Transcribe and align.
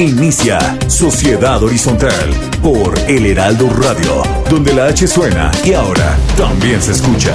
Inicia 0.00 0.58
Sociedad 0.88 1.62
Horizontal 1.62 2.30
por 2.62 2.98
El 3.00 3.26
Heraldo 3.26 3.68
Radio, 3.68 4.22
donde 4.48 4.72
la 4.72 4.86
H 4.86 5.06
suena 5.06 5.50
y 5.62 5.74
ahora 5.74 6.16
también 6.38 6.80
se 6.80 6.92
escucha. 6.92 7.34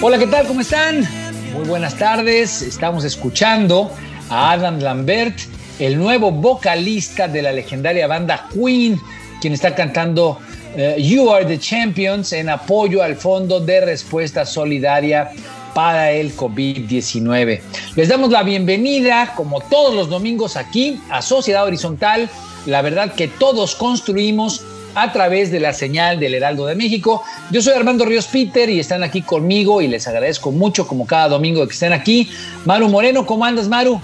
Hola, 0.00 0.18
¿qué 0.18 0.26
tal? 0.26 0.48
¿Cómo 0.48 0.60
están? 0.60 1.08
Muy 1.52 1.68
buenas 1.68 1.96
tardes. 1.96 2.62
Estamos 2.62 3.04
escuchando 3.04 3.92
a 4.28 4.50
Adam 4.50 4.80
Lambert, 4.80 5.38
el 5.78 5.98
nuevo 5.98 6.30
vocalista 6.30 7.28
de 7.28 7.42
la 7.42 7.52
legendaria 7.52 8.06
banda 8.06 8.48
Queen, 8.52 9.00
quien 9.40 9.52
está 9.52 9.74
cantando 9.74 10.38
eh, 10.76 10.96
You 10.98 11.30
Are 11.32 11.44
the 11.44 11.58
Champions 11.58 12.32
en 12.32 12.48
apoyo 12.48 13.02
al 13.02 13.16
Fondo 13.16 13.60
de 13.60 13.80
Respuesta 13.80 14.46
Solidaria 14.46 15.30
para 15.74 16.12
el 16.12 16.36
COVID-19. 16.36 17.60
Les 17.96 18.08
damos 18.08 18.30
la 18.30 18.42
bienvenida, 18.42 19.32
como 19.36 19.60
todos 19.60 19.94
los 19.94 20.08
domingos, 20.08 20.56
aquí 20.56 21.00
a 21.10 21.20
Sociedad 21.20 21.64
Horizontal. 21.64 22.30
La 22.66 22.80
verdad 22.80 23.12
que 23.12 23.28
todos 23.28 23.74
construimos 23.74 24.64
a 24.94 25.12
través 25.12 25.50
de 25.50 25.58
la 25.58 25.72
señal 25.72 26.20
del 26.20 26.34
Heraldo 26.34 26.66
de 26.66 26.76
México. 26.76 27.24
Yo 27.50 27.60
soy 27.60 27.74
Armando 27.74 28.04
Ríos 28.04 28.26
Peter 28.28 28.70
y 28.70 28.78
están 28.78 29.02
aquí 29.02 29.22
conmigo 29.22 29.82
y 29.82 29.88
les 29.88 30.06
agradezco 30.06 30.52
mucho 30.52 30.86
como 30.86 31.06
cada 31.06 31.28
domingo 31.28 31.66
que 31.66 31.72
estén 31.72 31.92
aquí. 31.92 32.30
Maru 32.64 32.88
Moreno, 32.88 33.26
¿cómo 33.26 33.44
andas 33.44 33.68
Maru? 33.68 34.00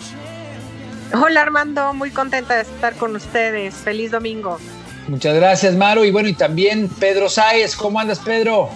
Hola 1.12 1.42
Armando, 1.42 1.92
muy 1.94 2.10
contenta 2.10 2.56
de 2.56 2.62
estar 2.62 2.94
con 2.94 3.16
ustedes. 3.16 3.74
Feliz 3.74 4.10
domingo. 4.10 4.58
Muchas 5.08 5.34
gracias 5.34 5.74
Maru 5.74 6.04
y 6.04 6.10
bueno 6.10 6.28
y 6.28 6.34
también 6.34 6.88
Pedro 6.88 7.28
Sáez, 7.28 7.74
¿cómo 7.74 7.98
andas 7.98 8.20
Pedro? 8.20 8.68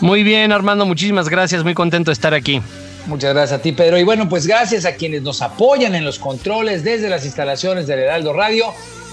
Muy 0.00 0.22
bien 0.22 0.52
Armando, 0.52 0.86
muchísimas 0.86 1.28
gracias, 1.28 1.62
muy 1.64 1.74
contento 1.74 2.10
de 2.10 2.14
estar 2.14 2.32
aquí. 2.32 2.62
Muchas 3.06 3.34
gracias 3.34 3.58
a 3.58 3.62
ti, 3.62 3.72
Pedro. 3.72 3.98
Y 3.98 4.04
bueno, 4.04 4.28
pues 4.28 4.46
gracias 4.46 4.84
a 4.84 4.94
quienes 4.94 5.22
nos 5.22 5.42
apoyan 5.42 5.94
en 5.94 6.04
los 6.04 6.18
controles 6.18 6.84
desde 6.84 7.08
las 7.08 7.24
instalaciones 7.24 7.86
del 7.86 7.98
Heraldo 7.98 8.32
Radio. 8.32 8.66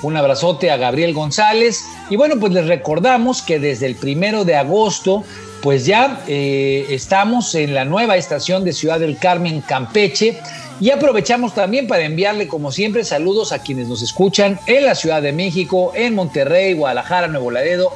Un 0.04 0.16
abrazote 0.16 0.70
a 0.70 0.78
Gabriel 0.78 1.14
González. 1.14 1.84
Y 2.10 2.16
bueno, 2.16 2.36
pues 2.40 2.54
les 2.54 2.68
recordamos 2.68 3.42
que 3.42 3.60
desde 3.60 3.88
el 3.88 3.96
primero 3.96 4.46
de 4.46 4.56
agosto, 4.56 5.24
pues 5.62 5.86
ya 5.88 6.22
eh, 6.28 6.86
estamos 6.90 7.56
en 7.56 7.74
la 7.74 7.84
nueva 7.84 8.16
estación 8.16 8.64
de 8.64 8.74
Ciudad 8.74 9.00
del 9.00 9.18
Carmen, 9.18 9.62
Campeche. 9.62 10.40
Y 10.80 10.92
aprovechamos 10.92 11.54
también 11.54 11.88
para 11.88 12.04
enviarle, 12.04 12.48
como 12.48 12.72
siempre, 12.72 13.04
saludos 13.04 13.52
a 13.52 13.60
quienes 13.60 13.90
nos 13.90 14.02
escuchan 14.02 14.60
en 14.66 14.86
la 14.86 14.96
Ciudad 14.96 15.22
de 15.22 15.34
México, 15.34 15.92
en 15.94 16.16
Monterrey, 16.16 16.74
Guadalajara, 16.74 17.28
Nuevo 17.28 17.52
Laredo, 17.52 17.92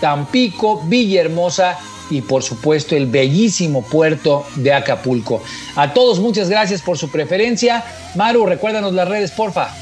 Tampico, 0.00 0.80
Villahermosa 0.84 1.78
y 2.10 2.22
por 2.22 2.42
supuesto 2.42 2.96
el 2.96 3.06
bellísimo 3.06 3.82
puerto 3.82 4.46
de 4.56 4.72
Acapulco. 4.72 5.42
A 5.74 5.92
todos 5.92 6.20
muchas 6.20 6.48
gracias 6.48 6.80
por 6.80 6.96
su 6.96 7.10
preferencia. 7.10 7.84
Maru, 8.14 8.46
recuérdanos 8.46 8.94
las 8.94 9.08
redes, 9.08 9.32
porfa. 9.32 9.74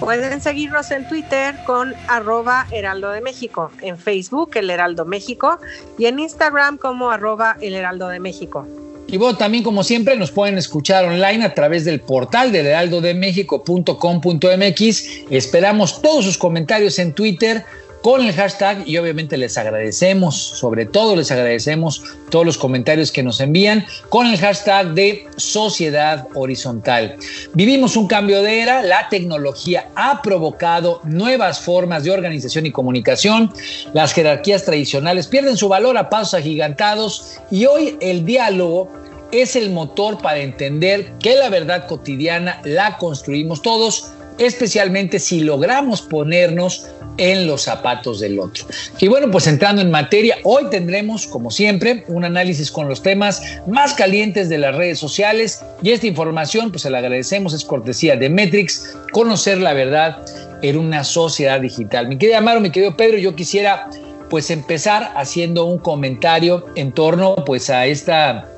Pueden 0.00 0.40
seguirnos 0.40 0.90
en 0.90 1.06
Twitter 1.06 1.54
con 1.64 1.94
arroba 2.08 2.66
Heraldo 2.72 3.10
de 3.10 3.20
México, 3.20 3.70
en 3.82 3.96
Facebook 3.96 4.50
El 4.54 4.68
Heraldo 4.68 5.04
México 5.04 5.60
y 5.96 6.06
en 6.06 6.18
Instagram 6.18 6.76
como 6.76 7.12
arroba 7.12 7.56
El 7.60 7.74
Heraldo 7.74 8.08
de 8.08 8.18
México. 8.18 8.66
Y 9.12 9.18
bueno, 9.18 9.36
también 9.36 9.62
como 9.62 9.84
siempre 9.84 10.16
nos 10.16 10.30
pueden 10.30 10.56
escuchar 10.56 11.04
online 11.04 11.44
a 11.44 11.52
través 11.52 11.84
del 11.84 12.00
portal 12.00 12.50
del 12.50 12.64
heraldodemexico.com.mx. 12.66 15.04
Esperamos 15.30 16.00
todos 16.00 16.24
sus 16.24 16.38
comentarios 16.38 16.98
en 16.98 17.12
Twitter 17.12 17.62
con 18.02 18.20
el 18.20 18.34
hashtag 18.34 18.86
y 18.86 18.98
obviamente 18.98 19.36
les 19.36 19.56
agradecemos, 19.56 20.36
sobre 20.36 20.86
todo 20.86 21.16
les 21.16 21.30
agradecemos 21.30 22.02
todos 22.30 22.44
los 22.44 22.58
comentarios 22.58 23.12
que 23.12 23.22
nos 23.22 23.40
envían 23.40 23.86
con 24.08 24.26
el 24.26 24.38
hashtag 24.38 24.88
de 24.94 25.24
Sociedad 25.36 26.26
Horizontal. 26.34 27.16
Vivimos 27.54 27.96
un 27.96 28.08
cambio 28.08 28.42
de 28.42 28.60
era, 28.60 28.82
la 28.82 29.08
tecnología 29.08 29.88
ha 29.94 30.20
provocado 30.20 31.00
nuevas 31.04 31.60
formas 31.60 32.04
de 32.04 32.10
organización 32.10 32.66
y 32.66 32.72
comunicación, 32.72 33.52
las 33.94 34.12
jerarquías 34.12 34.64
tradicionales 34.64 35.28
pierden 35.28 35.56
su 35.56 35.68
valor 35.68 35.96
a 35.96 36.10
pasos 36.10 36.34
agigantados 36.34 37.38
y 37.50 37.66
hoy 37.66 37.96
el 38.00 38.24
diálogo 38.24 38.90
es 39.30 39.56
el 39.56 39.70
motor 39.70 40.18
para 40.18 40.38
entender 40.38 41.12
que 41.18 41.36
la 41.36 41.48
verdad 41.48 41.86
cotidiana 41.86 42.60
la 42.64 42.98
construimos 42.98 43.62
todos 43.62 44.12
especialmente 44.38 45.18
si 45.18 45.40
logramos 45.40 46.02
ponernos 46.02 46.86
en 47.18 47.46
los 47.46 47.62
zapatos 47.62 48.20
del 48.20 48.38
otro. 48.40 48.64
Y 48.98 49.08
bueno, 49.08 49.30
pues 49.30 49.46
entrando 49.46 49.82
en 49.82 49.90
materia, 49.90 50.38
hoy 50.44 50.64
tendremos, 50.70 51.26
como 51.26 51.50
siempre, 51.50 52.04
un 52.08 52.24
análisis 52.24 52.70
con 52.70 52.88
los 52.88 53.02
temas 53.02 53.42
más 53.66 53.94
calientes 53.94 54.48
de 54.48 54.58
las 54.58 54.74
redes 54.74 54.98
sociales 54.98 55.62
y 55.82 55.90
esta 55.90 56.06
información, 56.06 56.70
pues 56.70 56.82
se 56.82 56.90
la 56.90 56.98
agradecemos, 56.98 57.52
es 57.52 57.64
cortesía 57.64 58.16
de 58.16 58.30
Metrix, 58.30 58.96
conocer 59.12 59.58
la 59.58 59.74
verdad 59.74 60.24
en 60.62 60.78
una 60.78 61.04
sociedad 61.04 61.60
digital. 61.60 62.08
Mi 62.08 62.16
querido 62.16 62.38
Amaro, 62.38 62.60
mi 62.60 62.70
querido 62.70 62.96
Pedro, 62.96 63.18
yo 63.18 63.34
quisiera 63.34 63.90
pues 64.30 64.50
empezar 64.50 65.12
haciendo 65.14 65.66
un 65.66 65.78
comentario 65.78 66.64
en 66.74 66.92
torno 66.92 67.34
pues 67.44 67.68
a 67.68 67.84
esta 67.84 68.48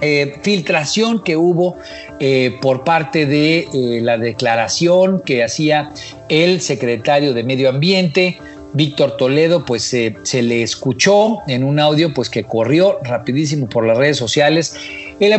eh, 0.00 0.38
filtración 0.42 1.22
que 1.22 1.36
hubo 1.36 1.76
eh, 2.20 2.56
por 2.60 2.84
parte 2.84 3.26
de 3.26 3.68
eh, 3.72 4.00
la 4.00 4.16
declaración 4.16 5.20
que 5.24 5.42
hacía 5.42 5.90
el 6.28 6.60
secretario 6.60 7.34
de 7.34 7.42
Medio 7.42 7.68
Ambiente, 7.68 8.38
Víctor 8.74 9.16
Toledo, 9.16 9.64
pues 9.64 9.82
se 9.82 10.42
le 10.42 10.62
escuchó 10.62 11.38
en 11.48 11.64
un 11.64 11.80
audio 11.80 12.12
pues 12.12 12.28
que 12.28 12.44
corrió 12.44 12.98
rapidísimo 13.02 13.66
por 13.66 13.86
las 13.86 13.96
redes 13.96 14.18
sociales, 14.18 14.76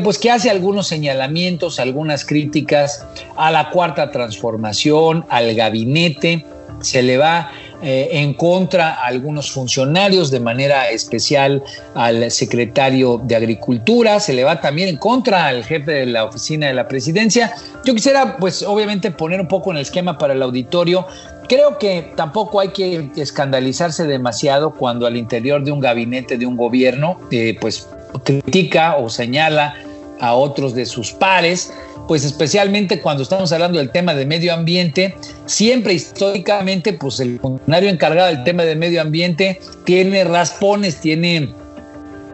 pues 0.03 0.17
que 0.17 0.31
hace 0.31 0.49
algunos 0.49 0.87
señalamientos, 0.87 1.79
algunas 1.79 2.25
críticas 2.25 3.05
a 3.37 3.51
la 3.51 3.69
cuarta 3.69 4.09
transformación, 4.09 5.25
al 5.29 5.53
gabinete, 5.53 6.43
se 6.81 7.03
le 7.03 7.17
va 7.17 7.51
eh, 7.81 8.09
en 8.11 8.33
contra 8.33 8.95
a 8.95 9.05
algunos 9.07 9.51
funcionarios, 9.51 10.31
de 10.31 10.39
manera 10.39 10.89
especial 10.89 11.63
al 11.95 12.29
secretario 12.29 13.21
de 13.23 13.35
Agricultura, 13.35 14.19
se 14.19 14.33
le 14.33 14.43
va 14.43 14.59
también 14.59 14.89
en 14.89 14.97
contra 14.97 15.47
al 15.47 15.63
jefe 15.63 15.91
de 15.91 16.05
la 16.05 16.25
oficina 16.25 16.67
de 16.67 16.73
la 16.73 16.87
presidencia. 16.87 17.53
Yo 17.85 17.93
quisiera, 17.93 18.37
pues 18.37 18.63
obviamente, 18.63 19.11
poner 19.11 19.39
un 19.39 19.47
poco 19.47 19.71
en 19.71 19.77
el 19.77 19.83
esquema 19.83 20.17
para 20.17 20.33
el 20.33 20.41
auditorio. 20.41 21.07
Creo 21.47 21.77
que 21.79 22.11
tampoco 22.15 22.59
hay 22.59 22.69
que 22.69 23.09
escandalizarse 23.15 24.05
demasiado 24.05 24.71
cuando 24.71 25.07
al 25.07 25.15
interior 25.15 25.63
de 25.63 25.71
un 25.71 25.79
gabinete 25.79 26.37
de 26.37 26.45
un 26.45 26.57
gobierno, 26.57 27.17
eh, 27.31 27.57
pues 27.61 27.87
critica 28.23 28.97
o 28.97 29.09
señala 29.09 29.75
a 30.19 30.33
otros 30.33 30.75
de 30.75 30.85
sus 30.85 31.13
pares 31.13 31.71
pues 32.09 32.23
especialmente 32.23 33.01
cuando 33.01 33.21
estamos 33.21 33.51
hablando 33.51 33.77
del 33.77 33.91
tema 33.91 34.15
de 34.15 34.25
medio 34.25 34.51
ambiente, 34.51 35.13
siempre 35.45 35.93
históricamente, 35.93 36.91
pues 36.91 37.19
el 37.19 37.39
funcionario 37.39 37.87
encargado 37.87 38.29
del 38.29 38.43
tema 38.43 38.63
de 38.63 38.75
medio 38.75 38.99
ambiente 38.99 39.59
tiene 39.83 40.23
raspones, 40.23 40.99
tiene 41.01 41.53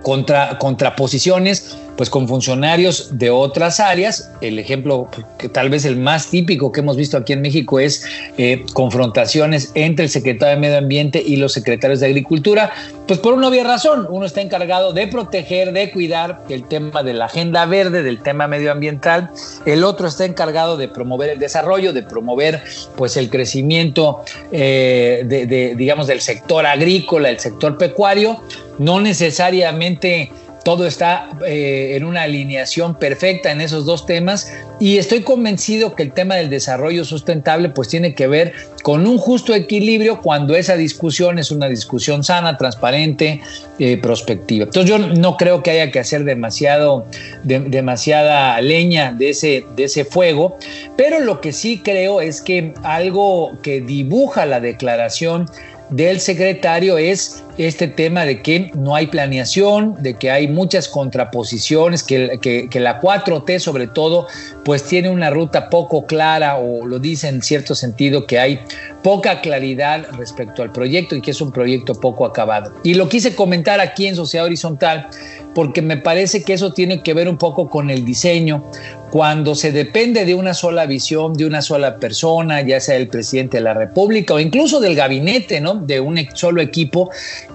contra, 0.02 0.58
contraposiciones 0.60 1.78
pues 1.98 2.10
con 2.10 2.28
funcionarios 2.28 3.18
de 3.18 3.30
otras 3.30 3.80
áreas. 3.80 4.32
El 4.42 4.60
ejemplo 4.60 5.10
que 5.38 5.50
tal 5.50 5.70
vez 5.70 5.86
el 5.86 5.98
más 5.98 6.28
típico 6.28 6.72
que 6.72 6.82
hemos 6.82 6.98
visto 6.98 7.18
aquí 7.18 7.34
en 7.34 7.42
México 7.42 7.80
es 7.80 8.06
eh, 8.38 8.64
confrontaciones 8.74 9.72
entre 9.76 10.06
el 10.06 10.12
secretario 10.12 10.56
de 10.56 10.62
Medio 10.62 10.78
Ambiente 10.78 11.24
y 11.26 11.38
los 11.38 11.54
secretarios 11.54 12.00
de 12.00 12.08
Agricultura, 12.08 12.72
pues 13.08 13.20
por 13.20 13.34
una 13.34 13.48
obvia 13.48 13.64
razón, 13.64 14.08
uno 14.10 14.26
está 14.26 14.42
encargado 14.42 14.94
de 14.94 15.08
proteger, 15.08 15.74
de 15.74 15.92
cuidar 15.92 16.42
el 16.50 16.68
tema 16.68 17.04
de 17.04 17.14
la 17.14 17.26
agenda 17.26 17.66
verde, 17.66 18.04
del 18.04 18.22
tema 18.22 18.48
medioambiental, 18.48 19.30
el 19.66 19.84
otro 19.84 20.08
está 20.08 20.26
encargado 20.26 20.78
de 20.78 20.88
promover 20.88 21.30
el 21.30 21.40
desarrollo, 21.40 21.94
de 21.94 22.04
promover 22.04 22.64
pues 22.96 23.16
el 23.18 23.30
crecimiento 23.30 24.22
eh, 24.52 25.24
de, 25.26 25.76
digamos 25.76 26.08
del 26.08 26.22
sector 26.22 26.66
agrícola, 26.66 27.30
el 27.30 27.40
sector 27.40 27.78
pecuario, 27.78 28.42
no 28.80 29.00
necesariamente 29.00 30.32
todo 30.66 30.88
está 30.88 31.30
eh, 31.46 31.94
en 31.96 32.04
una 32.04 32.24
alineación 32.24 32.96
perfecta 32.96 33.52
en 33.52 33.62
esos 33.62 33.86
dos 33.86 34.08
temas 34.08 34.52
y 34.80 34.98
estoy 34.98 35.22
convencido 35.22 35.94
que 35.94 36.02
el 36.02 36.12
tema 36.12 36.36
del 36.36 36.50
desarrollo 36.50 37.06
sustentable 37.06 37.70
pues 37.70 37.88
tiene 37.88 38.16
que 38.16 38.26
ver 38.26 38.54
con 38.82 39.06
un 39.06 39.20
justo 39.20 39.54
equilibrio 39.54 40.22
cuando 40.22 40.56
esa 40.56 40.76
discusión 40.76 41.38
es 41.38 41.52
una 41.52 41.68
discusión 41.68 42.24
sana, 42.24 42.58
transparente, 42.58 43.42
eh, 43.78 43.98
prospectiva. 43.98 44.66
Entonces 44.66 44.90
yo 44.90 44.98
no 44.98 45.38
creo 45.38 45.62
que 45.62 45.70
haya 45.70 45.92
que 45.92 46.00
hacer 46.00 46.24
demasiado, 46.24 47.06
demasiada 47.44 48.60
leña 48.60 49.14
de 49.14 49.30
ese, 49.30 49.66
de 49.76 49.84
ese 49.84 50.04
fuego, 50.04 50.58
pero 50.98 51.20
lo 51.20 51.42
que 51.42 51.54
sí 51.54 51.82
creo 51.84 52.22
es 52.22 52.42
que 52.42 52.74
algo 52.82 53.60
que 53.62 53.82
dibuja 53.82 54.48
la 54.48 54.60
declaración 54.60 55.48
del 55.90 56.20
secretario 56.20 56.98
es 56.98 57.44
este 57.58 57.88
tema 57.88 58.26
de 58.26 58.42
que 58.42 58.72
no 58.74 58.96
hay 58.96 59.08
planeación, 59.08 59.96
de 60.00 60.16
que 60.16 60.30
hay 60.32 60.48
muchas 60.48 60.90
contraposiciones, 60.90 62.04
que, 62.04 62.70
la 62.74 63.00
4T 63.02 63.60
sobre 63.60 63.88
todo, 63.88 64.28
pues 64.64 64.84
tiene 64.84 65.10
una 65.10 65.30
ruta 65.30 65.70
poco 65.70 66.06
clara 66.06 66.58
o 66.58 66.86
lo 66.86 67.00
dice 67.00 67.28
en 67.28 67.42
cierto 67.42 67.76
sentido 67.76 68.26
que 68.26 68.40
hay 68.40 68.60
poca 69.04 69.42
claridad 69.42 70.06
respecto 70.18 70.64
al 70.64 70.72
proyecto 70.72 71.16
y 71.16 71.22
que 71.22 71.32
es 71.32 71.40
un 71.40 71.52
proyecto 71.52 71.94
poco 71.94 72.26
acabado. 72.26 72.74
Y 72.84 72.96
lo 72.96 73.08
quise 73.08 73.36
comentar 73.36 73.80
aquí 73.80 74.08
en 74.08 74.16
Sociedad 74.16 74.46
Horizontal 74.46 75.08
porque 75.54 75.82
me 75.82 75.96
parece 75.96 76.44
que 76.44 76.54
eso 76.54 76.74
tiene 76.74 77.02
que 77.02 77.14
ver 77.14 77.30
un 77.30 77.38
poco 77.38 77.70
con 77.70 77.90
el 77.90 78.04
diseño, 78.04 78.66
cuando 79.12 79.56
se 79.56 79.72
depende 79.72 80.26
de 80.26 80.34
una 80.34 80.54
sola 80.54 80.86
visión, 80.86 81.34
de 81.34 81.46
una 81.46 81.62
sola 81.62 81.98
persona, 81.98 82.62
ya 82.62 82.80
sea 82.80 82.96
el 82.96 83.08
presidente 83.08 83.58
de 83.58 83.64
la 83.64 83.74
República 83.74 84.34
o 84.34 84.40
incluso 84.40 84.80
del 84.80 84.96
gabinete, 84.96 85.62
¿no? 85.62 85.76
De 85.76 86.00
un 86.00 86.18
solo 86.34 86.62
equipo, 86.62 87.10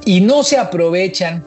y 0.05 0.21
no 0.21 0.43
se 0.43 0.57
aprovechan 0.57 1.45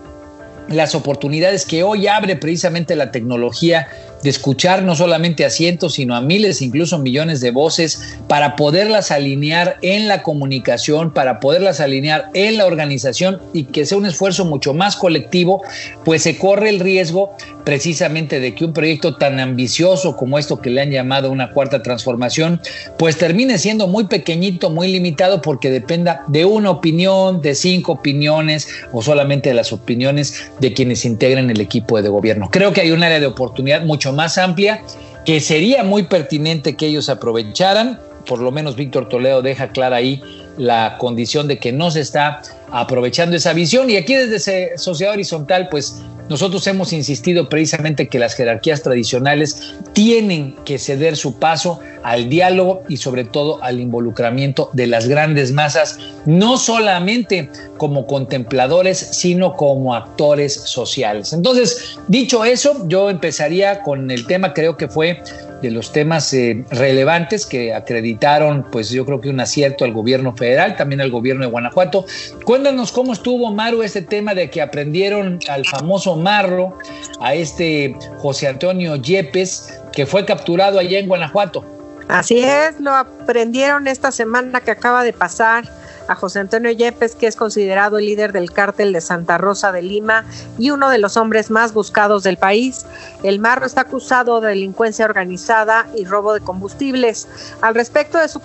las 0.70 0.96
oportunidades 0.96 1.66
que 1.66 1.84
hoy 1.84 2.08
abre 2.08 2.36
precisamente 2.36 2.96
la 2.96 3.12
tecnología 3.12 3.88
de 4.24 4.30
escuchar 4.30 4.84
no 4.84 4.96
solamente 4.96 5.44
a 5.44 5.50
cientos, 5.50 5.96
sino 5.96 6.16
a 6.16 6.22
miles, 6.22 6.62
incluso 6.62 6.98
millones 6.98 7.42
de 7.42 7.52
voces, 7.52 8.16
para 8.28 8.56
poderlas 8.56 9.12
alinear 9.12 9.78
en 9.82 10.08
la 10.08 10.24
comunicación, 10.24 11.12
para 11.12 11.42
poderlas 11.42 11.82
alinear 11.82 12.30
en 12.34 12.58
la 12.58 12.66
organización 12.66 13.42
y 13.52 13.66
que 13.66 13.86
sea 13.86 13.98
un 13.98 14.06
esfuerzo 14.06 14.46
mucho 14.46 14.74
más 14.74 14.96
colectivo, 14.96 15.62
pues 16.06 16.24
se 16.24 16.38
corre 16.38 16.70
el 16.70 16.80
riesgo 16.80 17.36
precisamente 17.64 18.40
de 18.40 18.54
que 18.56 18.66
un 18.66 18.74
proyecto 18.74 19.16
tan 19.16 19.40
ambicioso 19.40 20.16
como 20.16 20.38
esto 20.38 20.60
que 20.60 20.70
le 20.70 20.82
han 20.82 20.92
llamado 20.92 21.32
una 21.32 21.52
cuarta 21.52 21.82
transformación, 21.82 22.62
pues 22.98 23.18
termine 23.18 23.58
siendo 23.58 23.88
muy 23.88 24.06
pequeñito, 24.06 24.70
muy 24.70 24.88
limitado, 24.88 25.42
porque 25.42 25.70
dependa 25.70 26.24
de 26.28 26.46
una 26.46 26.72
opinión, 26.72 27.42
de 27.42 27.56
cinco 27.56 27.94
opiniones 27.94 28.68
o 28.92 29.02
solamente 29.02 29.50
de 29.50 29.56
las 29.56 29.72
opiniones 29.72 30.52
de 30.60 30.74
quienes 30.74 31.06
integran 31.06 31.50
el 31.50 31.62
equipo 31.62 32.02
de 32.02 32.10
gobierno. 32.10 32.50
Creo 32.52 32.74
que 32.74 32.82
hay 32.82 32.92
un 32.92 33.04
área 33.04 33.20
de 33.20 33.28
oportunidad 33.28 33.84
mucho 33.84 34.14
más 34.14 34.38
amplia 34.38 34.82
que 35.26 35.40
sería 35.40 35.84
muy 35.84 36.04
pertinente 36.04 36.76
que 36.76 36.88
ellos 36.88 37.10
aprovecharan. 37.10 38.00
Por 38.26 38.40
lo 38.40 38.52
menos 38.52 38.76
Víctor 38.76 39.10
Toledo 39.10 39.42
deja 39.42 39.70
clara 39.70 39.98
ahí 39.98 40.22
la 40.58 40.98
condición 40.98 41.48
de 41.48 41.60
que 41.60 41.72
no 41.72 41.92
se 41.92 42.02
está 42.02 42.42
aprovechando 42.72 43.36
esa 43.36 43.54
visión. 43.54 43.90
Y 43.90 43.98
aquí 43.98 44.14
desde 44.14 44.78
Sociedad 44.78 45.14
Horizontal, 45.14 45.68
pues 45.70 46.02
nosotros 46.30 46.66
hemos 46.68 46.94
insistido 46.94 47.50
precisamente 47.50 48.08
que 48.08 48.20
las 48.20 48.34
jerarquías 48.34 48.82
tradicionales 48.82 49.74
tienen 49.94 50.56
que 50.66 50.80
ceder 50.80 51.18
su 51.18 51.38
paso 51.38 51.80
al 52.04 52.30
diálogo 52.30 52.84
y 52.88 52.98
sobre 52.98 53.24
todo 53.24 53.62
al 53.64 53.80
involucramiento 53.80 54.70
de 54.74 54.88
las 54.88 55.08
grandes 55.08 55.52
masas, 55.52 56.00
no 56.26 56.58
solamente 56.58 57.50
como 57.78 58.08
contempladores, 58.08 58.98
sino 58.98 59.56
como 59.56 59.96
actores 59.96 60.54
sociales. 60.54 61.34
Entonces, 61.34 61.98
dicho 62.08 62.46
eso, 62.46 62.88
yo 62.88 63.10
empezaría 63.10 63.82
con 63.82 64.10
el 64.10 64.26
tema, 64.26 64.54
creo 64.54 64.78
que 64.78 64.88
fue 64.88 65.22
de 65.64 65.72
los 65.72 65.94
temas 65.94 66.34
eh, 66.34 66.64
relevantes 66.72 67.46
que 67.46 67.74
acreditaron, 67.74 68.68
pues 68.70 68.90
yo 68.90 69.06
creo 69.06 69.22
que 69.22 69.30
un 69.30 69.40
acierto 69.40 69.86
al 69.86 69.94
gobierno 69.94 70.36
federal, 70.36 70.76
también 70.76 71.00
al 71.00 71.10
gobierno 71.10 71.46
de 71.46 71.52
Guanajuato. 71.52 72.06
Cuéntanos 72.44 72.92
cómo 72.92 73.14
estuvo, 73.14 73.50
Maru, 73.52 73.82
este 73.82 74.02
tema 74.02 74.36
de 74.36 74.50
que 74.50 74.62
aprendieron 74.62 75.40
al 75.48 75.66
famoso 75.66 76.18
Marro, 76.18 76.78
a 77.22 77.34
este 77.34 77.96
José 78.18 78.50
Antonio 78.50 78.98
Yepes, 78.98 79.74
que 79.94 80.06
fue 80.06 80.26
capturado 80.26 80.80
allá 80.80 81.00
en 81.00 81.08
Guanajuato. 81.08 81.64
Así 82.10 82.40
es, 82.40 82.78
lo 82.82 82.92
aprendieron 82.92 83.88
esta 83.88 84.12
semana 84.12 84.60
que 84.60 84.72
acaba 84.72 85.04
de 85.06 85.14
pasar 85.14 85.64
a 86.08 86.16
José 86.16 86.40
Antonio 86.40 86.72
Yepes, 86.72 87.16
que 87.16 87.28
es 87.28 87.36
considerado 87.36 87.98
el 87.98 88.06
líder 88.06 88.32
del 88.34 88.52
cártel 88.52 88.94
de 88.94 89.02
Santa 89.02 89.38
Rosa 89.38 89.72
de 89.72 89.82
Lima 89.82 90.26
y 90.58 90.72
uno 90.72 90.90
de 90.90 90.98
los 90.98 91.18
hombres 91.18 91.50
más 91.50 91.74
buscados 91.74 92.24
del 92.24 92.38
país. 92.38 92.86
El 93.24 93.40
Marro 93.40 93.66
está 93.66 93.82
acusado 93.82 94.42
de 94.42 94.50
delincuencia 94.50 95.06
organizada 95.06 95.88
y 95.96 96.06
robo 96.06 96.34
de 96.34 96.42
combustibles. 96.42 97.28
Al 97.62 97.76
respecto 97.76 98.18
de 98.18 98.28
su 98.28 98.42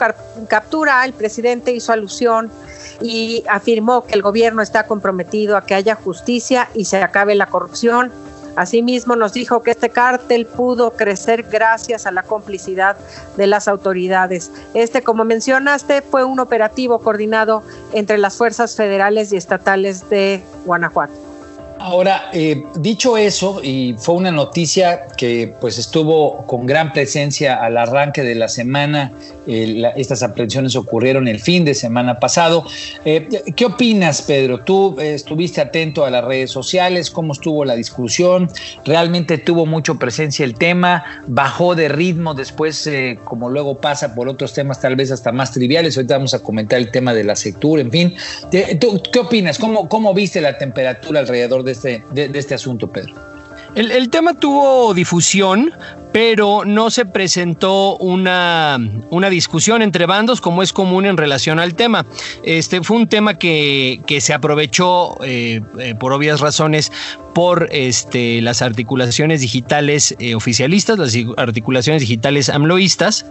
captura, 0.49 1.05
el 1.05 1.13
presidente 1.13 1.73
hizo 1.73 1.93
alusión 1.93 2.51
y 3.01 3.45
afirmó 3.49 4.05
que 4.05 4.15
el 4.15 4.23
gobierno 4.23 4.63
está 4.63 4.87
comprometido 4.87 5.57
a 5.57 5.65
que 5.65 5.75
haya 5.75 5.95
justicia 5.95 6.69
y 6.75 6.85
se 6.85 7.03
acabe 7.03 7.35
la 7.35 7.47
corrupción. 7.47 8.13
Asimismo, 8.59 9.15
nos 9.15 9.35
dijo 9.35 9.63
que 9.63 9.71
este 9.71 9.91
cártel 9.91 10.45
pudo 10.45 10.91
crecer 10.91 11.45
gracias 11.45 12.07
a 12.07 12.11
la 12.11 12.25
complicidad 12.25 12.97
de 13.37 13.47
las 13.47 13.69
autoridades. 13.69 14.51
Este, 14.75 15.01
como 15.03 15.25
mencionaste, 15.25 16.03
fue 16.03 16.25
un 16.25 16.41
operativo 16.41 16.99
coordinado 16.99 17.63
entre 17.93 18.19
las 18.19 18.37
fuerzas 18.37 18.75
federales 18.75 19.33
y 19.33 19.37
estatales 19.37 20.11
de 20.11 20.43
Guanajuato. 20.65 21.28
Ahora, 21.81 22.31
eh, 22.33 22.65
dicho 22.77 23.17
eso, 23.17 23.61
y 23.63 23.95
fue 23.99 24.17
una 24.17 24.33
noticia 24.33 25.07
que 25.17 25.55
pues 25.61 25.79
estuvo 25.79 26.45
con 26.47 26.67
gran 26.67 26.93
presencia 26.93 27.63
al 27.63 27.77
arranque 27.77 28.23
de 28.23 28.35
la 28.35 28.49
semana, 28.49 29.13
eh, 29.47 29.85
estas 29.97 30.25
aprehensiones 30.25 30.75
ocurrieron 30.75 31.29
el 31.29 31.39
fin 31.39 31.65
de 31.65 31.75
semana 31.75 32.19
pasado. 32.19 32.65
Eh, 33.05 33.29
¿Qué 33.55 33.65
opinas, 33.65 34.23
Pedro? 34.23 34.59
Tú 34.61 34.97
estuviste 35.01 35.61
atento 35.61 36.05
a 36.05 36.11
las 36.11 36.25
redes 36.25 36.51
sociales, 36.51 37.13
¿cómo 37.13 37.33
estuvo 37.33 37.65
la 37.65 37.77
discusión? 37.77 38.51
¿Realmente 38.85 39.39
tuvo 39.39 39.65
mucho 39.65 40.01
presencia 40.01 40.45
el 40.45 40.55
tema? 40.55 41.05
¿Bajó 41.29 41.77
de 41.77 41.89
ritmo 41.89 42.35
después, 42.35 42.91
como 43.23 43.51
luego 43.51 43.81
pasa 43.81 44.15
por 44.17 44.29
otros 44.29 44.53
temas 44.53 44.81
tal 44.81 44.97
vez 44.97 45.13
hasta 45.13 45.31
más 45.31 45.53
triviales? 45.53 45.97
Ahorita 45.97 46.17
vamos 46.17 46.35
a 46.35 46.41
comentar 46.41 46.79
el 46.79 46.91
tema 46.91 47.15
de 47.15 47.23
la 47.23 47.37
sectura, 47.37 47.83
en 47.83 47.91
fin. 47.93 48.15
¿Qué 48.51 49.19
opinas? 49.19 49.59
¿Cómo, 49.59 49.89
¿Cómo 49.89 50.13
viste 50.13 50.41
la 50.41 50.59
temperatura 50.59 51.21
alrededor 51.21 51.63
de 51.63 51.68
de 51.69 51.73
este, 51.73 52.05
de, 52.13 52.39
este 52.39 52.55
asunto, 52.55 52.91
Pedro? 52.91 53.15
El, 53.75 54.09
tema 54.11 54.35
tuvo 54.35 54.93
difusión, 54.95 55.71
pero 56.13 56.65
no 56.65 56.91
se 56.91 57.05
presentó 57.05 57.97
una, 57.99 58.81
una, 59.11 59.31
discusión 59.31 59.83
entre 59.83 60.07
bandos 60.07 60.41
como 60.41 60.63
es 60.63 60.73
común 60.73 61.07
en 61.07 61.17
relación 61.17 61.61
al 61.61 61.75
tema. 61.75 62.07
Este 62.43 62.83
fue 62.83 62.97
un 62.97 63.07
tema 63.07 63.39
que, 63.39 64.01
que 64.07 64.21
se 64.21 64.33
aprovechó 64.33 65.23
eh, 65.23 65.61
eh, 65.79 65.95
por 65.95 66.13
obvias 66.13 66.41
razones 66.41 66.91
por 67.35 67.69
este, 67.71 68.41
las 68.41 68.63
articulaciones 68.63 69.43
digitales 69.43 70.17
eh, 70.19 70.35
oficialistas, 70.35 70.99
las 70.99 71.15
articulaciones 71.37 72.01
digitales 72.01 72.49
amloístas. 72.49 73.27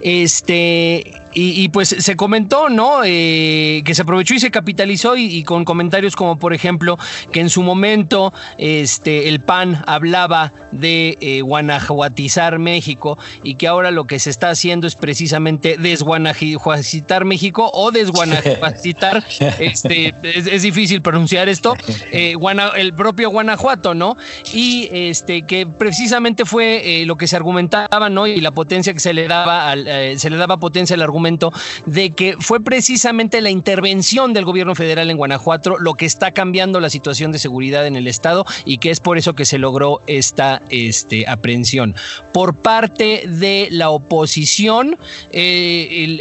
Este, 0.00 1.12
y, 1.32 1.68
pues 1.68 1.88
se 1.88 2.16
comentó, 2.16 2.68
¿no? 2.68 3.02
Eh, 3.04 3.82
que 3.84 3.94
se 3.94 4.02
aprovechó 4.02 4.34
y 4.34 4.40
se 4.40 4.50
capitalizó 4.50 5.16
y, 5.16 5.44
con 5.44 5.64
comentarios 5.64 6.16
como 6.16 6.38
por 6.38 6.52
ejemplo 6.52 6.98
que 7.32 7.40
en 7.40 7.50
su 7.50 7.62
momento 7.62 8.32
este, 8.58 9.28
el 9.28 9.40
PAN 9.40 9.82
hablaba 9.86 10.52
de 10.72 11.16
eh, 11.20 11.40
guanajuatizar 11.42 12.58
México 12.58 13.18
y 13.42 13.54
que 13.54 13.68
ahora 13.68 13.90
lo 13.90 14.06
que 14.06 14.18
se 14.18 14.30
está 14.30 14.50
haciendo 14.50 14.86
es 14.86 14.96
precisamente 14.96 15.76
desguanajuacitar 15.78 17.24
México 17.24 17.70
o 17.72 17.90
desguanajuacitar, 17.92 19.24
este, 19.58 20.14
es, 20.22 20.62
difícil 20.62 21.00
pronunciar 21.00 21.48
esto, 21.48 21.74
eh, 22.10 22.34
el 22.76 22.92
propio 22.92 23.30
Guanajuato, 23.30 23.94
¿no? 23.94 24.16
Y 24.52 24.88
este, 24.92 25.42
que 25.42 25.66
precisamente 25.66 26.44
fue 26.44 27.04
lo 27.06 27.16
que 27.16 27.26
se 27.26 27.36
argumentaba, 27.36 28.10
¿no? 28.10 28.26
Y 28.26 28.40
la 28.40 28.50
potencia 28.50 28.92
que 28.92 29.00
se 29.00 29.14
le 29.14 29.28
daba, 29.28 29.70
al, 29.70 30.18
se 30.18 30.28
le 30.28 30.36
daba 30.36 30.56
potencia 30.56 30.94
al 30.94 31.02
argumento 31.02 31.19
de 31.86 32.10
que 32.10 32.36
fue 32.38 32.60
precisamente 32.60 33.40
la 33.40 33.50
intervención 33.50 34.32
del 34.32 34.44
gobierno 34.44 34.74
federal 34.74 35.10
en 35.10 35.16
Guanajuato 35.16 35.78
lo 35.78 35.94
que 35.94 36.06
está 36.06 36.32
cambiando 36.32 36.80
la 36.80 36.90
situación 36.90 37.32
de 37.32 37.38
seguridad 37.38 37.86
en 37.86 37.96
el 37.96 38.06
estado 38.06 38.44
y 38.64 38.78
que 38.78 38.90
es 38.90 39.00
por 39.00 39.18
eso 39.18 39.34
que 39.34 39.44
se 39.44 39.58
logró 39.58 40.00
esta 40.06 40.62
este, 40.70 41.28
aprehensión. 41.28 41.94
Por 42.32 42.54
parte 42.54 43.24
de 43.26 43.68
la 43.70 43.90
oposición, 43.90 44.98
eh, 45.32 46.16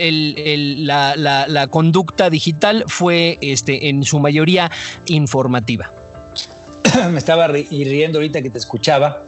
la, 0.78 1.68
conducta 1.70 2.30
digital 2.30 2.84
fue 2.88 3.38
este, 3.42 3.90
en 3.90 4.04
su 4.04 4.20
mayoría 4.20 4.72
informativa. 5.08 5.92
Me 7.12 7.20
estaba 7.20 7.48
riendo 7.48 8.20
ahorita 8.20 8.42
que 8.42 8.50
te 8.50 8.58
escuchaba 8.58 9.24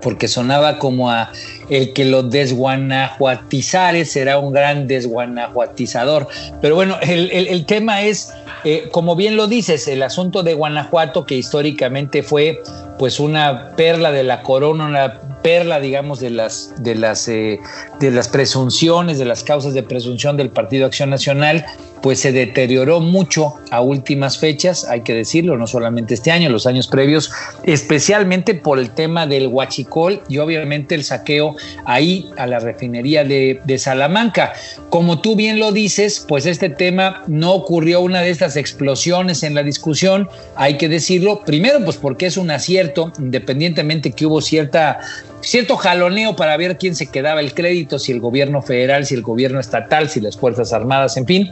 porque 0.00 0.28
sonaba 0.28 0.78
como 0.78 1.10
a 1.10 1.30
el 1.68 1.92
que 1.92 2.04
lo 2.04 2.22
desguanajuatizare 2.22 4.04
será 4.04 4.38
un 4.38 4.52
gran 4.52 4.86
desguanajuatizador. 4.86 6.28
Pero 6.60 6.74
bueno, 6.74 6.96
el, 7.02 7.64
tema 7.66 8.02
es 8.02 8.32
eh, 8.64 8.88
como 8.90 9.16
bien 9.16 9.36
lo 9.36 9.46
dices, 9.46 9.88
el 9.88 10.02
asunto 10.02 10.42
de 10.42 10.54
Guanajuato, 10.54 11.24
que 11.24 11.36
históricamente 11.36 12.22
fue 12.22 12.60
pues 12.98 13.18
una 13.20 13.74
perla 13.76 14.12
de 14.12 14.24
la 14.24 14.42
corona, 14.42 14.84
una 14.84 15.20
perla, 15.42 15.80
digamos, 15.80 16.20
de 16.20 16.30
las, 16.30 16.74
de 16.82 16.94
las, 16.94 17.28
eh, 17.28 17.58
de 17.98 18.10
las 18.10 18.28
presunciones, 18.28 19.18
de 19.18 19.24
las 19.24 19.42
causas 19.42 19.72
de 19.72 19.82
presunción 19.82 20.36
del 20.36 20.50
Partido 20.50 20.84
Acción 20.86 21.08
Nacional, 21.08 21.64
pues 22.02 22.20
se 22.20 22.32
deterioró 22.32 23.00
mucho 23.00 23.54
a 23.70 23.80
últimas 23.80 24.38
fechas, 24.38 24.84
hay 24.84 25.02
que 25.02 25.14
decirlo, 25.14 25.56
no 25.56 25.66
solamente 25.66 26.14
este 26.14 26.30
año, 26.30 26.48
los 26.48 26.66
años 26.66 26.88
previos, 26.88 27.30
especialmente 27.64 28.54
por 28.54 28.78
el 28.78 28.90
tema 28.90 29.26
del 29.26 29.48
huachicol 29.48 30.22
y 30.28 30.38
obviamente 30.38 30.94
el 30.94 31.04
saqueo 31.04 31.56
ahí 31.84 32.28
a 32.36 32.46
la 32.46 32.58
refinería 32.58 33.24
de, 33.24 33.60
de 33.64 33.78
Salamanca. 33.78 34.52
Como 34.88 35.20
tú 35.20 35.36
bien 35.36 35.58
lo 35.58 35.72
dices, 35.72 36.24
pues 36.26 36.46
este 36.46 36.70
tema 36.70 37.22
no 37.26 37.52
ocurrió 37.52 38.00
una 38.00 38.22
de 38.22 38.30
estas 38.30 38.56
explosiones 38.56 39.42
en 39.42 39.54
la 39.54 39.62
discusión, 39.62 40.28
hay 40.56 40.76
que 40.76 40.88
decirlo, 40.88 41.42
primero 41.44 41.84
pues 41.84 41.96
porque 41.96 42.26
es 42.26 42.36
un 42.36 42.50
acierto, 42.50 43.12
independientemente 43.18 44.12
que 44.12 44.26
hubo 44.26 44.40
cierta 44.40 45.00
cierto 45.42 45.76
jaloneo 45.76 46.36
para 46.36 46.56
ver 46.56 46.76
quién 46.76 46.94
se 46.94 47.06
quedaba 47.06 47.40
el 47.40 47.54
crédito, 47.54 47.98
si 47.98 48.12
el 48.12 48.20
gobierno 48.20 48.62
federal, 48.62 49.06
si 49.06 49.14
el 49.14 49.22
gobierno 49.22 49.60
estatal, 49.60 50.08
si 50.08 50.20
las 50.20 50.36
Fuerzas 50.36 50.72
Armadas, 50.72 51.16
en 51.16 51.26
fin. 51.26 51.50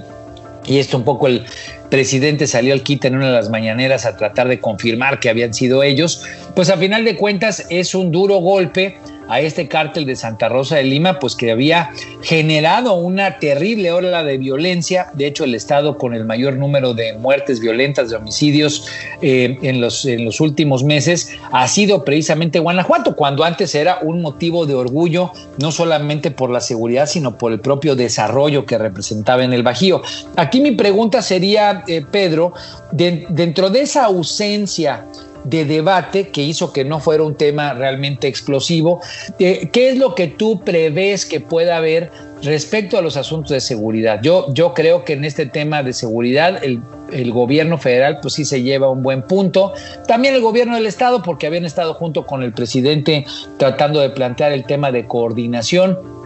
Y 0.68 0.78
esto 0.78 0.96
un 0.96 1.04
poco 1.04 1.26
el 1.26 1.44
presidente 1.90 2.46
salió 2.46 2.74
al 2.74 2.82
quita 2.82 3.08
en 3.08 3.16
una 3.16 3.28
de 3.28 3.32
las 3.32 3.50
mañaneras 3.50 4.04
a 4.04 4.16
tratar 4.16 4.48
de 4.48 4.60
confirmar 4.60 5.18
que 5.18 5.30
habían 5.30 5.54
sido 5.54 5.82
ellos. 5.82 6.24
Pues 6.54 6.68
a 6.70 6.76
final 6.76 7.04
de 7.04 7.16
cuentas 7.16 7.66
es 7.70 7.94
un 7.94 8.10
duro 8.10 8.36
golpe 8.36 8.98
a 9.28 9.40
este 9.40 9.68
cártel 9.68 10.06
de 10.06 10.16
Santa 10.16 10.48
Rosa 10.48 10.76
de 10.76 10.84
Lima, 10.84 11.18
pues 11.18 11.36
que 11.36 11.50
había 11.50 11.90
generado 12.22 12.94
una 12.94 13.38
terrible 13.38 13.92
ola 13.92 14.24
de 14.24 14.38
violencia. 14.38 15.08
De 15.14 15.26
hecho, 15.26 15.44
el 15.44 15.54
estado 15.54 15.98
con 15.98 16.14
el 16.14 16.24
mayor 16.24 16.56
número 16.56 16.94
de 16.94 17.12
muertes 17.14 17.60
violentas, 17.60 18.10
de 18.10 18.16
homicidios 18.16 18.86
eh, 19.22 19.58
en, 19.62 19.80
los, 19.80 20.04
en 20.04 20.24
los 20.24 20.40
últimos 20.40 20.84
meses, 20.84 21.32
ha 21.52 21.68
sido 21.68 22.04
precisamente 22.04 22.58
Guanajuato, 22.58 23.16
cuando 23.16 23.44
antes 23.44 23.74
era 23.74 23.98
un 24.02 24.22
motivo 24.22 24.66
de 24.66 24.74
orgullo, 24.74 25.32
no 25.58 25.72
solamente 25.72 26.30
por 26.30 26.50
la 26.50 26.60
seguridad, 26.60 27.06
sino 27.06 27.36
por 27.36 27.52
el 27.52 27.60
propio 27.60 27.96
desarrollo 27.96 28.66
que 28.66 28.78
representaba 28.78 29.44
en 29.44 29.52
el 29.52 29.62
Bajío. 29.62 30.02
Aquí 30.36 30.60
mi 30.60 30.72
pregunta 30.72 31.22
sería, 31.22 31.84
eh, 31.86 32.04
Pedro, 32.10 32.52
dentro 32.92 33.70
de 33.70 33.82
esa 33.82 34.04
ausencia, 34.04 35.04
de 35.44 35.64
debate 35.64 36.28
que 36.28 36.42
hizo 36.42 36.72
que 36.72 36.84
no 36.84 37.00
fuera 37.00 37.22
un 37.22 37.34
tema 37.34 37.74
realmente 37.74 38.28
explosivo. 38.28 39.00
Eh, 39.38 39.68
¿Qué 39.72 39.90
es 39.90 39.98
lo 39.98 40.14
que 40.14 40.28
tú 40.28 40.60
prevés 40.64 41.24
que 41.26 41.40
pueda 41.40 41.76
haber 41.76 42.10
respecto 42.42 42.98
a 42.98 43.02
los 43.02 43.16
asuntos 43.16 43.50
de 43.50 43.60
seguridad? 43.60 44.20
Yo, 44.22 44.52
yo 44.52 44.74
creo 44.74 45.04
que 45.04 45.14
en 45.14 45.24
este 45.24 45.46
tema 45.46 45.82
de 45.82 45.92
seguridad 45.92 46.62
el, 46.62 46.80
el 47.12 47.32
gobierno 47.32 47.78
federal 47.78 48.18
pues 48.20 48.34
sí 48.34 48.44
se 48.44 48.62
lleva 48.62 48.90
un 48.90 49.02
buen 49.02 49.22
punto. 49.22 49.72
También 50.06 50.34
el 50.34 50.40
gobierno 50.40 50.74
del 50.74 50.86
estado 50.86 51.22
porque 51.22 51.46
habían 51.46 51.64
estado 51.64 51.94
junto 51.94 52.26
con 52.26 52.42
el 52.42 52.52
presidente 52.52 53.24
tratando 53.58 54.00
de 54.00 54.10
plantear 54.10 54.52
el 54.52 54.64
tema 54.64 54.92
de 54.92 55.06
coordinación. 55.06 56.17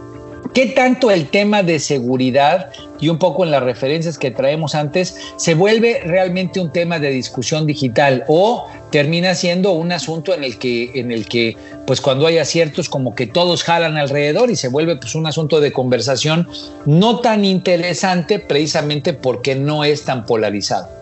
¿Qué 0.55 0.67
tanto 0.67 1.11
el 1.11 1.29
tema 1.29 1.63
de 1.63 1.79
seguridad 1.79 2.71
y 3.01 3.09
un 3.09 3.19
poco 3.19 3.45
en 3.45 3.51
las 3.51 3.63
referencias 3.63 4.17
que 4.17 4.31
traemos 4.31 4.75
antes, 4.75 5.17
se 5.37 5.55
vuelve 5.55 6.03
realmente 6.05 6.61
un 6.61 6.71
tema 6.73 6.99
de 6.99 7.11
discusión 7.11 7.67
digital 7.67 8.25
o 8.29 8.67
termina 8.91 9.35
siendo 9.35 9.73
un 9.73 9.91
asunto 9.93 10.35
en 10.35 10.45
el 10.45 10.59
que, 10.59 10.93
en 10.95 11.11
el 11.11 11.27
que 11.27 11.57
pues 11.87 12.01
cuando 12.01 12.27
hay 12.27 12.39
aciertos 12.39 12.89
como 12.89 13.15
que 13.15 13.27
todos 13.27 13.65
jalan 13.65 13.97
alrededor 13.97 14.51
y 14.51 14.57
se 14.57 14.69
vuelve 14.69 14.97
pues 14.97 15.15
un 15.15 15.27
asunto 15.27 15.61
de 15.61 15.73
conversación 15.73 16.47
no 16.87 17.21
tan 17.21 17.45
interesante 17.45 18.39
precisamente 18.39 19.15
porque 19.15 19.57
no 19.57 19.85
es 19.85 20.05
tan 20.05 20.25
polarizado. 20.25 21.02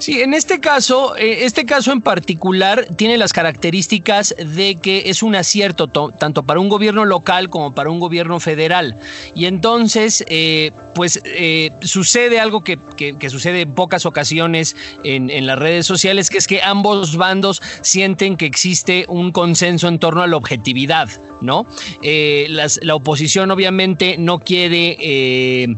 Sí, 0.00 0.22
en 0.22 0.32
este 0.32 0.60
caso, 0.60 1.14
eh, 1.18 1.44
este 1.44 1.66
caso 1.66 1.92
en 1.92 2.00
particular 2.00 2.86
tiene 2.96 3.18
las 3.18 3.34
características 3.34 4.34
de 4.38 4.76
que 4.76 5.10
es 5.10 5.22
un 5.22 5.34
acierto 5.34 5.88
tanto 5.88 6.42
para 6.42 6.58
un 6.58 6.70
gobierno 6.70 7.04
local 7.04 7.50
como 7.50 7.74
para 7.74 7.90
un 7.90 8.00
gobierno 8.00 8.40
federal. 8.40 8.96
Y 9.34 9.44
entonces, 9.44 10.24
eh, 10.28 10.70
pues 10.94 11.20
eh, 11.26 11.72
sucede 11.82 12.40
algo 12.40 12.64
que, 12.64 12.78
sucede 13.28 13.60
en 13.60 13.74
pocas 13.74 14.06
ocasiones 14.06 14.74
en, 15.04 15.46
las 15.46 15.58
redes 15.58 15.84
sociales, 15.84 16.30
que 16.30 16.38
es 16.38 16.46
que 16.46 16.62
ambos 16.62 17.16
bandos 17.16 17.60
sienten 17.82 18.38
que 18.38 18.46
existe 18.46 19.04
un 19.06 19.32
consenso 19.32 19.86
en 19.86 19.98
torno 19.98 20.22
a 20.22 20.26
la 20.26 20.36
objetividad, 20.36 21.10
¿no? 21.42 21.66
la 22.02 22.94
oposición 22.94 23.50
obviamente 23.50 24.16
no 24.18 24.38
quiere 24.38 25.76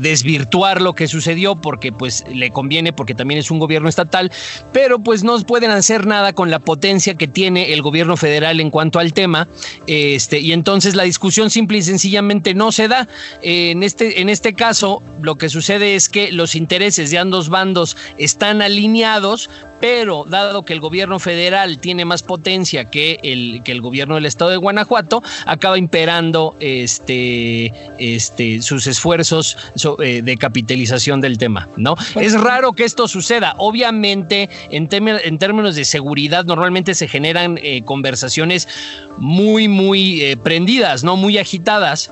desvirtuar 0.00 0.82
lo 0.82 0.94
que 0.94 1.08
sucedió 1.08 1.56
porque 1.56 1.92
pues 1.92 2.24
le 2.32 2.50
conviene, 2.50 2.92
porque 2.92 3.14
también 3.14 3.38
es 3.38 3.49
un 3.50 3.58
gobierno 3.58 3.88
estatal, 3.88 4.30
pero 4.72 4.98
pues 4.98 5.24
no 5.24 5.38
pueden 5.40 5.70
hacer 5.70 6.06
nada 6.06 6.32
con 6.32 6.50
la 6.50 6.58
potencia 6.58 7.14
que 7.14 7.28
tiene 7.28 7.72
el 7.72 7.82
gobierno 7.82 8.16
federal 8.16 8.60
en 8.60 8.70
cuanto 8.70 8.98
al 8.98 9.12
tema, 9.12 9.48
este, 9.86 10.40
y 10.40 10.52
entonces 10.52 10.94
la 10.94 11.04
discusión 11.04 11.50
simple 11.50 11.78
y 11.78 11.82
sencillamente 11.82 12.54
no 12.54 12.72
se 12.72 12.88
da. 12.88 13.08
en, 13.42 13.82
este, 13.82 14.20
en 14.20 14.28
este 14.28 14.54
caso, 14.54 15.02
lo 15.20 15.36
que 15.36 15.48
sucede 15.48 15.94
es 15.94 16.08
que 16.08 16.32
los 16.32 16.54
intereses 16.54 17.10
de 17.10 17.18
ambos 17.18 17.48
bandos 17.48 17.96
están 18.18 18.62
alineados, 18.62 19.50
pero 19.80 20.24
dado 20.28 20.64
que 20.64 20.72
el 20.72 20.80
gobierno 20.80 21.18
federal 21.18 21.78
tiene 21.78 22.04
más 22.04 22.22
potencia 22.22 22.84
que 22.84 23.18
el, 23.22 23.62
que 23.64 23.72
el 23.72 23.80
gobierno 23.80 24.14
del 24.14 24.26
estado 24.26 24.50
de 24.50 24.56
Guanajuato, 24.56 25.22
acaba 25.46 25.78
imperando 25.78 26.56
este, 26.60 27.72
este, 27.98 28.62
sus 28.62 28.86
esfuerzos 28.86 29.56
eh, 30.02 30.22
de 30.22 30.36
capitalización 30.36 31.20
del 31.20 31.38
tema, 31.38 31.68
¿no? 31.76 31.94
Es 32.14 32.38
raro 32.38 32.72
que 32.72 32.84
esto 32.84 33.08
suceda. 33.08 33.54
Obviamente, 33.58 34.48
en, 34.70 34.88
en 34.90 35.38
términos 35.38 35.74
de 35.74 35.84
seguridad, 35.84 36.44
normalmente 36.44 36.94
se 36.94 37.08
generan 37.08 37.58
eh, 37.62 37.82
conversaciones 37.82 38.68
muy, 39.18 39.68
muy 39.68 40.22
eh, 40.22 40.36
prendidas, 40.36 41.04
¿no? 41.04 41.16
Muy 41.16 41.38
agitadas. 41.38 42.10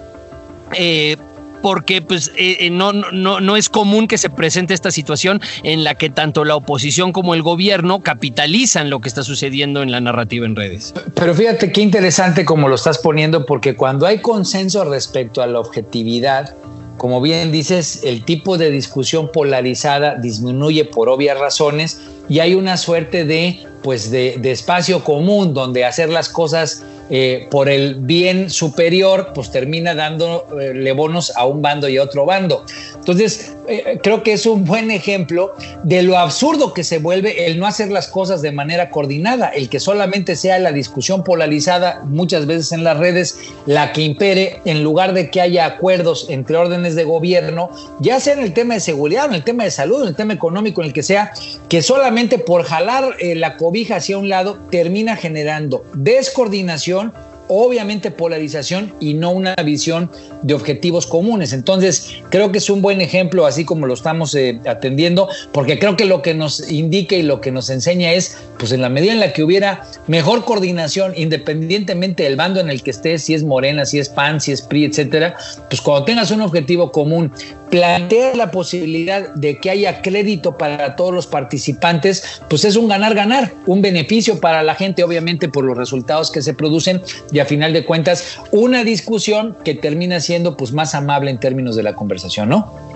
Eh, 0.74 1.16
porque 1.62 2.02
pues 2.02 2.30
eh, 2.36 2.56
eh, 2.60 2.70
no, 2.70 2.92
no, 2.92 3.40
no 3.40 3.56
es 3.56 3.68
común 3.68 4.08
que 4.08 4.18
se 4.18 4.30
presente 4.30 4.74
esta 4.74 4.90
situación 4.90 5.40
en 5.62 5.84
la 5.84 5.94
que 5.94 6.10
tanto 6.10 6.44
la 6.44 6.56
oposición 6.56 7.12
como 7.12 7.34
el 7.34 7.42
gobierno 7.42 8.00
capitalizan 8.00 8.90
lo 8.90 9.00
que 9.00 9.08
está 9.08 9.22
sucediendo 9.22 9.82
en 9.82 9.90
la 9.90 10.00
narrativa 10.00 10.46
en 10.46 10.56
redes. 10.56 10.94
Pero 11.14 11.34
fíjate 11.34 11.72
qué 11.72 11.80
interesante 11.80 12.44
como 12.44 12.68
lo 12.68 12.74
estás 12.74 12.98
poniendo, 12.98 13.46
porque 13.46 13.76
cuando 13.76 14.06
hay 14.06 14.18
consenso 14.18 14.84
respecto 14.84 15.42
a 15.42 15.46
la 15.46 15.60
objetividad, 15.60 16.54
como 16.96 17.20
bien 17.20 17.52
dices, 17.52 18.00
el 18.02 18.24
tipo 18.24 18.58
de 18.58 18.70
discusión 18.70 19.30
polarizada 19.32 20.16
disminuye 20.16 20.84
por 20.84 21.08
obvias 21.08 21.38
razones 21.38 22.00
y 22.28 22.40
hay 22.40 22.54
una 22.54 22.76
suerte 22.76 23.24
de, 23.24 23.60
pues 23.82 24.10
de, 24.10 24.36
de 24.38 24.50
espacio 24.50 25.04
común 25.04 25.54
donde 25.54 25.84
hacer 25.84 26.10
las 26.10 26.28
cosas 26.28 26.82
eh, 27.10 27.46
por 27.50 27.68
el 27.68 27.94
bien 27.94 28.50
superior, 28.50 29.32
pues 29.34 29.50
termina 29.50 29.94
dándole 29.94 30.92
bonos 30.92 31.32
a 31.36 31.46
un 31.46 31.62
bando 31.62 31.88
y 31.88 31.96
a 31.96 32.02
otro 32.02 32.26
bando. 32.26 32.64
Entonces, 32.94 33.54
eh, 33.68 33.98
creo 34.02 34.22
que 34.22 34.32
es 34.32 34.46
un 34.46 34.64
buen 34.64 34.90
ejemplo 34.90 35.54
de 35.82 36.02
lo 36.02 36.18
absurdo 36.18 36.72
que 36.72 36.84
se 36.84 36.98
vuelve 36.98 37.46
el 37.46 37.58
no 37.58 37.66
hacer 37.66 37.90
las 37.90 38.08
cosas 38.08 38.40
de 38.40 38.50
manera 38.50 38.90
coordinada, 38.90 39.48
el 39.48 39.68
que 39.68 39.78
solamente 39.78 40.36
sea 40.36 40.58
la 40.58 40.72
discusión 40.72 41.22
polarizada 41.22 42.02
muchas 42.06 42.46
veces 42.46 42.72
en 42.72 42.84
las 42.84 42.96
redes 42.98 43.38
la 43.66 43.92
que 43.92 44.02
impere 44.02 44.60
en 44.64 44.82
lugar 44.82 45.12
de 45.12 45.30
que 45.30 45.40
haya 45.40 45.66
acuerdos 45.66 46.26
entre 46.30 46.56
órdenes 46.56 46.94
de 46.94 47.04
gobierno, 47.04 47.70
ya 48.00 48.20
sea 48.20 48.34
en 48.34 48.40
el 48.40 48.54
tema 48.54 48.74
de 48.74 48.80
seguridad, 48.80 49.26
en 49.26 49.34
el 49.34 49.44
tema 49.44 49.64
de 49.64 49.70
salud, 49.70 50.02
en 50.02 50.08
el 50.08 50.16
tema 50.16 50.32
económico, 50.32 50.80
en 50.80 50.88
el 50.88 50.92
que 50.92 51.02
sea, 51.02 51.32
que 51.68 51.82
solamente 51.82 52.38
por 52.38 52.64
jalar 52.64 53.16
eh, 53.20 53.34
la 53.34 53.56
cobija 53.56 53.96
hacia 53.96 54.18
un 54.18 54.28
lado 54.28 54.58
termina 54.70 55.16
generando 55.16 55.84
descoordinación 55.94 57.12
obviamente 57.48 58.10
polarización 58.10 58.94
y 59.00 59.14
no 59.14 59.30
una 59.30 59.54
visión 59.56 60.10
de 60.42 60.54
objetivos 60.54 61.06
comunes. 61.06 61.52
Entonces, 61.52 62.14
creo 62.30 62.52
que 62.52 62.58
es 62.58 62.70
un 62.70 62.82
buen 62.82 63.00
ejemplo, 63.00 63.46
así 63.46 63.64
como 63.64 63.86
lo 63.86 63.94
estamos 63.94 64.34
eh, 64.34 64.60
atendiendo, 64.66 65.28
porque 65.52 65.78
creo 65.78 65.96
que 65.96 66.04
lo 66.04 66.22
que 66.22 66.34
nos 66.34 66.70
indica 66.70 67.16
y 67.16 67.22
lo 67.22 67.40
que 67.40 67.50
nos 67.50 67.70
enseña 67.70 68.12
es, 68.12 68.38
pues 68.58 68.72
en 68.72 68.82
la 68.82 68.88
medida 68.88 69.12
en 69.12 69.20
la 69.20 69.32
que 69.32 69.42
hubiera 69.42 69.84
mejor 70.06 70.44
coordinación, 70.44 71.12
independientemente 71.16 72.22
del 72.22 72.36
bando 72.36 72.60
en 72.60 72.70
el 72.70 72.82
que 72.82 72.90
estés, 72.90 73.24
si 73.24 73.34
es 73.34 73.42
Morena, 73.42 73.84
si 73.86 73.98
es 73.98 74.08
PAN, 74.08 74.40
si 74.40 74.52
es 74.52 74.62
PRI, 74.62 74.84
etcétera, 74.84 75.36
pues 75.68 75.80
cuando 75.80 76.04
tengas 76.04 76.30
un 76.30 76.42
objetivo 76.42 76.92
común, 76.92 77.32
plantea 77.70 78.34
la 78.34 78.50
posibilidad 78.50 79.34
de 79.34 79.58
que 79.58 79.70
haya 79.70 80.00
crédito 80.02 80.56
para 80.56 80.96
todos 80.96 81.12
los 81.12 81.26
participantes, 81.26 82.40
pues 82.48 82.64
es 82.64 82.76
un 82.76 82.88
ganar-ganar, 82.88 83.52
un 83.66 83.82
beneficio 83.82 84.40
para 84.40 84.62
la 84.62 84.74
gente, 84.74 85.04
obviamente, 85.04 85.48
por 85.48 85.64
los 85.64 85.76
resultados 85.76 86.30
que 86.30 86.42
se 86.42 86.54
producen 86.54 87.02
a 87.40 87.46
final 87.46 87.72
de 87.72 87.84
cuentas, 87.84 88.38
una 88.50 88.84
discusión 88.84 89.56
que 89.64 89.74
termina 89.74 90.20
siendo 90.20 90.56
pues 90.56 90.72
más 90.72 90.94
amable 90.94 91.30
en 91.30 91.38
términos 91.38 91.76
de 91.76 91.82
la 91.82 91.94
conversación, 91.94 92.48
¿no? 92.48 92.88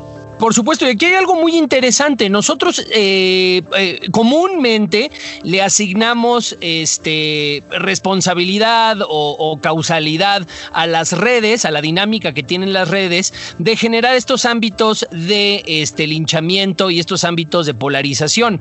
Por 0.43 0.55
supuesto, 0.55 0.87
y 0.87 0.89
aquí 0.89 1.07
hay 1.07 1.15
algo 1.15 1.37
muy 1.37 1.57
interesante. 1.57 2.29
Nosotros 2.29 2.85
eh, 2.91 3.63
eh, 3.79 4.01
comúnmente 4.11 5.13
le 5.45 5.63
asignamos 5.63 6.57
este, 6.61 7.63
responsabilidad 7.71 8.97
o, 9.09 9.61
causalidad 9.63 10.45
a 10.73 10.89
las 10.89 11.13
redes, 11.13 11.65
a 11.65 11.71
la 11.71 11.81
dinámica 11.81 12.35
que 12.35 12.43
tienen 12.43 12.73
las 12.73 12.89
redes, 12.89 13.33
de 13.59 13.77
generar 13.77 14.17
estos 14.17 14.45
ámbitos 14.45 15.07
de 15.13 15.63
este, 15.65 16.09
linchamiento 16.09 16.91
y 16.91 16.99
estos 16.99 17.23
ámbitos 17.23 17.67
de 17.67 17.75
polarización. 17.75 18.61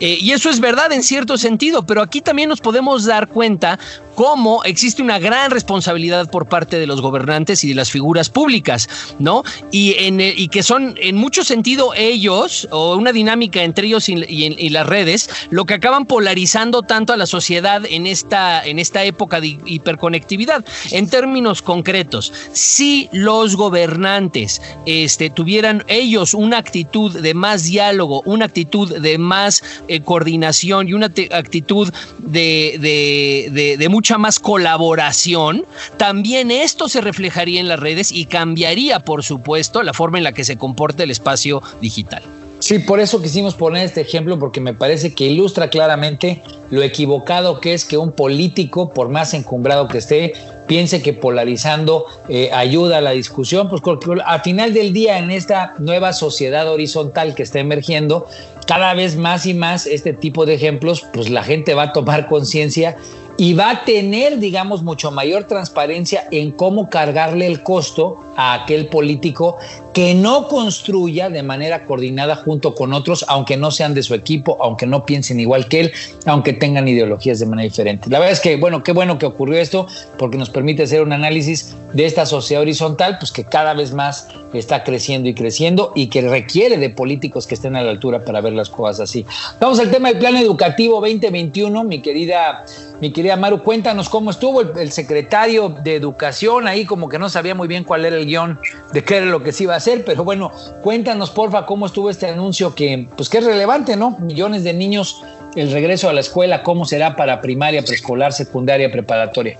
Eh, 0.00 0.16
y 0.18 0.32
eso 0.32 0.48
es 0.48 0.60
verdad 0.60 0.92
en 0.92 1.02
cierto 1.02 1.36
sentido, 1.36 1.84
pero 1.84 2.00
aquí 2.00 2.22
también 2.22 2.48
nos 2.48 2.60
podemos 2.60 3.04
dar 3.04 3.28
cuenta 3.28 3.78
cómo 4.14 4.62
existe 4.64 5.02
una 5.02 5.18
gran 5.18 5.50
responsabilidad 5.50 6.30
por 6.30 6.46
parte 6.46 6.78
de 6.78 6.86
los 6.86 7.00
gobernantes 7.00 7.64
y 7.64 7.68
de 7.68 7.74
las 7.74 7.90
figuras 7.90 8.28
públicas, 8.28 8.88
¿no? 9.18 9.42
Y, 9.70 9.94
y 9.98 10.48
que 10.48 10.62
son 10.62 10.94
en 10.98 11.16
mucho 11.16 11.44
sentido 11.44 11.92
ellos, 11.94 12.68
o 12.70 12.96
una 12.96 13.12
dinámica 13.12 13.62
entre 13.62 13.86
ellos 13.86 14.08
y, 14.08 14.68
las 14.70 14.86
redes, 14.86 15.28
lo 15.50 15.64
que 15.64 15.74
acaban 15.74 16.06
polarizando 16.06 16.82
tanto 16.82 17.12
a 17.12 17.16
la 17.16 17.26
sociedad 17.26 17.82
en 17.88 18.06
esta, 18.06 18.64
en 18.64 18.78
esta 18.78 19.04
época 19.04 19.40
de 19.40 19.58
hiperconectividad. 19.64 20.64
En 20.90 21.08
términos 21.08 21.62
concretos, 21.62 22.32
si 22.52 23.08
los 23.12 23.56
gobernantes 23.56 24.62
este, 24.86 25.30
tuvieran 25.30 25.84
ellos 25.88 26.34
una 26.34 26.58
actitud 26.58 27.18
de 27.18 27.34
más 27.34 27.64
diálogo, 27.64 28.22
una 28.24 28.46
actitud 28.46 28.98
de 28.98 29.18
más 29.18 29.62
eh, 29.88 30.00
coordinación 30.00 30.88
y 30.88 30.94
una 30.94 31.06
actitud 31.06 31.92
de, 32.18 32.78
de, 32.80 33.76
de 33.76 33.88
mucha 34.02 34.18
más 34.18 34.40
colaboración, 34.40 35.64
también 35.96 36.50
esto 36.50 36.88
se 36.88 37.00
reflejaría 37.00 37.60
en 37.60 37.68
las 37.68 37.78
redes 37.78 38.10
y 38.10 38.24
cambiaría, 38.24 38.98
por 38.98 39.22
supuesto, 39.22 39.80
la 39.84 39.92
forma 39.92 40.18
en 40.18 40.24
la 40.24 40.32
que 40.32 40.42
se 40.42 40.56
comporta 40.56 41.04
el 41.04 41.12
espacio 41.12 41.62
digital. 41.80 42.24
Sí, 42.58 42.80
por 42.80 42.98
eso 42.98 43.22
quisimos 43.22 43.54
poner 43.54 43.84
este 43.84 44.00
ejemplo, 44.00 44.40
porque 44.40 44.60
me 44.60 44.74
parece 44.74 45.14
que 45.14 45.26
ilustra 45.26 45.70
claramente 45.70 46.42
lo 46.70 46.82
equivocado 46.82 47.60
que 47.60 47.74
es 47.74 47.84
que 47.84 47.96
un 47.96 48.10
político, 48.10 48.92
por 48.92 49.08
más 49.08 49.34
encumbrado 49.34 49.86
que 49.86 49.98
esté, 49.98 50.32
piense 50.66 51.00
que 51.00 51.12
polarizando 51.12 52.06
eh, 52.28 52.50
ayuda 52.52 52.98
a 52.98 53.00
la 53.00 53.12
discusión, 53.12 53.68
pues 53.68 53.82
al 54.24 54.40
final 54.42 54.74
del 54.74 54.92
día 54.92 55.18
en 55.18 55.30
esta 55.30 55.74
nueva 55.78 56.12
sociedad 56.12 56.68
horizontal 56.68 57.36
que 57.36 57.44
está 57.44 57.60
emergiendo, 57.60 58.26
cada 58.66 58.94
vez 58.94 59.16
más 59.16 59.44
y 59.46 59.54
más 59.54 59.86
este 59.86 60.12
tipo 60.12 60.46
de 60.46 60.54
ejemplos, 60.54 61.04
pues 61.12 61.30
la 61.30 61.42
gente 61.42 61.74
va 61.74 61.84
a 61.84 61.92
tomar 61.92 62.28
conciencia 62.28 62.96
y 63.42 63.54
va 63.54 63.70
a 63.70 63.84
tener, 63.84 64.38
digamos, 64.38 64.84
mucho 64.84 65.10
mayor 65.10 65.48
transparencia 65.48 66.28
en 66.30 66.52
cómo 66.52 66.88
cargarle 66.88 67.48
el 67.48 67.64
costo 67.64 68.20
a 68.36 68.54
aquel 68.54 68.86
político 68.86 69.58
que 69.92 70.14
no 70.14 70.48
construya 70.48 71.28
de 71.28 71.42
manera 71.42 71.84
coordinada 71.84 72.36
junto 72.36 72.74
con 72.74 72.92
otros, 72.92 73.24
aunque 73.28 73.56
no 73.56 73.70
sean 73.70 73.94
de 73.94 74.02
su 74.02 74.14
equipo, 74.14 74.56
aunque 74.60 74.86
no 74.86 75.04
piensen 75.04 75.38
igual 75.38 75.68
que 75.68 75.80
él, 75.80 75.92
aunque 76.26 76.52
tengan 76.52 76.88
ideologías 76.88 77.38
de 77.38 77.46
manera 77.46 77.64
diferente. 77.64 78.08
La 78.08 78.18
verdad 78.18 78.32
es 78.32 78.40
que, 78.40 78.56
bueno, 78.56 78.82
qué 78.82 78.92
bueno 78.92 79.18
que 79.18 79.26
ocurrió 79.26 79.58
esto, 79.60 79.86
porque 80.18 80.38
nos 80.38 80.50
permite 80.50 80.84
hacer 80.84 81.02
un 81.02 81.12
análisis 81.12 81.74
de 81.92 82.06
esta 82.06 82.24
sociedad 82.24 82.62
horizontal, 82.62 83.18
pues 83.18 83.32
que 83.32 83.44
cada 83.44 83.74
vez 83.74 83.92
más 83.92 84.28
está 84.52 84.84
creciendo 84.84 85.28
y 85.28 85.34
creciendo 85.34 85.92
y 85.94 86.08
que 86.08 86.22
requiere 86.22 86.78
de 86.78 86.90
políticos 86.90 87.46
que 87.46 87.54
estén 87.54 87.76
a 87.76 87.82
la 87.82 87.90
altura 87.90 88.24
para 88.24 88.40
ver 88.40 88.52
las 88.52 88.70
cosas 88.70 89.00
así. 89.00 89.26
Vamos 89.60 89.78
al 89.78 89.90
tema 89.90 90.08
del 90.08 90.18
plan 90.18 90.36
educativo 90.36 91.00
2021, 91.00 91.84
mi 91.84 92.00
querida, 92.00 92.64
mi 93.00 93.12
querida 93.12 93.36
Maru, 93.36 93.62
cuéntanos 93.62 94.08
cómo 94.08 94.30
estuvo 94.30 94.60
el, 94.60 94.92
secretario 94.92 95.68
de 95.82 95.96
Educación 95.96 96.66
ahí, 96.66 96.84
como 96.84 97.08
que 97.08 97.18
no 97.18 97.28
sabía 97.28 97.54
muy 97.54 97.68
bien 97.68 97.84
cuál 97.84 98.04
era 98.04 98.16
el 98.16 98.26
guion 98.26 98.58
de 98.92 99.04
qué 99.04 99.16
era 99.16 99.26
lo 99.26 99.42
que 99.42 99.52
se 99.52 99.64
iba 99.64 99.74
a 99.74 99.80
hacer, 99.82 100.04
pero 100.04 100.24
bueno, 100.24 100.52
cuéntanos 100.82 101.30
porfa 101.30 101.66
cómo 101.66 101.86
estuvo 101.86 102.08
este 102.08 102.28
anuncio 102.28 102.74
que, 102.74 103.08
pues 103.16 103.28
que 103.28 103.38
es 103.38 103.44
relevante, 103.44 103.96
¿no? 103.96 104.16
Millones 104.20 104.62
de 104.64 104.72
niños, 104.72 105.22
el 105.56 105.70
regreso 105.72 106.08
a 106.08 106.12
la 106.12 106.20
escuela, 106.20 106.62
cómo 106.62 106.84
será 106.84 107.16
para 107.16 107.40
primaria, 107.40 107.82
preescolar, 107.82 108.32
secundaria, 108.32 108.90
preparatoria. 108.90 109.58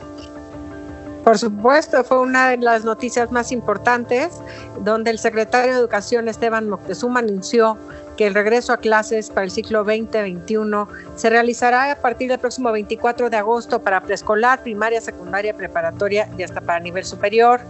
Por 1.24 1.38
supuesto, 1.38 2.02
fue 2.02 2.20
una 2.20 2.50
de 2.50 2.58
las 2.58 2.84
noticias 2.84 3.30
más 3.30 3.52
importantes, 3.52 4.40
donde 4.80 5.10
el 5.10 5.18
secretario 5.18 5.72
de 5.72 5.78
Educación 5.78 6.28
Esteban 6.28 6.68
Moctezuma 6.68 7.20
anunció 7.20 7.76
el 8.22 8.34
regreso 8.34 8.72
a 8.72 8.76
clases 8.78 9.30
para 9.30 9.44
el 9.44 9.50
ciclo 9.50 9.84
2021 9.84 10.88
se 11.16 11.30
realizará 11.30 11.90
a 11.92 11.96
partir 11.96 12.28
del 12.28 12.38
próximo 12.38 12.72
24 12.72 13.30
de 13.30 13.36
agosto 13.36 13.82
para 13.82 14.00
preescolar, 14.00 14.62
primaria, 14.62 15.00
secundaria, 15.00 15.56
preparatoria 15.56 16.28
y 16.36 16.42
hasta 16.42 16.60
para 16.60 16.80
nivel 16.80 17.04
superior. 17.04 17.60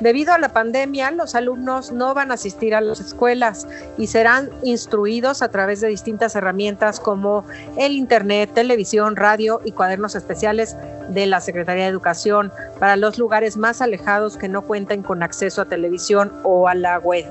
Debido 0.00 0.32
a 0.32 0.38
la 0.38 0.48
pandemia, 0.48 1.10
los 1.10 1.34
alumnos 1.34 1.92
no 1.92 2.14
van 2.14 2.30
a 2.30 2.34
asistir 2.34 2.74
a 2.74 2.80
las 2.80 3.00
escuelas 3.00 3.66
y 3.98 4.06
serán 4.06 4.50
instruidos 4.62 5.42
a 5.42 5.50
través 5.50 5.80
de 5.80 5.88
distintas 5.88 6.34
herramientas 6.34 7.00
como 7.00 7.44
el 7.76 7.92
Internet, 7.92 8.50
televisión, 8.54 9.16
radio 9.16 9.60
y 9.64 9.72
cuadernos 9.72 10.14
especiales 10.14 10.76
de 11.10 11.26
la 11.26 11.40
Secretaría 11.40 11.84
de 11.84 11.90
Educación 11.90 12.52
para 12.78 12.96
los 12.96 13.18
lugares 13.18 13.56
más 13.56 13.80
alejados 13.80 14.36
que 14.36 14.48
no 14.48 14.62
cuenten 14.62 15.02
con 15.02 15.22
acceso 15.22 15.62
a 15.62 15.64
televisión 15.66 16.32
o 16.44 16.68
a 16.68 16.74
la 16.74 16.98
web. 16.98 17.26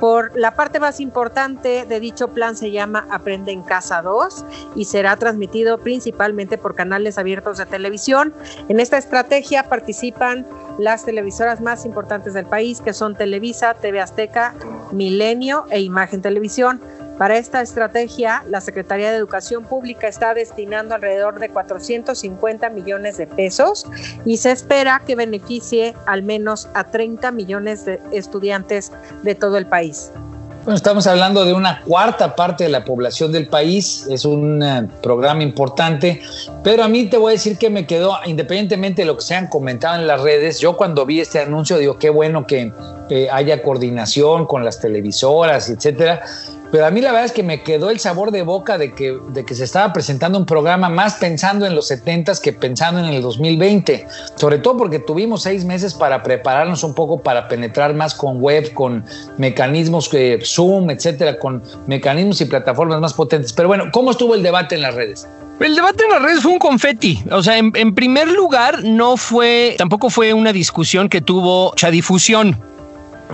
Por 0.00 0.36
la 0.36 0.54
parte 0.54 0.78
más 0.78 1.00
importante 1.00 1.86
de 1.86 2.00
dicho 2.00 2.28
plan 2.28 2.56
se 2.56 2.70
llama 2.70 3.06
Aprende 3.10 3.52
en 3.52 3.62
Casa 3.62 4.02
2 4.02 4.44
y 4.74 4.84
será 4.84 5.16
transmitido 5.16 5.78
principalmente 5.78 6.58
por 6.58 6.74
canales 6.74 7.16
abiertos 7.16 7.58
de 7.58 7.66
televisión. 7.66 8.34
En 8.68 8.78
esta 8.78 8.98
estrategia 8.98 9.64
participan 9.64 10.46
las 10.78 11.04
televisoras 11.04 11.60
más 11.60 11.86
importantes 11.86 12.34
del 12.34 12.44
país, 12.44 12.80
que 12.80 12.92
son 12.92 13.16
Televisa, 13.16 13.74
TV 13.74 14.00
Azteca, 14.00 14.54
Milenio 14.92 15.64
e 15.70 15.80
Imagen 15.80 16.20
Televisión. 16.20 16.80
Para 17.18 17.38
esta 17.38 17.62
estrategia, 17.62 18.44
la 18.50 18.60
Secretaría 18.60 19.10
de 19.10 19.16
Educación 19.16 19.64
Pública 19.64 20.06
está 20.06 20.34
destinando 20.34 20.94
alrededor 20.94 21.40
de 21.40 21.48
450 21.48 22.68
millones 22.68 23.16
de 23.16 23.26
pesos 23.26 23.86
y 24.26 24.36
se 24.36 24.50
espera 24.50 25.00
que 25.06 25.16
beneficie 25.16 25.94
al 26.04 26.22
menos 26.22 26.68
a 26.74 26.84
30 26.84 27.30
millones 27.32 27.86
de 27.86 28.00
estudiantes 28.12 28.92
de 29.22 29.34
todo 29.34 29.56
el 29.56 29.66
país. 29.66 30.12
Bueno, 30.66 30.78
estamos 30.78 31.06
hablando 31.06 31.44
de 31.44 31.52
una 31.52 31.80
cuarta 31.82 32.34
parte 32.34 32.64
de 32.64 32.70
la 32.70 32.84
población 32.84 33.30
del 33.30 33.46
país, 33.46 34.04
es 34.10 34.24
un 34.24 34.60
uh, 34.60 34.88
programa 35.00 35.44
importante, 35.44 36.20
pero 36.64 36.82
a 36.82 36.88
mí 36.88 37.04
te 37.04 37.16
voy 37.18 37.30
a 37.30 37.32
decir 37.34 37.56
que 37.56 37.70
me 37.70 37.86
quedó, 37.86 38.16
independientemente 38.26 39.02
de 39.02 39.06
lo 39.06 39.16
que 39.16 39.22
se 39.22 39.36
han 39.36 39.46
comentado 39.46 40.00
en 40.00 40.08
las 40.08 40.20
redes, 40.22 40.58
yo 40.58 40.76
cuando 40.76 41.06
vi 41.06 41.20
este 41.20 41.38
anuncio 41.38 41.78
digo, 41.78 42.00
qué 42.00 42.10
bueno 42.10 42.48
que 42.48 42.72
eh, 43.10 43.28
haya 43.30 43.62
coordinación 43.62 44.46
con 44.46 44.64
las 44.64 44.80
televisoras, 44.80 45.70
etcétera, 45.70 46.22
pero 46.70 46.86
a 46.86 46.90
mí 46.90 47.00
la 47.00 47.12
verdad 47.12 47.26
es 47.26 47.32
que 47.32 47.42
me 47.42 47.62
quedó 47.62 47.90
el 47.90 48.00
sabor 48.00 48.30
de 48.30 48.42
boca 48.42 48.78
de 48.78 48.94
que, 48.94 49.18
de 49.28 49.44
que 49.44 49.54
se 49.54 49.64
estaba 49.64 49.92
presentando 49.92 50.38
un 50.38 50.46
programa 50.46 50.88
más 50.88 51.14
pensando 51.14 51.66
en 51.66 51.74
los 51.74 51.88
70 51.88 52.26
que 52.42 52.52
pensando 52.52 53.00
en 53.00 53.06
el 53.06 53.22
2020, 53.22 54.06
sobre 54.36 54.58
todo 54.58 54.76
porque 54.76 54.98
tuvimos 54.98 55.42
seis 55.42 55.64
meses 55.64 55.94
para 55.94 56.22
prepararnos 56.22 56.82
un 56.82 56.94
poco 56.94 57.20
para 57.20 57.46
penetrar 57.46 57.94
más 57.94 58.14
con 58.14 58.40
web, 58.40 58.72
con 58.72 59.04
mecanismos 59.36 60.08
que 60.08 60.40
Zoom, 60.44 60.90
etcétera, 60.90 61.38
con 61.38 61.62
mecanismos 61.86 62.40
y 62.40 62.46
plataformas 62.46 63.00
más 63.00 63.14
potentes. 63.14 63.52
Pero 63.52 63.68
bueno, 63.68 63.84
¿cómo 63.92 64.10
estuvo 64.10 64.34
el 64.34 64.42
debate 64.42 64.74
en 64.74 64.82
las 64.82 64.94
redes? 64.94 65.28
El 65.60 65.74
debate 65.74 66.04
en 66.04 66.10
las 66.10 66.22
redes 66.22 66.42
fue 66.42 66.52
un 66.52 66.58
confeti. 66.58 67.22
O 67.30 67.42
sea, 67.42 67.56
en, 67.56 67.72
en 67.76 67.94
primer 67.94 68.28
lugar, 68.28 68.82
no 68.84 69.16
fue, 69.16 69.74
tampoco 69.78 70.10
fue 70.10 70.34
una 70.34 70.52
discusión 70.52 71.08
que 71.08 71.20
tuvo 71.20 71.70
mucha 71.70 71.90
difusión 71.90 72.56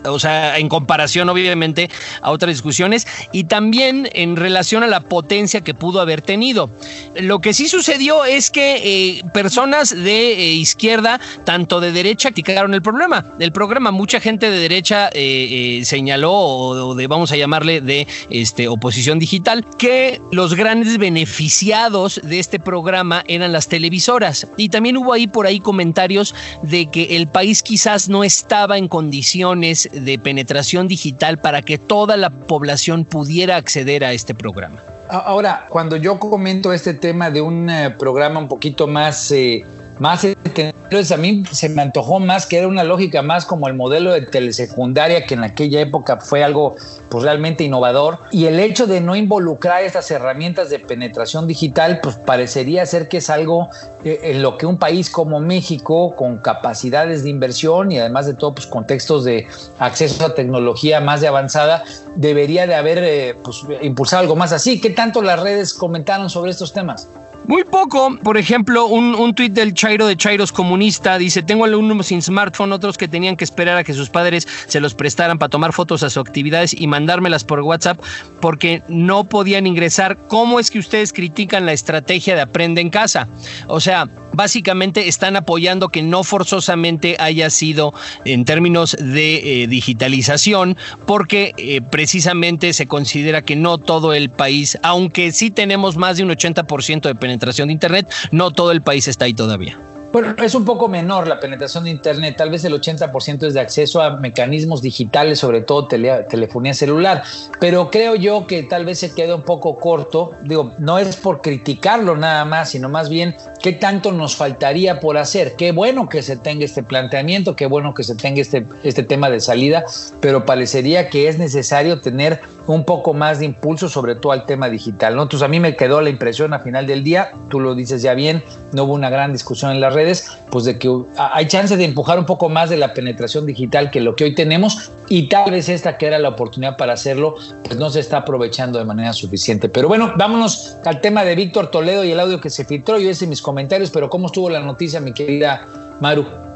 o 0.05 0.19
sea, 0.19 0.59
en 0.59 0.69
comparación 0.69 1.29
obviamente 1.29 1.91
a 2.21 2.31
otras 2.31 2.51
discusiones 2.51 3.07
y 3.33 3.45
también 3.45 4.09
en 4.13 4.37
relación 4.37 4.83
a 4.83 4.87
la 4.87 5.01
potencia 5.01 5.63
que 5.63 5.75
pudo 5.75 6.01
haber 6.01 6.23
tenido. 6.23 6.71
Lo 7.17 7.41
que 7.41 7.55
sí 7.55 7.69
sucedió 7.69 8.25
es 8.25 8.51
que 8.51 8.81
eh, 8.85 9.23
personas 9.33 9.91
de 9.91 10.33
eh, 10.33 10.53
izquierda, 10.53 11.21
tanto 11.45 11.81
de 11.81 11.93
derecha, 11.93 12.31
criticaron 12.31 12.75
el 12.75 12.83
problema. 12.83 13.25
El 13.39 13.53
programa, 13.53 13.91
mucha 13.91 14.21
gente 14.21 14.51
de 14.51 14.59
derecha 14.59 15.11
eh, 15.13 15.83
señaló, 15.85 16.33
o 16.33 16.95
de, 16.95 17.07
vamos 17.07 17.33
a 17.33 17.37
llamarle 17.37 17.81
de 17.81 18.07
este, 18.31 18.69
oposición 18.69 19.19
digital, 19.19 19.65
que 19.79 20.21
los 20.31 20.55
grandes 20.55 20.99
beneficiados 20.99 22.21
de 22.23 22.39
este 22.39 22.59
programa 22.59 23.25
eran 23.29 23.53
las 23.53 23.69
televisoras. 23.69 24.47
Y 24.57 24.69
también 24.69 24.97
hubo 24.97 25.13
ahí 25.13 25.27
por 25.27 25.47
ahí 25.47 25.61
comentarios 25.61 26.35
de 26.63 26.87
que 26.87 27.17
el 27.17 27.29
país 27.29 27.63
quizás 27.63 28.09
no 28.09 28.25
estaba 28.25 28.79
en 28.79 28.89
condiciones 28.89 29.82
de 29.93 30.19
penetración 30.19 30.89
digital 30.89 31.39
para 31.39 31.63
que 31.63 31.79
toda 31.79 32.17
la 32.17 32.31
población 32.31 33.05
pudiera 33.05 33.57
acceder 33.57 34.05
a 34.05 34.13
este 34.13 34.35
programa. 34.35 34.81
Ahora, 35.09 35.67
cuando 35.69 35.97
yo 35.97 36.19
comento 36.19 36.73
este 36.73 36.95
tema 36.95 37.31
de 37.31 37.43
un 37.43 37.69
eh, 37.69 37.91
programa 37.91 38.41
un 38.41 38.49
poquito 38.49 38.87
más, 38.87 39.31
eh, 39.31 39.65
más 40.03 40.25
Entonces 40.25 41.13
a 41.13 41.17
mí 41.17 41.45
se 41.53 41.69
me 41.69 41.81
antojó 41.81 42.19
más 42.19 42.45
que 42.45 42.59
era 42.59 42.67
una 42.67 42.83
lógica 42.83 43.23
más 43.23 43.47
como 43.47 43.69
el 43.69 43.75
modelo 43.75 44.13
de 44.13 44.23
telesecundaria 44.23 45.25
que 45.27 45.35
en 45.35 45.45
aquella 45.45 45.81
época 45.81 46.17
fue 46.19 46.43
algo 46.43 46.75
pues 47.09 47.23
realmente 47.23 47.63
innovador 47.63 48.19
y 48.33 48.47
el 48.47 48.59
hecho 48.59 48.89
de 48.89 49.01
no 49.01 49.15
involucrar 49.15 49.85
estas 49.85 50.11
herramientas 50.11 50.71
de 50.71 50.81
penetración 50.81 51.47
digital 51.47 52.01
pues 52.03 52.17
parecería 52.17 52.85
ser 52.85 53.07
que 53.07 53.19
es 53.19 53.31
algo 53.31 53.69
eh, 54.05 54.19
en 54.25 54.43
lo 54.43 54.59
que 54.59 54.67
un 54.67 54.77
país 54.77 55.09
como 55.09 55.39
México 55.39 56.17
con 56.17 56.39
capacidades 56.39 57.23
de 57.23 57.31
inversión 57.31 57.93
y 57.93 58.01
además 58.01 58.27
de 58.27 58.35
todo 58.35 58.57
pues 58.57 58.67
contextos 58.67 59.23
de 59.23 59.47
acceso 59.79 60.27
a 60.27 60.35
tecnología 60.35 61.01
más 61.01 61.23
avanzada 61.23 61.85
debería 62.17 62.67
de 62.67 62.75
haber 62.75 62.99
eh, 62.99 63.37
pues, 63.45 63.63
impulsado 63.83 64.23
algo 64.23 64.35
más 64.35 64.51
así. 64.53 64.81
¿Qué 64.81 64.91
tanto 64.91 65.23
las 65.23 65.39
redes 65.39 65.73
comentaron 65.73 66.29
sobre 66.29 66.51
estos 66.51 66.73
temas? 66.73 67.07
Muy 67.47 67.65
poco, 67.65 68.17
por 68.23 68.37
ejemplo, 68.37 68.87
un, 68.87 69.15
un 69.15 69.35
tuit 69.35 69.53
del 69.53 69.75
Chairo 69.75 70.07
de 70.07 70.17
Chairos 70.17 70.53
Comunista 70.53 71.19
dice, 71.19 71.43
tengo 71.43 71.65
alumnos 71.65 72.07
sin 72.07 72.23
smartphone, 72.23 72.73
otros 72.73 72.97
que 72.97 73.09
tenían 73.09 73.37
que 73.37 73.45
esperar 73.45 73.77
a 73.77 73.85
que 73.85 73.95
sus 73.95 74.11
padres 74.11 74.47
se 74.69 74.81
los 74.81 74.95
prestaran 74.95 75.39
para 75.39 75.51
tomar 75.51 75.73
fotos 75.73 76.03
a 76.03 76.11
sus 76.11 76.21
actividades 76.21 76.73
y 76.73 76.87
mandármelas 76.87 77.45
por 77.45 77.61
WhatsApp 77.61 78.01
porque 78.41 78.83
no 78.89 79.25
podían 79.25 79.67
ingresar. 79.67 80.17
¿Cómo 80.29 80.61
es 80.61 80.71
que 80.71 80.79
ustedes 80.79 81.13
critican 81.13 81.67
la 81.67 81.73
estrategia 81.73 82.37
de 82.37 82.43
aprende 82.43 82.81
en 82.81 82.91
casa? 82.91 83.29
O 83.67 83.81
sea, 83.81 84.09
básicamente 84.33 85.09
están 85.09 85.37
apoyando 85.37 85.89
que 85.89 86.03
no 86.03 86.25
forzosamente 86.25 87.17
haya 87.19 87.51
sido 87.51 87.95
en 88.25 88.45
términos 88.45 88.97
de 88.99 89.63
eh, 89.63 89.67
digitalización, 89.67 90.77
porque 91.07 91.55
eh, 91.57 91.81
precisamente 91.81 92.73
se 92.73 92.87
considera 92.87 93.43
que 93.43 93.57
no 93.57 93.79
todo 93.79 94.15
el 94.15 94.31
país, 94.31 94.79
aunque 94.83 95.33
sí 95.33 95.51
tenemos 95.51 95.97
más 95.97 96.17
de 96.17 96.25
un 96.25 96.31
80% 96.31 97.03
de 97.03 97.15
penetración 97.15 97.69
de 97.69 97.75
Internet, 97.75 98.13
no 98.31 98.51
todo 98.51 98.73
el 98.73 98.83
país 98.83 99.09
está 99.09 99.27
ahí 99.27 99.35
todavía. 99.35 99.79
Bueno, 100.13 100.35
es 100.45 100.55
un 100.55 100.67
poco 100.67 100.89
menor 100.89 101.27
la 101.27 101.41
penetración 101.41 101.85
de 101.85 101.91
Internet, 101.91 102.37
tal 102.37 102.51
vez 102.51 102.63
el 102.65 102.75
80% 102.75 103.47
es 103.47 103.55
de 103.55 103.61
acceso 103.61 104.03
a 104.03 104.19
mecanismos 104.19 104.83
digitales, 104.83 105.39
sobre 105.39 105.63
todo 105.63 105.89
telefonía 105.89 106.75
celular, 106.75 107.23
pero 107.59 107.91
creo 107.91 108.15
yo 108.15 108.47
que 108.47 108.63
tal 108.63 108.85
vez 108.85 108.99
se 108.99 109.15
queda 109.15 109.35
un 109.35 109.43
poco 109.43 109.79
corto, 109.79 110.33
digo, 110.43 110.75
no 110.79 110.99
es 110.99 111.17
por 111.17 111.41
criticarlo 111.41 112.15
nada 112.15 112.45
más, 112.45 112.71
sino 112.71 112.91
más 112.91 113.09
bien 113.09 113.35
qué 113.63 113.73
tanto 113.73 114.13
nos 114.13 114.37
faltaría 114.37 115.01
por 115.01 115.17
hacer, 115.17 115.55
qué 115.57 115.73
bueno 115.73 116.11
que 116.11 116.23
se 116.23 116.37
tenga 116.37 116.67
este 116.67 116.83
planteamiento, 116.83 117.57
qué 117.57 117.65
bueno 117.65 117.95
que 117.95 118.05
se 118.05 118.15
tenga 118.15 118.43
este, 118.43 118.67
este 118.83 119.05
tema 119.05 119.31
de 119.31 119.41
salida, 119.41 119.87
pero 120.21 120.45
parecería 120.45 121.09
que 121.09 121.29
es 121.29 121.39
necesario 121.39 122.01
tener 122.01 122.43
un 122.67 122.85
poco 122.85 123.15
más 123.15 123.39
de 123.39 123.47
impulso, 123.47 123.89
sobre 123.89 124.15
todo 124.15 124.33
al 124.33 124.45
tema 124.45 124.69
digital, 124.69 125.17
¿no? 125.17 125.23
Entonces 125.23 125.45
a 125.45 125.49
mí 125.49 125.61
me 125.61 125.77
quedó 125.77 126.01
la 126.01 126.11
impresión 126.11 126.53
a 126.53 126.61
final 126.61 126.87
del 126.87 127.03
día, 127.03 127.33
tú 127.49 127.61
lo 127.61 127.75
dices 127.75 128.03
ya 128.03 128.15
bien, 128.15 128.43
no 128.73 128.85
hubo 128.85 128.95
una 128.95 129.11
gran 129.11 129.33
discusión 129.33 129.73
en 129.73 129.81
las 129.81 129.95
redes, 129.95 130.29
pues 130.51 130.65
de 130.65 130.79
que 130.79 130.91
hay 131.17 131.47
chance 131.49 131.77
de 131.77 131.85
empujar 131.85 132.19
un 132.19 132.27
poco 132.27 132.49
más 132.49 132.71
de 132.71 132.77
la 132.77 132.95
penetración 132.95 133.47
digital 133.47 133.91
que 133.91 134.01
lo 134.01 134.15
que 134.15 134.25
hoy 134.25 134.35
tenemos 134.35 134.93
y 135.09 135.29
tal 135.29 135.51
vez 135.51 135.69
esta 135.69 135.99
que 135.99 136.07
era 136.07 136.19
la 136.19 136.31
oportunidad 136.31 136.77
para 136.77 136.93
hacerlo, 136.93 137.35
pues 137.65 137.79
no 137.79 137.91
se 137.91 138.01
está 138.01 138.19
aprovechando 138.19 138.79
de 138.79 138.85
manera 138.85 139.13
suficiente. 139.13 139.69
Pero 139.69 139.89
bueno, 139.89 140.13
vámonos 140.17 140.77
al 140.85 141.01
tema 141.01 141.25
de 141.25 141.35
Víctor 141.35 141.71
Toledo 141.71 142.05
y 142.05 142.13
el 142.13 142.21
audio 142.21 142.41
que 142.41 142.51
se 142.51 142.65
filtró, 142.65 142.99
yo 142.99 143.11
hice 143.11 143.27
mis 143.27 143.43
comentarios, 143.43 143.91
pero 143.91 144.09
¿cómo 144.09 144.27
estuvo 144.27 144.49
la 144.49 144.61
noticia, 144.61 145.01
mi 145.01 145.13
querida 145.13 145.67
Maru? 146.01 146.52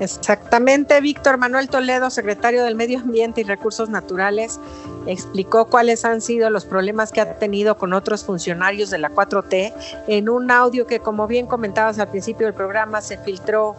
Exactamente, 0.00 1.00
Víctor 1.00 1.38
Manuel 1.38 1.68
Toledo, 1.68 2.10
secretario 2.10 2.62
del 2.62 2.76
Medio 2.76 3.00
Ambiente 3.00 3.40
y 3.40 3.44
Recursos 3.44 3.88
Naturales, 3.88 4.60
explicó 5.06 5.64
cuáles 5.66 6.04
han 6.04 6.20
sido 6.20 6.50
los 6.50 6.64
problemas 6.64 7.10
que 7.10 7.20
ha 7.20 7.38
tenido 7.38 7.76
con 7.76 7.92
otros 7.92 8.24
funcionarios 8.24 8.90
de 8.90 8.98
la 8.98 9.10
4T 9.10 9.72
en 10.06 10.28
un 10.28 10.50
audio 10.50 10.86
que, 10.86 11.00
como 11.00 11.26
bien 11.26 11.46
comentabas 11.46 11.98
al 11.98 12.08
principio 12.08 12.46
del 12.46 12.54
programa, 12.54 13.00
se 13.00 13.18
filtró 13.18 13.74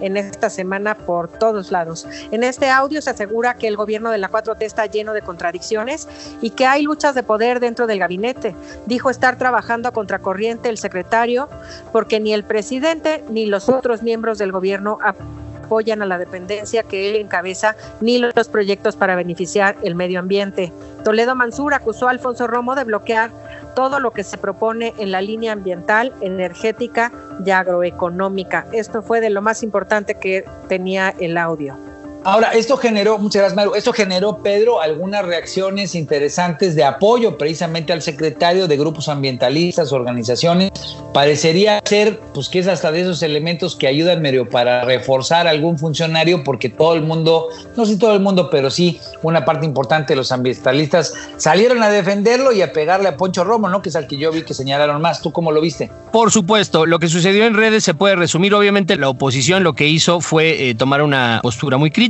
en 0.00 0.16
esta 0.16 0.50
semana 0.50 0.94
por 0.94 1.28
todos 1.28 1.70
lados. 1.70 2.06
En 2.30 2.44
este 2.44 2.70
audio 2.70 3.02
se 3.02 3.10
asegura 3.10 3.54
que 3.54 3.68
el 3.68 3.76
gobierno 3.76 4.10
de 4.10 4.18
la 4.18 4.30
4T 4.30 4.62
está 4.62 4.86
lleno 4.86 5.12
de 5.12 5.22
contradicciones 5.22 6.08
y 6.40 6.50
que 6.50 6.66
hay 6.66 6.82
luchas 6.82 7.14
de 7.14 7.22
poder 7.22 7.60
dentro 7.60 7.86
del 7.86 7.98
gabinete. 7.98 8.54
Dijo 8.86 9.10
estar 9.10 9.36
trabajando 9.38 9.88
a 9.88 9.92
contracorriente 9.92 10.68
el 10.68 10.78
secretario 10.78 11.48
porque 11.92 12.20
ni 12.20 12.32
el 12.32 12.44
presidente 12.44 13.24
ni 13.30 13.46
los 13.46 13.68
otros 13.68 14.02
miembros 14.02 14.38
del 14.38 14.52
gobierno 14.52 14.98
apoyan 15.02 16.00
a 16.00 16.06
la 16.06 16.18
dependencia 16.18 16.82
que 16.82 17.10
él 17.10 17.16
encabeza 17.16 17.76
ni 18.00 18.18
los 18.18 18.48
proyectos 18.48 18.96
para 18.96 19.16
beneficiar 19.16 19.76
el 19.82 19.94
medio 19.94 20.18
ambiente. 20.18 20.72
Toledo 21.04 21.34
Mansur 21.34 21.74
acusó 21.74 22.08
a 22.08 22.10
Alfonso 22.10 22.46
Romo 22.46 22.74
de 22.74 22.84
bloquear 22.84 23.30
todo 23.78 24.00
lo 24.00 24.10
que 24.10 24.24
se 24.24 24.38
propone 24.38 24.92
en 24.98 25.12
la 25.12 25.22
línea 25.22 25.52
ambiental, 25.52 26.12
energética 26.20 27.12
y 27.46 27.52
agroeconómica. 27.52 28.66
Esto 28.72 29.02
fue 29.02 29.20
de 29.20 29.30
lo 29.30 29.40
más 29.40 29.62
importante 29.62 30.16
que 30.16 30.44
tenía 30.66 31.14
el 31.20 31.38
audio. 31.38 31.87
Ahora, 32.24 32.48
esto 32.48 32.76
generó, 32.76 33.16
muchas 33.18 33.42
gracias, 33.42 33.56
Maru, 33.56 33.74
esto 33.76 33.92
generó, 33.92 34.42
Pedro, 34.42 34.80
algunas 34.80 35.24
reacciones 35.24 35.94
interesantes 35.94 36.74
de 36.74 36.82
apoyo 36.82 37.38
precisamente 37.38 37.92
al 37.92 38.02
secretario 38.02 38.66
de 38.66 38.76
grupos 38.76 39.08
ambientalistas, 39.08 39.92
organizaciones. 39.92 40.72
Parecería 41.14 41.80
ser, 41.84 42.18
pues, 42.34 42.48
que 42.48 42.58
es 42.58 42.66
hasta 42.66 42.90
de 42.90 43.02
esos 43.02 43.22
elementos 43.22 43.76
que 43.76 43.86
ayudan 43.86 44.20
medio 44.20 44.48
para 44.48 44.84
reforzar 44.84 45.46
a 45.46 45.50
algún 45.50 45.78
funcionario, 45.78 46.42
porque 46.42 46.68
todo 46.68 46.94
el 46.94 47.02
mundo, 47.02 47.46
no 47.76 47.86
sé 47.86 47.96
todo 47.96 48.14
el 48.14 48.20
mundo, 48.20 48.50
pero 48.50 48.68
sí 48.68 49.00
una 49.22 49.44
parte 49.44 49.64
importante 49.64 50.12
de 50.12 50.16
los 50.16 50.32
ambientalistas 50.32 51.14
salieron 51.36 51.82
a 51.84 51.88
defenderlo 51.88 52.50
y 52.52 52.62
a 52.62 52.72
pegarle 52.72 53.08
a 53.08 53.16
Poncho 53.16 53.44
Romo, 53.44 53.68
¿no? 53.68 53.80
Que 53.80 53.90
es 53.90 53.96
al 53.96 54.08
que 54.08 54.16
yo 54.16 54.32
vi 54.32 54.42
que 54.42 54.54
señalaron 54.54 55.00
más. 55.00 55.22
¿Tú 55.22 55.30
cómo 55.30 55.52
lo 55.52 55.60
viste? 55.60 55.88
Por 56.12 56.32
supuesto, 56.32 56.84
lo 56.84 56.98
que 56.98 57.08
sucedió 57.08 57.46
en 57.46 57.54
redes 57.54 57.84
se 57.84 57.94
puede 57.94 58.16
resumir. 58.16 58.54
Obviamente, 58.54 58.96
la 58.96 59.08
oposición 59.08 59.62
lo 59.62 59.74
que 59.74 59.86
hizo 59.86 60.20
fue 60.20 60.68
eh, 60.68 60.74
tomar 60.74 61.02
una 61.02 61.38
postura 61.42 61.76
muy 61.76 61.90
crítica 61.90 62.07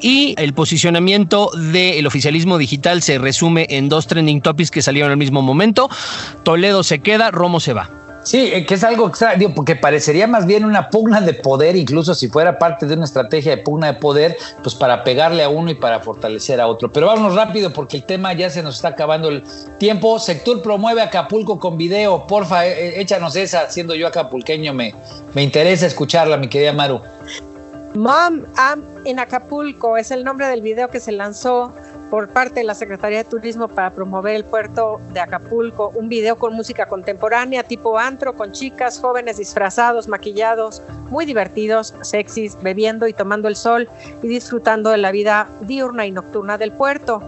y 0.00 0.34
el 0.38 0.52
posicionamiento 0.54 1.50
del 1.54 2.06
oficialismo 2.06 2.58
digital 2.58 3.02
se 3.02 3.18
resume 3.18 3.66
en 3.70 3.88
dos 3.88 4.06
trending 4.06 4.40
topics 4.40 4.70
que 4.70 4.82
salieron 4.82 5.10
al 5.10 5.16
mismo 5.16 5.42
momento. 5.42 5.88
Toledo 6.42 6.82
se 6.82 7.00
queda, 7.00 7.30
Romo 7.30 7.60
se 7.60 7.72
va. 7.72 7.90
Sí, 8.26 8.50
eh, 8.52 8.66
que 8.66 8.74
es 8.74 8.82
algo 8.82 9.06
extraño, 9.06 9.54
porque 9.54 9.76
parecería 9.76 10.26
más 10.26 10.46
bien 10.46 10.64
una 10.64 10.90
pugna 10.90 11.20
de 11.20 11.32
poder, 11.32 11.76
incluso 11.76 12.12
si 12.12 12.26
fuera 12.26 12.58
parte 12.58 12.84
de 12.84 12.94
una 12.94 13.04
estrategia 13.04 13.54
de 13.54 13.62
pugna 13.62 13.86
de 13.86 13.94
poder, 14.00 14.36
pues 14.64 14.74
para 14.74 15.04
pegarle 15.04 15.44
a 15.44 15.48
uno 15.48 15.70
y 15.70 15.76
para 15.76 16.00
fortalecer 16.00 16.60
a 16.60 16.66
otro. 16.66 16.90
Pero 16.90 17.06
vámonos 17.06 17.36
rápido, 17.36 17.72
porque 17.72 17.96
el 17.96 18.02
tema 18.02 18.32
ya 18.32 18.50
se 18.50 18.64
nos 18.64 18.74
está 18.76 18.88
acabando 18.88 19.28
el 19.28 19.44
tiempo. 19.78 20.18
Sector 20.18 20.60
promueve 20.60 21.02
Acapulco 21.02 21.60
con 21.60 21.78
video. 21.78 22.26
Porfa, 22.26 22.66
eh, 22.66 23.00
échanos 23.00 23.36
esa, 23.36 23.70
siendo 23.70 23.94
yo 23.94 24.08
acapulqueño, 24.08 24.74
me, 24.74 24.92
me 25.32 25.44
interesa 25.44 25.86
escucharla, 25.86 26.36
mi 26.36 26.48
querida 26.48 26.72
Maru. 26.72 27.00
Mom, 27.96 28.44
I'm 28.58 28.82
in 29.06 29.18
Acapulco 29.18 29.96
es 29.96 30.10
el 30.10 30.22
nombre 30.22 30.46
del 30.48 30.60
video 30.60 30.90
que 30.90 31.00
se 31.00 31.12
lanzó 31.12 31.72
por 32.10 32.28
parte 32.28 32.60
de 32.60 32.64
la 32.64 32.74
Secretaría 32.74 33.18
de 33.18 33.24
Turismo 33.24 33.68
para 33.68 33.90
promover 33.90 34.36
el 34.36 34.44
puerto 34.44 35.00
de 35.12 35.20
Acapulco, 35.20 35.92
un 35.94 36.08
video 36.08 36.36
con 36.36 36.54
música 36.54 36.86
contemporánea 36.86 37.62
tipo 37.64 37.98
antro, 37.98 38.36
con 38.36 38.52
chicas 38.52 39.00
jóvenes 39.00 39.38
disfrazados, 39.38 40.08
maquillados, 40.08 40.82
muy 41.10 41.24
divertidos, 41.24 41.94
sexys, 42.02 42.56
bebiendo 42.62 43.08
y 43.08 43.12
tomando 43.12 43.48
el 43.48 43.56
sol 43.56 43.88
y 44.22 44.28
disfrutando 44.28 44.90
de 44.90 44.98
la 44.98 45.10
vida 45.10 45.48
diurna 45.62 46.06
y 46.06 46.10
nocturna 46.10 46.58
del 46.58 46.72
puerto. 46.72 47.22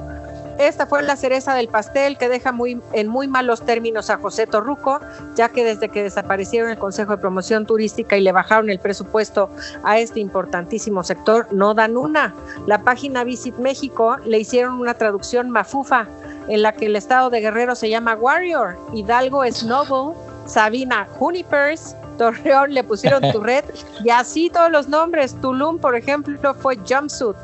Esta 0.59 0.87
fue 0.87 1.03
la 1.03 1.15
cereza 1.15 1.55
del 1.55 1.69
pastel 1.69 2.19
que 2.19 2.29
deja 2.29 2.51
muy, 2.51 2.81
en 2.93 3.07
muy 3.07 3.29
malos 3.29 3.65
términos 3.65 4.11
a 4.11 4.19
José 4.19 4.47
Torruco, 4.47 5.01
ya 5.37 5.49
que 5.51 5.65
desde 5.65 5.89
que 5.89 6.03
desaparecieron 6.03 6.71
el 6.71 6.79
Consejo 6.79 7.13
de 7.13 7.19
Promoción 7.19 7.65
Turística 7.65 8.17
y 8.17 8.23
le 8.23 8.33
bajaron 8.33 8.69
el 8.69 8.81
presupuesto 8.81 9.51
a 9.85 9.99
este 9.99 10.19
importantísimo 10.19 11.05
sector, 11.05 11.47
no 11.53 11.75
dan 11.75 11.97
una. 11.97 12.35
La 12.67 12.83
página 12.83 13.23
Visit 13.23 13.57
México 13.59 14.17
le 14.25 14.41
hicieron 14.41 14.81
una 14.81 14.95
traducción 14.95 15.49
mafufa 15.51 16.09
en 16.49 16.63
la 16.63 16.73
que 16.73 16.87
el 16.87 16.97
estado 16.97 17.31
de 17.31 17.41
Guerrero 17.41 17.77
se 17.77 17.89
llama 17.89 18.17
Warrior, 18.17 18.77
Hidalgo 18.93 19.45
es 19.45 19.63
Noble, 19.63 20.17
Sabina 20.47 21.07
Junipers, 21.19 21.95
Torreón 22.19 22.75
le 22.75 22.85
pusieron 22.85 23.23
Turret 23.33 23.65
y 24.05 24.11
así 24.11 24.51
todos 24.51 24.71
los 24.71 24.89
nombres. 24.89 25.35
Tulum, 25.41 25.79
por 25.79 25.97
ejemplo, 25.97 26.55
fue 26.55 26.77
Jumpsuit. 26.77 27.37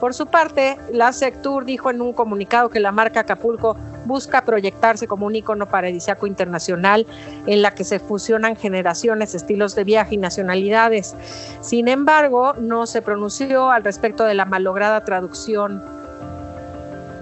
Por 0.00 0.12
su 0.12 0.26
parte, 0.26 0.76
la 0.92 1.12
Sectur 1.12 1.64
dijo 1.64 1.90
en 1.90 2.02
un 2.02 2.12
comunicado 2.12 2.68
que 2.68 2.80
la 2.80 2.92
marca 2.92 3.20
Acapulco 3.20 3.76
busca 4.04 4.44
proyectarse 4.44 5.06
como 5.06 5.26
un 5.26 5.36
icono 5.36 5.66
paradisiaco 5.66 6.26
internacional 6.26 7.06
en 7.46 7.62
la 7.62 7.72
que 7.74 7.84
se 7.84 7.98
fusionan 7.98 8.56
generaciones, 8.56 9.34
estilos 9.34 9.74
de 9.74 9.84
viaje 9.84 10.14
y 10.14 10.18
nacionalidades. 10.18 11.14
Sin 11.60 11.88
embargo, 11.88 12.54
no 12.54 12.86
se 12.86 13.02
pronunció 13.02 13.70
al 13.70 13.84
respecto 13.84 14.24
de 14.24 14.34
la 14.34 14.44
malograda 14.44 15.04
traducción 15.04 15.82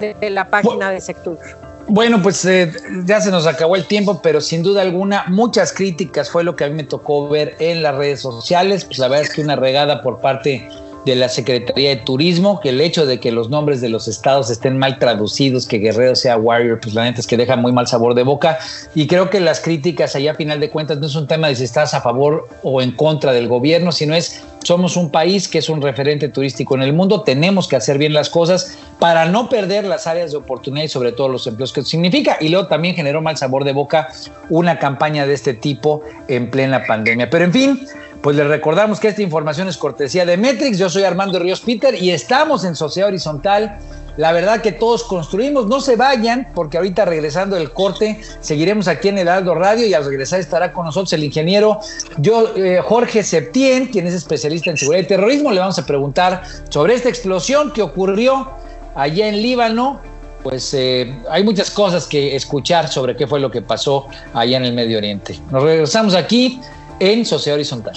de, 0.01 0.31
la 0.31 0.51
página 0.51 0.90
de 0.90 1.01
Sectur. 1.01 1.38
Bueno, 1.87 2.23
pues 2.23 2.44
eh, 2.47 2.73
ya 3.05 3.20
se 3.20 3.31
nos 3.31 3.47
acabó 3.47 3.77
el 3.77 3.85
tiempo, 3.87 4.20
pero 4.23 4.40
sin 4.40 4.62
duda 4.62 4.83
alguna 4.83 5.25
muchas 5.29 5.73
críticas 5.73 6.31
fue 6.31 6.42
lo 6.42 6.57
que 6.57 6.64
a 6.64 6.68
mí 6.68 6.75
me 6.75 6.85
tocó 6.85 7.29
ver 7.29 7.57
en 7.59 7.83
las 7.83 7.94
redes 7.94 8.20
sociales. 8.20 8.85
Pues 8.85 8.99
la 8.99 9.09
verdad 9.09 9.27
es 9.27 9.35
que 9.35 9.42
una 9.42 9.57
regada 9.57 10.03
por 10.03 10.20
parte 10.20 10.68
de 11.05 11.14
la 11.17 11.29
Secretaría 11.29 11.90
de 11.90 11.97
Turismo, 11.97 12.61
que 12.61 12.71
el 12.71 12.81
hecho 12.81 13.07
de 13.07 13.21
que 13.21 13.31
los 13.31 13.51
nombres 13.51 13.81
de 13.81 13.88
los 13.88 14.09
estados 14.09 14.51
estén 14.51 14.79
mal 14.79 14.99
traducidos, 14.99 15.67
que 15.67 15.79
Guerrero 15.79 16.14
sea 16.14 16.37
Warrior, 16.37 16.81
pues 16.81 16.95
la 16.95 17.05
neta 17.05 17.21
es 17.21 17.27
que 17.27 17.37
deja 17.37 17.57
muy 17.57 17.73
mal 17.73 17.87
sabor 17.87 18.14
de 18.14 18.23
boca. 18.23 18.59
Y 18.95 19.07
creo 19.07 19.31
que 19.31 19.40
las 19.40 19.61
críticas 19.61 20.17
allá 20.17 20.33
a 20.33 20.35
final 20.35 20.61
de 20.61 20.71
cuentas 20.71 20.99
no 20.99 21.07
es 21.07 21.14
un 21.14 21.27
tema 21.27 21.49
de 21.49 21.57
si 21.57 21.64
estás 21.64 21.95
a 21.95 22.01
favor 22.01 22.49
o 22.62 22.81
en 22.81 22.93
contra 22.93 23.33
del 23.33 23.49
gobierno, 23.49 23.93
sino 23.93 24.14
es 24.14 24.43
somos 24.64 24.97
un 24.97 25.11
país 25.11 25.47
que 25.47 25.59
es 25.59 25.69
un 25.69 25.83
referente 25.83 26.29
turístico 26.29 26.75
en 26.75 26.83
el 26.83 26.95
mundo, 26.95 27.21
tenemos 27.21 27.69
que 27.69 27.77
hacer 27.77 27.99
bien 27.99 28.14
las 28.14 28.31
cosas 28.31 28.79
para 28.99 29.27
no 29.27 29.49
perder 29.51 29.85
las 29.85 30.07
áreas 30.07 30.31
de 30.31 30.38
oportunidad 30.38 30.85
y 30.85 30.88
sobre 30.88 31.12
todo 31.12 31.29
los 31.29 31.47
empleos 31.47 31.73
que 31.73 31.83
significa. 31.83 32.38
Y 32.40 32.49
luego 32.49 32.67
también 32.67 32.95
generó 32.95 33.21
mal 33.21 33.37
sabor 33.37 33.64
de 33.64 33.73
boca 33.73 34.09
una 34.49 34.79
campaña 34.79 35.27
de 35.27 35.35
este 35.35 35.53
tipo 35.53 36.03
en 36.29 36.51
plena 36.51 36.85
pandemia. 36.87 37.29
Pero 37.29 37.45
en 37.45 37.53
fin, 37.53 37.87
pues 38.24 38.37
les 38.37 38.46
recordamos 38.46 39.00
que 39.00 39.08
esta 39.08 39.20
información 39.20 39.68
es 39.68 39.76
cortesía 39.76 40.24
de 40.24 40.38
Metrix. 40.38 40.78
Yo 40.78 40.88
soy 40.88 41.02
Armando 41.02 41.38
Ríos 41.38 41.60
Peter 41.60 41.94
y 41.94 42.10
estamos 42.10 42.64
en 42.64 42.74
Sociedad 42.74 43.10
Horizontal. 43.10 43.76
La 44.16 44.32
verdad 44.32 44.62
que 44.62 44.72
todos 44.72 45.04
construimos, 45.04 45.66
no 45.66 45.78
se 45.82 45.96
vayan, 45.96 46.48
porque 46.54 46.78
ahorita 46.78 47.04
regresando 47.04 47.56
del 47.56 47.72
corte, 47.72 48.18
seguiremos 48.40 48.88
aquí 48.88 49.08
en 49.08 49.18
el 49.18 49.28
Aldo 49.28 49.54
Radio 49.54 49.87
y 49.87 49.92
al 49.92 50.06
regresar 50.06 50.40
estará 50.40 50.72
con 50.72 50.87
nosotros 50.87 51.12
el 51.12 51.22
ingeniero 51.22 51.80
yo, 52.16 52.56
eh, 52.56 52.80
Jorge 52.82 53.22
Septién, 53.22 53.88
quien 53.88 54.06
es 54.06 54.14
especialista 54.14 54.70
en 54.70 54.78
seguridad 54.78 55.02
y 55.02 55.06
terrorismo. 55.06 55.52
Le 55.52 55.60
vamos 55.60 55.78
a 55.78 55.84
preguntar 55.84 56.44
sobre 56.70 56.94
esta 56.94 57.10
explosión 57.10 57.72
que 57.72 57.82
ocurrió 57.82 58.52
allá 58.94 59.28
en 59.28 59.42
Líbano. 59.42 60.00
Pues 60.42 60.72
eh, 60.72 61.14
hay 61.30 61.44
muchas 61.44 61.70
cosas 61.70 62.06
que 62.06 62.34
escuchar 62.34 62.88
sobre 62.88 63.16
qué 63.16 63.26
fue 63.26 63.38
lo 63.38 63.50
que 63.50 63.60
pasó 63.60 64.06
allá 64.32 64.56
en 64.56 64.64
el 64.64 64.72
Medio 64.72 64.96
Oriente. 64.96 65.38
Nos 65.50 65.62
regresamos 65.62 66.14
aquí 66.14 66.58
en 67.00 67.24
Sociedad 67.24 67.57
Horizontal. 67.57 67.94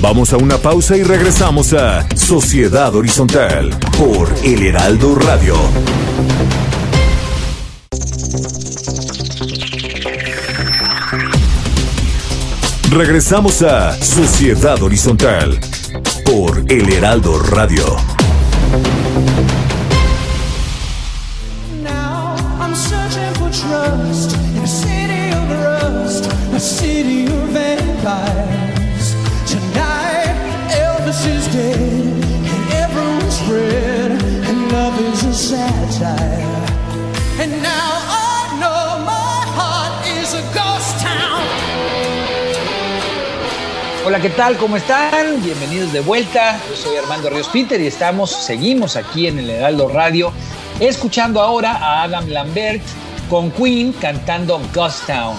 Vamos 0.00 0.32
a 0.32 0.36
una 0.36 0.58
pausa 0.58 0.96
y 0.96 1.02
regresamos 1.02 1.72
a 1.72 2.06
Sociedad 2.16 2.94
Horizontal 2.94 3.70
por 3.98 4.32
El 4.44 4.62
Heraldo 4.62 5.14
Radio. 5.14 5.56
Regresamos 12.90 13.62
a 13.62 13.92
Sociedad 14.00 14.82
Horizontal 14.82 15.58
por 16.24 16.64
El 16.70 16.92
Heraldo 16.92 17.38
Radio. 17.40 17.96
¿Qué 44.26 44.30
tal? 44.30 44.56
¿Cómo 44.56 44.76
están? 44.76 45.40
Bienvenidos 45.40 45.92
de 45.92 46.00
vuelta. 46.00 46.58
Yo 46.68 46.74
soy 46.74 46.96
Armando 46.96 47.30
Ríos 47.30 47.46
Peter 47.46 47.80
y 47.80 47.86
estamos, 47.86 48.32
seguimos 48.32 48.96
aquí 48.96 49.28
en 49.28 49.38
el 49.38 49.48
Heraldo 49.48 49.88
Radio, 49.88 50.32
escuchando 50.80 51.40
ahora 51.40 51.76
a 51.76 52.02
Adam 52.02 52.26
Lambert 52.30 52.82
con 53.30 53.52
Queen 53.52 53.92
cantando 53.92 54.60
Ghost 54.74 55.06
Town. 55.06 55.36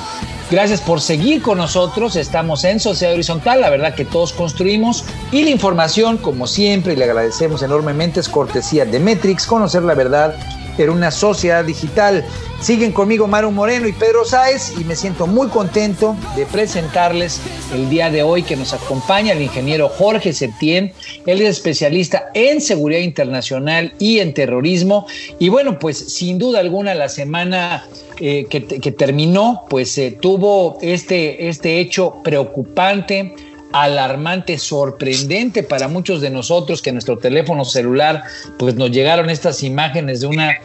Gracias 0.50 0.80
por 0.80 1.02
seguir 1.02 1.41
con 1.41 1.58
nosotros. 1.58 2.15
Estamos 2.15 2.63
en 2.63 2.80
Sociedad 2.80 3.13
Horizontal, 3.13 3.60
la 3.60 3.69
verdad 3.69 3.93
que 3.93 4.06
todos 4.06 4.32
construimos. 4.32 5.04
Y 5.34 5.43
la 5.43 5.50
información, 5.50 6.17
como 6.17 6.47
siempre, 6.47 6.93
y 6.93 6.95
le 6.95 7.04
agradecemos 7.04 7.63
enormemente, 7.63 8.21
es 8.21 8.30
cortesía 8.30 8.86
de 8.86 9.02
Metrix, 9.02 9.47
conocer 9.47 9.84
la 9.84 9.95
verdad 9.95 10.34
en 10.77 10.89
una 10.89 11.11
sociedad 11.11 11.65
digital. 11.65 12.25
Siguen 12.61 12.91
conmigo 12.91 13.27
Maru 13.27 13.51
Moreno 13.51 13.87
y 13.87 13.93
Pedro 13.93 14.25
Sáez 14.25 14.73
y 14.79 14.83
me 14.83 14.95
siento 14.95 15.27
muy 15.27 15.47
contento 15.47 16.15
de 16.35 16.45
presentarles 16.45 17.39
el 17.73 17.89
día 17.89 18.09
de 18.09 18.23
hoy 18.23 18.41
que 18.43 18.55
nos 18.55 18.73
acompaña 18.73 19.33
el 19.33 19.41
ingeniero 19.41 19.89
Jorge 19.89 20.33
Septién. 20.33 20.93
Él 21.25 21.41
es 21.41 21.49
especialista 21.49 22.25
en 22.33 22.61
seguridad 22.61 23.01
internacional 23.01 23.93
y 23.99 24.19
en 24.19 24.33
terrorismo. 24.33 25.05
Y 25.37 25.49
bueno, 25.49 25.77
pues 25.77 25.97
sin 25.97 26.39
duda 26.39 26.59
alguna 26.59 26.95
la 26.95 27.09
semana 27.09 27.85
eh, 28.19 28.47
que, 28.49 28.59
terminó, 28.91 29.65
pues 29.69 29.95
eh, 29.99 30.17
tuvo 30.19 30.79
este, 30.81 31.49
este 31.49 31.79
hecho 31.79 32.15
preocupante 32.23 33.35
alarmante, 33.71 34.58
sorprendente 34.58 35.63
para 35.63 35.88
muchos 35.88 36.21
de 36.21 36.30
nosotros 36.30 36.82
que 36.82 36.91
nuestro 36.91 37.17
teléfono 37.17 37.65
celular 37.65 38.23
pues 38.58 38.75
nos 38.75 38.91
llegaron 38.91 39.30
estas 39.30 39.63
imágenes 39.63 40.21
de 40.21 40.27
una 40.27 40.58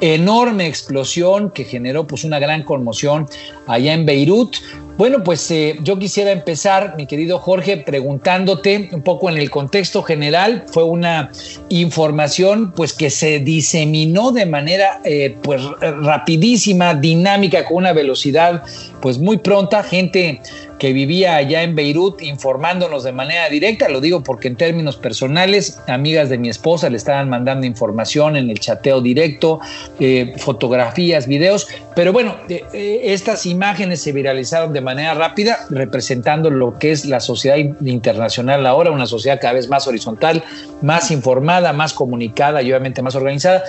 enorme 0.00 0.66
explosión 0.66 1.50
que 1.50 1.64
generó 1.64 2.06
pues 2.06 2.24
una 2.24 2.38
gran 2.38 2.62
conmoción 2.62 3.26
allá 3.66 3.94
en 3.94 4.06
Beirut. 4.06 4.56
Bueno, 4.98 5.22
pues 5.22 5.48
eh, 5.52 5.78
yo 5.84 5.96
quisiera 5.96 6.32
empezar, 6.32 6.96
mi 6.96 7.06
querido 7.06 7.38
Jorge, 7.38 7.76
preguntándote 7.76 8.88
un 8.90 9.02
poco 9.02 9.30
en 9.30 9.38
el 9.38 9.48
contexto 9.48 10.02
general. 10.02 10.64
Fue 10.72 10.82
una 10.82 11.30
información 11.68 12.72
pues 12.72 12.94
que 12.94 13.08
se 13.08 13.38
diseminó 13.38 14.32
de 14.32 14.44
manera 14.44 15.00
eh, 15.04 15.36
pues 15.40 15.62
rapidísima, 15.80 16.94
dinámica, 16.94 17.64
con 17.64 17.76
una 17.76 17.92
velocidad 17.92 18.64
pues 19.00 19.20
muy 19.20 19.38
pronta. 19.38 19.84
Gente 19.84 20.40
que 20.78 20.92
vivía 20.92 21.36
allá 21.36 21.62
en 21.62 21.74
Beirut 21.74 22.22
informándonos 22.22 23.04
de 23.04 23.12
manera 23.12 23.48
directa, 23.48 23.88
lo 23.88 24.00
digo 24.00 24.22
porque 24.22 24.48
en 24.48 24.56
términos 24.56 24.96
personales, 24.96 25.80
amigas 25.88 26.28
de 26.28 26.38
mi 26.38 26.48
esposa 26.48 26.88
le 26.88 26.96
estaban 26.96 27.28
mandando 27.28 27.66
información 27.66 28.36
en 28.36 28.48
el 28.48 28.60
chateo 28.60 29.00
directo, 29.00 29.60
eh, 29.98 30.34
fotografías, 30.38 31.26
videos, 31.26 31.66
pero 31.96 32.12
bueno, 32.12 32.36
eh, 32.48 33.00
estas 33.02 33.44
imágenes 33.44 34.00
se 34.02 34.12
viralizaron 34.12 34.72
de 34.72 34.80
manera 34.80 34.87
rápida, 34.94 35.58
representando 35.70 36.50
lo 36.50 36.78
que 36.78 36.92
es 36.92 37.04
la 37.04 37.20
sociedad 37.20 37.56
internacional 37.56 38.66
ahora, 38.66 38.90
una 38.90 39.06
sociedad 39.06 39.38
cada 39.40 39.54
vez 39.54 39.68
más 39.68 39.86
horizontal, 39.86 40.42
más 40.82 41.10
informada, 41.10 41.72
más 41.72 41.92
comunicada 41.92 42.62
y 42.62 42.70
obviamente 42.70 43.02
más 43.02 43.14
organizada. 43.14 43.62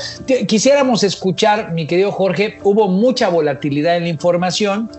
Quisiéramos 0.48 1.04
escuchar, 1.04 1.72
mi 1.74 1.88
querido 1.88 2.12
Jorge, 2.12 2.58
hubo 2.64 2.88
mucha 2.88 3.30
volatilidad 3.30 3.98
en 3.98 4.04
la 4.04 4.10
información. 4.10 4.90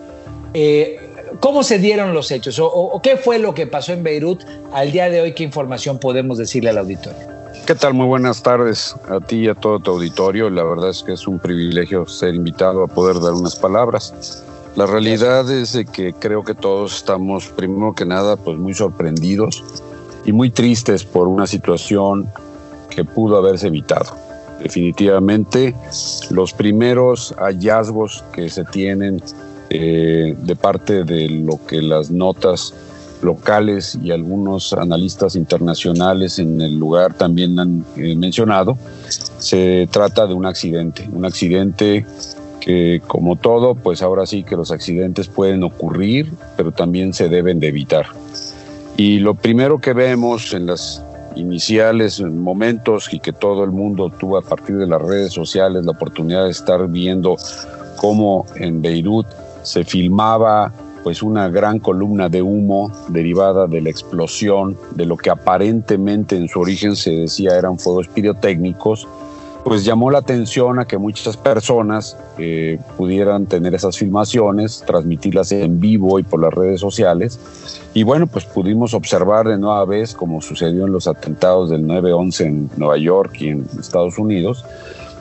Eh, 0.53 0.99
¿Cómo 1.39 1.63
se 1.63 1.79
dieron 1.79 2.13
los 2.13 2.29
hechos? 2.31 2.59
O, 2.59 2.67
¿O, 2.67 3.01
qué 3.01 3.17
fue 3.17 3.39
lo 3.39 3.53
que 3.53 3.65
pasó 3.65 3.93
en 3.93 4.03
Beirut 4.03 4.43
al 4.73 4.91
día 4.91 5.09
de 5.09 5.21
hoy? 5.21 5.33
¿Qué 5.33 5.43
información 5.43 5.97
podemos 5.97 6.37
decirle 6.37 6.69
al 6.69 6.77
auditorio? 6.77 7.19
¿Qué 7.65 7.75
tal? 7.75 7.93
Muy 7.93 8.05
buenas 8.05 8.43
tardes 8.43 8.95
a 9.09 9.19
ti 9.19 9.45
y 9.45 9.47
a 9.47 9.55
todo 9.55 9.79
tu 9.79 9.91
auditorio. 9.91 10.49
La 10.49 10.63
verdad 10.63 10.89
es 10.89 11.03
que 11.03 11.13
es 11.13 11.27
un 11.27 11.39
privilegio 11.39 12.05
ser 12.05 12.35
invitado 12.35 12.83
a 12.83 12.87
poder 12.87 13.19
dar 13.19 13.33
unas 13.33 13.55
palabras. 13.55 14.43
La 14.75 14.85
realidad 14.85 15.49
es 15.51 15.73
de 15.73 15.85
que 15.85 16.13
creo 16.13 16.43
que 16.43 16.55
todos 16.55 16.95
estamos, 16.95 17.47
primero 17.47 17.93
que 17.93 18.05
nada, 18.05 18.37
pues 18.37 18.57
muy 18.57 18.73
sorprendidos 18.73 19.63
y 20.23 20.31
muy 20.31 20.49
tristes 20.49 21.03
por 21.03 21.27
una 21.27 21.45
situación 21.45 22.29
que 22.89 23.03
pudo 23.03 23.37
haberse 23.37 23.67
evitado. 23.67 24.15
Definitivamente, 24.63 25.75
los 26.29 26.53
primeros 26.53 27.33
hallazgos 27.37 28.23
que 28.31 28.49
se 28.49 28.63
tienen 28.63 29.21
eh, 29.69 30.35
de 30.37 30.55
parte 30.55 31.03
de 31.03 31.27
lo 31.29 31.59
que 31.65 31.81
las 31.81 32.11
notas 32.11 32.73
locales 33.21 33.97
y 34.01 34.11
algunos 34.11 34.73
analistas 34.73 35.35
internacionales 35.35 36.39
en 36.39 36.61
el 36.61 36.77
lugar 36.77 37.13
también 37.13 37.59
han 37.59 37.85
eh, 37.95 38.15
mencionado, 38.15 38.77
se 39.37 39.87
trata 39.91 40.27
de 40.27 40.33
un 40.33 40.45
accidente, 40.45 41.09
un 41.11 41.25
accidente 41.25 42.05
que 42.61 43.01
como 43.07 43.35
todo, 43.35 43.75
pues 43.75 44.01
ahora 44.01 44.25
sí 44.25 44.43
que 44.43 44.55
los 44.55 44.71
accidentes 44.71 45.27
pueden 45.27 45.63
ocurrir, 45.63 46.31
pero 46.55 46.71
también 46.71 47.13
se 47.13 47.27
deben 47.27 47.59
de 47.59 47.67
evitar. 47.67 48.05
Y 48.95 49.19
lo 49.19 49.35
primero 49.35 49.79
que 49.79 49.93
vemos 49.93 50.53
en 50.53 50.67
las 50.67 51.03
iniciales 51.35 52.21
momentos 52.21 53.13
y 53.13 53.19
que 53.19 53.33
todo 53.33 53.63
el 53.63 53.71
mundo 53.71 54.09
tuvo 54.09 54.37
a 54.37 54.41
partir 54.41 54.77
de 54.77 54.87
las 54.87 55.01
redes 55.01 55.33
sociales 55.33 55.85
la 55.85 55.91
oportunidad 55.91 56.45
de 56.45 56.51
estar 56.51 56.87
viendo 56.87 57.35
cómo 57.97 58.45
en 58.55 58.81
Beirut 58.81 59.27
se 59.63 59.83
filmaba 59.83 60.71
pues 61.03 61.23
una 61.23 61.49
gran 61.49 61.79
columna 61.79 62.29
de 62.29 62.41
humo 62.41 62.91
derivada 63.07 63.65
de 63.67 63.81
la 63.81 63.89
explosión 63.89 64.77
de 64.95 65.05
lo 65.05 65.17
que 65.17 65.29
aparentemente 65.29 66.35
en 66.35 66.47
su 66.47 66.59
origen 66.59 66.95
se 66.95 67.11
decía 67.11 67.57
eran 67.57 67.79
fuegos 67.79 68.07
pirotécnicos, 68.07 69.07
pues 69.63 69.85
llamó 69.85 70.11
la 70.11 70.19
atención 70.19 70.79
a 70.79 70.85
que 70.85 70.97
muchas 70.97 71.37
personas 71.37 72.17
eh, 72.37 72.79
pudieran 72.97 73.45
tener 73.45 73.75
esas 73.75 73.97
filmaciones, 73.97 74.83
transmitirlas 74.85 75.51
en 75.51 75.79
vivo 75.79 76.19
y 76.19 76.23
por 76.23 76.41
las 76.41 76.53
redes 76.53 76.79
sociales. 76.79 77.39
Y 77.93 78.03
bueno, 78.03 78.27
pues 78.27 78.45
pudimos 78.45 78.93
observar 78.93 79.47
de 79.47 79.57
nueva 79.57 79.85
vez, 79.85 80.13
como 80.13 80.41
sucedió 80.41 80.85
en 80.85 80.93
los 80.93 81.07
atentados 81.07 81.69
del 81.69 81.85
9-11 81.85 82.45
en 82.45 82.69
Nueva 82.77 82.97
York 82.97 83.35
y 83.39 83.49
en 83.49 83.67
Estados 83.79 84.17
Unidos, 84.17 84.65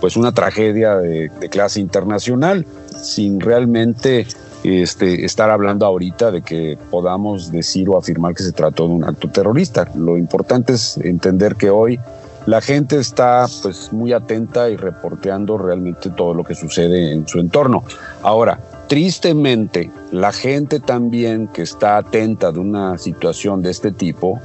pues 0.00 0.16
una 0.16 0.32
tragedia 0.32 0.96
de, 0.96 1.28
de 1.28 1.48
clase 1.48 1.80
internacional, 1.80 2.64
sin 3.02 3.40
realmente 3.40 4.26
este, 4.62 5.24
estar 5.24 5.48
hablando 5.48 5.86
ahorita 5.86 6.30
de 6.30 6.42
que 6.42 6.76
podamos 6.90 7.50
decir 7.50 7.88
o 7.88 7.96
afirmar 7.96 8.34
que 8.34 8.42
se 8.42 8.52
trató 8.52 8.88
de 8.88 8.94
un 8.94 9.04
acto 9.04 9.28
terrorista. 9.28 9.88
Lo 9.94 10.18
importante 10.18 10.74
es 10.74 10.98
entender 10.98 11.56
que 11.56 11.70
hoy 11.70 11.98
la 12.46 12.60
gente 12.60 12.98
está 12.98 13.46
pues 13.62 13.92
muy 13.92 14.12
atenta 14.12 14.70
y 14.70 14.76
reporteando 14.76 15.58
realmente 15.58 16.10
todo 16.10 16.34
lo 16.34 16.44
que 16.44 16.54
sucede 16.54 17.12
en 17.12 17.26
su 17.28 17.38
entorno. 17.38 17.84
Ahora, 18.22 18.58
tristemente, 18.88 19.90
la 20.10 20.32
gente 20.32 20.80
también 20.80 21.48
que 21.48 21.62
está 21.62 21.98
atenta 21.98 22.50
de 22.50 22.58
una 22.58 22.98
situación 22.98 23.62
de 23.62 23.70
este 23.70 23.92
tipo, 23.92 24.40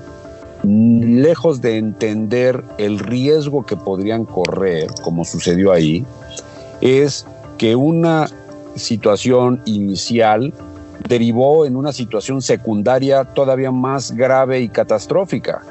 lejos 0.64 1.62
de 1.62 1.78
entender 1.78 2.64
el 2.78 3.00
riesgo 3.00 3.66
que 3.66 3.78
podrían 3.78 4.26
correr, 4.26 4.88
como 5.02 5.24
sucedió 5.24 5.72
ahí, 5.72 6.06
es 6.82 7.26
que 7.58 7.76
una 7.76 8.28
situación 8.76 9.62
inicial 9.66 10.54
derivó 11.08 11.66
en 11.66 11.76
una 11.76 11.94
situación 11.94 12.42
secundaria 12.42 13.24
todavía 13.24 13.72
más 13.72 14.12
grave 14.12 14.62
y 14.62 14.70
catastrófica. 14.70 15.62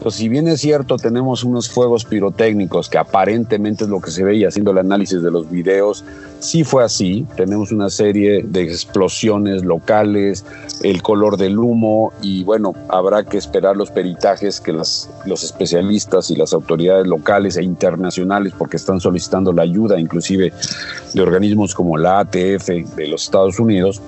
Pues 0.00 0.14
si 0.14 0.28
bien 0.28 0.46
es 0.46 0.60
cierto, 0.60 0.96
tenemos 0.96 1.42
unos 1.42 1.68
fuegos 1.68 2.04
pirotécnicos 2.04 2.88
que 2.88 2.98
aparentemente 2.98 3.82
es 3.82 3.90
lo 3.90 4.00
que 4.00 4.12
se 4.12 4.22
veía 4.22 4.46
haciendo 4.46 4.70
el 4.70 4.78
análisis 4.78 5.20
de 5.22 5.30
los 5.30 5.50
videos, 5.50 6.04
sí 6.38 6.62
fue 6.62 6.84
así. 6.84 7.26
Tenemos 7.36 7.72
una 7.72 7.90
serie 7.90 8.44
de 8.44 8.62
explosiones 8.62 9.64
locales, 9.64 10.44
el 10.84 11.02
color 11.02 11.36
del 11.36 11.58
humo 11.58 12.12
y 12.22 12.44
bueno, 12.44 12.74
habrá 12.88 13.24
que 13.24 13.38
esperar 13.38 13.76
los 13.76 13.90
peritajes 13.90 14.60
que 14.60 14.72
los 14.72 15.08
especialistas 15.26 16.30
y 16.30 16.36
las 16.36 16.52
autoridades 16.52 17.08
locales 17.08 17.56
e 17.56 17.64
internacionales, 17.64 18.52
porque 18.56 18.76
están 18.76 19.00
solicitando 19.00 19.52
la 19.52 19.62
ayuda 19.62 19.98
inclusive 19.98 20.52
de 21.12 21.20
organismos 21.20 21.74
como 21.74 21.96
la 21.98 22.20
ATF 22.20 22.68
de 22.94 23.08
los 23.08 23.24
Estados 23.24 23.58
Unidos, 23.58 24.00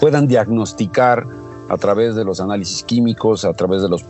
puedan 0.00 0.26
diagnosticar 0.26 1.26
a 1.70 1.78
través 1.78 2.14
de 2.14 2.26
los 2.26 2.40
análisis 2.40 2.82
químicos, 2.82 3.46
a 3.46 3.54
través 3.54 3.80
de 3.80 3.88
los 3.88 4.02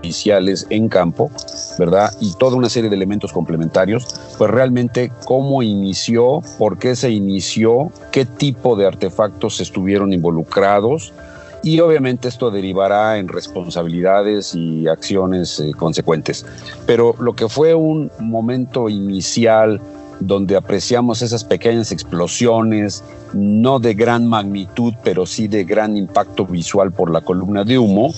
periciales 0.00 0.66
en 0.70 0.88
campo, 0.88 1.30
¿verdad? 1.78 2.12
Y 2.20 2.32
toda 2.34 2.56
una 2.56 2.68
serie 2.68 2.90
de 2.90 2.96
elementos 2.96 3.32
complementarios, 3.32 4.06
pues 4.38 4.50
realmente 4.50 5.12
cómo 5.24 5.62
inició, 5.62 6.42
por 6.58 6.78
qué 6.78 6.96
se 6.96 7.10
inició, 7.10 7.92
qué 8.10 8.24
tipo 8.24 8.76
de 8.76 8.86
artefactos 8.86 9.60
estuvieron 9.60 10.12
involucrados, 10.12 11.12
y 11.62 11.78
obviamente 11.80 12.28
esto 12.28 12.50
derivará 12.50 13.18
en 13.18 13.28
responsabilidades 13.28 14.54
y 14.54 14.88
acciones 14.88 15.60
eh, 15.60 15.72
consecuentes. 15.76 16.46
Pero 16.86 17.14
lo 17.18 17.34
que 17.34 17.48
fue 17.48 17.74
un 17.74 18.10
momento 18.18 18.88
inicial 18.88 19.80
donde 20.20 20.56
apreciamos 20.56 21.22
esas 21.22 21.44
pequeñas 21.44 21.92
explosiones, 21.92 23.02
no 23.32 23.78
de 23.78 23.94
gran 23.94 24.26
magnitud, 24.26 24.94
pero 25.02 25.26
sí 25.26 25.48
de 25.48 25.64
gran 25.64 25.96
impacto 25.96 26.46
visual 26.46 26.92
por 26.92 27.10
la 27.10 27.22
columna 27.22 27.64
de 27.64 27.78
humo, 27.78 28.12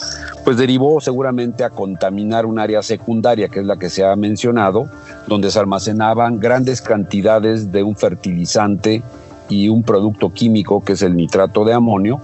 pues 0.45 0.57
derivó 0.57 1.01
seguramente 1.01 1.65
a 1.65 1.71
contaminar 1.71 2.45
un 2.45 2.59
área 2.59 2.83
secundaria, 2.83 3.49
que 3.49 3.61
es 3.61 3.67
la 3.67 3.79
que 3.79 3.89
se 3.89 4.05
ha 4.05 4.15
mencionado, 4.17 4.91
donde 5.29 5.51
se 5.51 5.59
almacenaban 5.59 6.41
grandes 6.41 6.83
cantidades 6.83 7.71
de 7.71 7.83
un 7.83 7.97
fertilizante 7.97 9.03
y 9.49 9.69
un 9.69 9.83
producto 9.83 10.33
químico, 10.33 10.83
que 10.83 10.95
es 10.95 11.03
el 11.03 11.17
nitrato 11.17 11.65
de 11.65 11.75
amonio, 11.75 12.21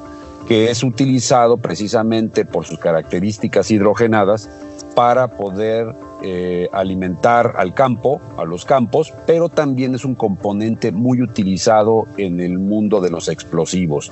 que 0.49 0.71
es 0.71 0.83
utilizado 0.83 1.59
precisamente 1.59 2.45
por 2.45 2.65
sus 2.65 2.79
características 2.79 3.71
hidrogenadas 3.71 4.49
para 4.95 5.29
poder 5.29 5.95
eh, 6.23 6.69
alimentar 6.73 7.55
al 7.57 7.75
campo, 7.75 8.21
a 8.37 8.45
los 8.45 8.65
campos, 8.65 9.13
pero 9.27 9.49
también 9.49 9.95
es 9.95 10.05
un 10.05 10.15
componente 10.15 10.91
muy 10.91 11.23
utilizado 11.23 12.07
en 12.17 12.41
el 12.41 12.59
mundo 12.59 13.01
de 13.01 13.11
los 13.11 13.29
explosivos. 13.29 14.11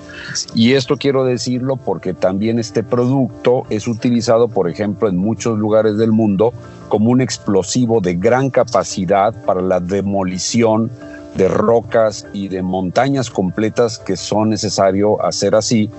Y 0.54 0.74
esto 0.74 0.96
quiero 0.96 1.24
decirlo 1.24 1.76
porque 1.76 2.14
también 2.14 2.58
este 2.58 2.82
producto 2.82 3.64
es 3.70 3.88
utilizado, 3.88 4.48
por 4.48 4.68
ejemplo, 4.68 5.08
en 5.08 5.16
muchos 5.16 5.58
lugares 5.58 5.96
del 5.98 6.12
mundo 6.12 6.52
como 6.88 7.10
un 7.10 7.20
explosivo 7.20 8.00
de 8.00 8.14
gran 8.14 8.50
capacidad 8.50 9.34
para 9.44 9.60
la 9.60 9.80
demolición 9.80 10.90
de 11.36 11.48
rocas 11.48 12.26
y 12.32 12.48
de 12.48 12.62
montañas 12.62 13.30
completas 13.30 13.98
que 13.98 14.16
son 14.16 14.50
necesario 14.50 15.22
hacer 15.24 15.54
así 15.54 15.90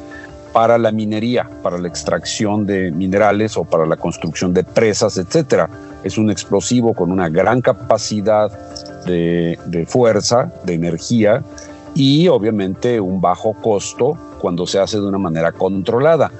para 0.53 0.77
la 0.77 0.91
minería, 0.91 1.49
para 1.61 1.77
la 1.77 1.87
extracción 1.87 2.65
de 2.65 2.91
minerales 2.91 3.57
o 3.57 3.63
para 3.63 3.85
la 3.85 3.95
construcción 3.97 4.53
de 4.53 4.63
presas, 4.63 5.17
etcétera. 5.17 5.69
Es 6.07 6.17
un 6.17 6.31
explosivo 6.31 6.93
con 6.93 7.11
una 7.11 7.27
gran 7.27 7.59
capacidad 7.59 8.49
de, 9.05 9.85
fuerza, 9.85 10.49
de 10.63 10.73
energía 10.73 11.43
y 11.95 12.29
obviamente 12.29 13.01
un 13.01 13.19
bajo 13.19 13.53
costo 13.61 14.17
cuando 14.39 14.65
se 14.65 14.79
hace 14.79 15.01
de 15.01 15.05
una 15.05 15.17
manera 15.17 15.51
controlada. 15.51 16.31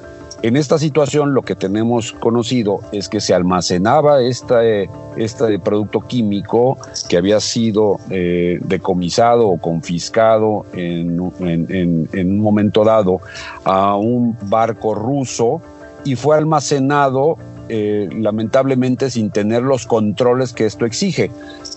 En 0.41 0.55
esta 0.55 0.77
situación 0.77 1.33
lo 1.33 1.41
que 1.41 1.53
tenemos 1.53 2.13
conocido 2.13 2.79
es 2.93 3.09
que 3.09 3.19
se 3.19 3.33
almacenaba 3.33 4.21
este, 4.21 4.89
este 5.17 5.59
producto 5.59 5.99
químico 5.99 6.77
que 7.09 7.17
había 7.17 7.41
sido 7.41 7.99
eh, 8.09 8.59
decomisado 8.61 9.49
o 9.49 9.57
confiscado 9.57 10.65
en, 10.71 11.19
un 11.19 12.39
momento 12.39 12.85
dado 12.85 13.19
a 13.65 13.97
un 13.97 14.37
barco 14.43 14.95
ruso 14.95 15.61
y 16.05 16.15
fue 16.15 16.37
almacenado 16.37 17.37
eh, 17.69 18.09
lamentablemente 18.11 19.09
sin 19.09 19.31
tener 19.31 19.63
los 19.63 19.85
controles 19.85 20.53
que 20.53 20.65
esto 20.65 20.85
exige. 20.85 21.31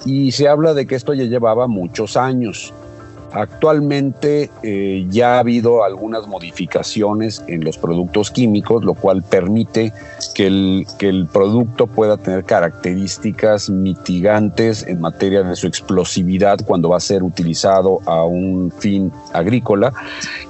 Y 0.04 0.32
se 0.32 0.48
habla 0.48 0.74
de 0.74 0.86
que 0.86 0.94
esto 0.94 1.14
ya 1.14 1.24
llevaba 1.24 1.66
muchos 1.66 2.16
años. 2.16 2.72
Actualmente 3.32 4.50
eh, 4.62 5.06
ya 5.08 5.36
ha 5.36 5.38
habido 5.40 5.84
algunas 5.84 6.26
modificaciones 6.26 7.42
en 7.46 7.64
los 7.64 7.78
productos 7.78 8.30
químicos, 8.30 8.84
lo 8.84 8.94
cual 8.94 9.22
permite 9.22 9.92
que 10.34 10.46
el, 10.46 10.86
que 10.98 11.08
el 11.08 11.26
producto 11.26 11.86
pueda 11.86 12.16
tener 12.16 12.44
características 12.44 13.70
mitigantes 13.70 14.86
en 14.86 15.00
materia 15.00 15.42
de 15.42 15.54
su 15.54 15.66
explosividad 15.66 16.58
cuando 16.64 16.88
va 16.88 16.96
a 16.96 17.00
ser 17.00 17.22
utilizado 17.22 18.00
a 18.06 18.24
un 18.24 18.72
fin 18.78 19.12
agrícola. 19.32 19.92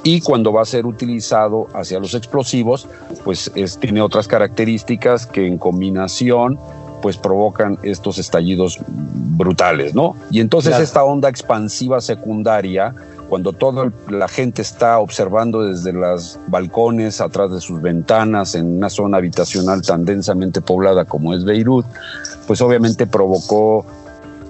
Y 0.02 0.20
cuando 0.20 0.52
va 0.52 0.62
a 0.62 0.66
ser 0.66 0.86
utilizado 0.86 1.68
hacia 1.74 2.00
los 2.00 2.14
explosivos, 2.14 2.88
pues 3.24 3.52
tiene 3.78 4.00
otras 4.00 4.26
características 4.26 5.26
que 5.26 5.46
en 5.46 5.58
combinación 5.58 6.58
pues 7.00 7.16
provocan 7.16 7.78
estos 7.82 8.18
estallidos 8.18 8.78
brutales, 8.86 9.94
¿no? 9.94 10.16
Y 10.30 10.40
entonces 10.40 10.78
esta 10.78 11.04
onda 11.04 11.28
expansiva 11.28 12.00
secundaria, 12.00 12.94
cuando 13.28 13.52
toda 13.52 13.92
la 14.08 14.28
gente 14.28 14.62
está 14.62 14.98
observando 14.98 15.62
desde 15.62 15.92
los 15.92 16.38
balcones, 16.48 17.20
atrás 17.20 17.52
de 17.52 17.60
sus 17.60 17.80
ventanas, 17.80 18.54
en 18.54 18.76
una 18.78 18.90
zona 18.90 19.18
habitacional 19.18 19.82
tan 19.82 20.04
densamente 20.04 20.60
poblada 20.60 21.04
como 21.04 21.34
es 21.34 21.44
Beirut, 21.44 21.86
pues 22.46 22.60
obviamente 22.60 23.06
provocó 23.06 23.86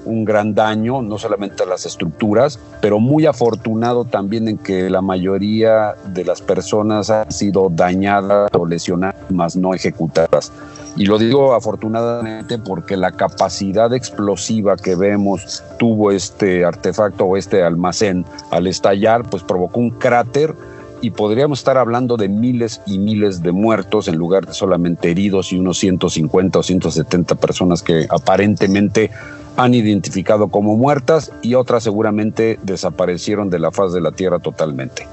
un 0.05 0.25
gran 0.25 0.55
daño, 0.55 1.03
no 1.03 1.19
solamente 1.19 1.63
a 1.63 1.67
las 1.67 1.87
estructuras, 1.87 2.59
pero 2.81 2.99
muy 3.01 3.27
afortunado 3.27 4.05
también 4.05 4.49
en 4.49 4.59
que 4.59 4.89
la 4.89 5.03
mayoría 5.03 5.95
de 6.07 6.25
las 6.25 6.41
personas 6.41 7.11
han 7.11 7.31
sido 7.31 7.69
dañadas 7.71 8.51
o 8.55 8.67
lesionadas, 8.67 9.31
más 9.31 9.57
no 9.57 9.75
ejecutadas. 9.75 10.53
Y 10.97 11.07
lo 11.07 11.19
digo 11.19 11.55
afortunadamente 11.55 12.59
porque 12.59 12.97
la 12.97 13.13
capacidad 13.13 13.93
explosiva 13.95 14.77
que 14.77 14.97
vemos 14.97 15.63
tuvo 15.79 16.11
este 16.11 16.65
artefacto 16.65 17.25
o 17.25 17.37
este 17.37 17.63
almacén 17.63 18.25
al 18.51 18.67
estallar, 18.67 19.23
pues 19.29 19.43
provocó 19.43 19.81
un 19.81 19.91
cráter 19.91 20.55
y 21.01 21.11
podríamos 21.11 21.61
estar 21.61 21.79
hablando 21.79 22.17
de 22.17 22.29
miles 22.29 22.83
y 22.87 22.99
miles 22.99 23.43
de 23.43 23.53
muertos 23.53 24.09
en 24.09 24.17
lugar 24.17 24.47
de 24.47 24.53
solamente 24.53 25.11
heridos 25.11 25.53
y 25.53 25.59
unos 25.59 25.79
150 25.79 26.59
o 26.59 26.63
170 26.63 27.35
personas 27.37 27.83
que 27.83 28.07
aparentemente 28.11 29.11
han 29.57 29.75
identificado 29.75 30.49
como 30.49 30.77
muertas 30.77 31.33
y 31.43 31.55
otras 31.55 31.85
seguramente 31.85 32.59
desaparecieron 32.63 33.51
de 33.51 33.59
la 33.59 33.71
faz 33.71 33.93
de 33.93 34.01
la 34.01 34.13
Tierra 34.13 34.39
totalmente. 34.39 35.07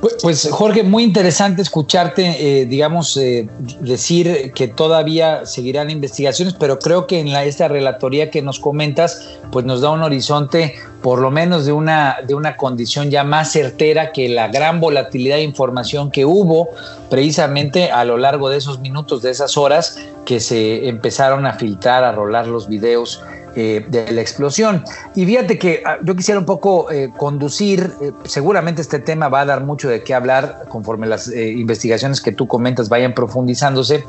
Pues, 0.00 0.16
pues 0.20 0.48
Jorge, 0.50 0.82
muy 0.82 1.02
interesante 1.02 1.62
escucharte, 1.62 2.60
eh, 2.60 2.66
digamos, 2.66 3.16
eh, 3.16 3.48
decir 3.80 4.52
que 4.54 4.68
todavía 4.68 5.46
seguirán 5.46 5.90
investigaciones, 5.90 6.54
pero 6.54 6.78
creo 6.78 7.06
que 7.06 7.20
en 7.20 7.28
esta 7.28 7.68
relatoría 7.68 8.30
que 8.30 8.42
nos 8.42 8.60
comentas, 8.60 9.38
pues 9.50 9.64
nos 9.64 9.80
da 9.80 9.90
un 9.90 10.02
horizonte 10.02 10.74
por 11.02 11.20
lo 11.20 11.30
menos 11.30 11.66
de 11.66 11.72
una, 11.72 12.16
de 12.26 12.34
una 12.34 12.56
condición 12.56 13.10
ya 13.10 13.24
más 13.24 13.52
certera 13.52 14.12
que 14.12 14.28
la 14.28 14.48
gran 14.48 14.80
volatilidad 14.80 15.36
de 15.36 15.42
información 15.42 16.10
que 16.10 16.24
hubo 16.24 16.70
precisamente 17.10 17.90
a 17.90 18.04
lo 18.04 18.16
largo 18.16 18.48
de 18.48 18.56
esos 18.56 18.80
minutos, 18.80 19.20
de 19.20 19.30
esas 19.30 19.56
horas 19.58 19.98
que 20.24 20.40
se 20.40 20.88
empezaron 20.88 21.44
a 21.44 21.54
filtrar, 21.54 22.04
a 22.04 22.12
rolar 22.12 22.46
los 22.46 22.68
videos 22.68 23.22
eh, 23.56 23.84
de 23.88 24.10
la 24.10 24.20
explosión. 24.20 24.82
Y 25.14 25.24
fíjate 25.26 25.58
que 25.58 25.82
ah, 25.84 25.98
yo 26.02 26.16
quisiera 26.16 26.40
un 26.40 26.46
poco 26.46 26.90
eh, 26.90 27.12
conducir, 27.16 27.92
eh, 28.02 28.10
seguramente 28.24 28.82
este 28.82 28.98
tema 28.98 29.28
va 29.28 29.42
a 29.42 29.44
dar 29.44 29.64
mucho 29.64 29.88
de 29.88 30.02
qué 30.02 30.12
hablar 30.12 30.64
conforme 30.68 31.06
las 31.06 31.28
investigaciones 31.28 32.20
que 32.20 32.32
tú 32.32 32.48
comentas 32.48 32.88
vayan 32.88 33.14
profundizándose, 33.14 34.04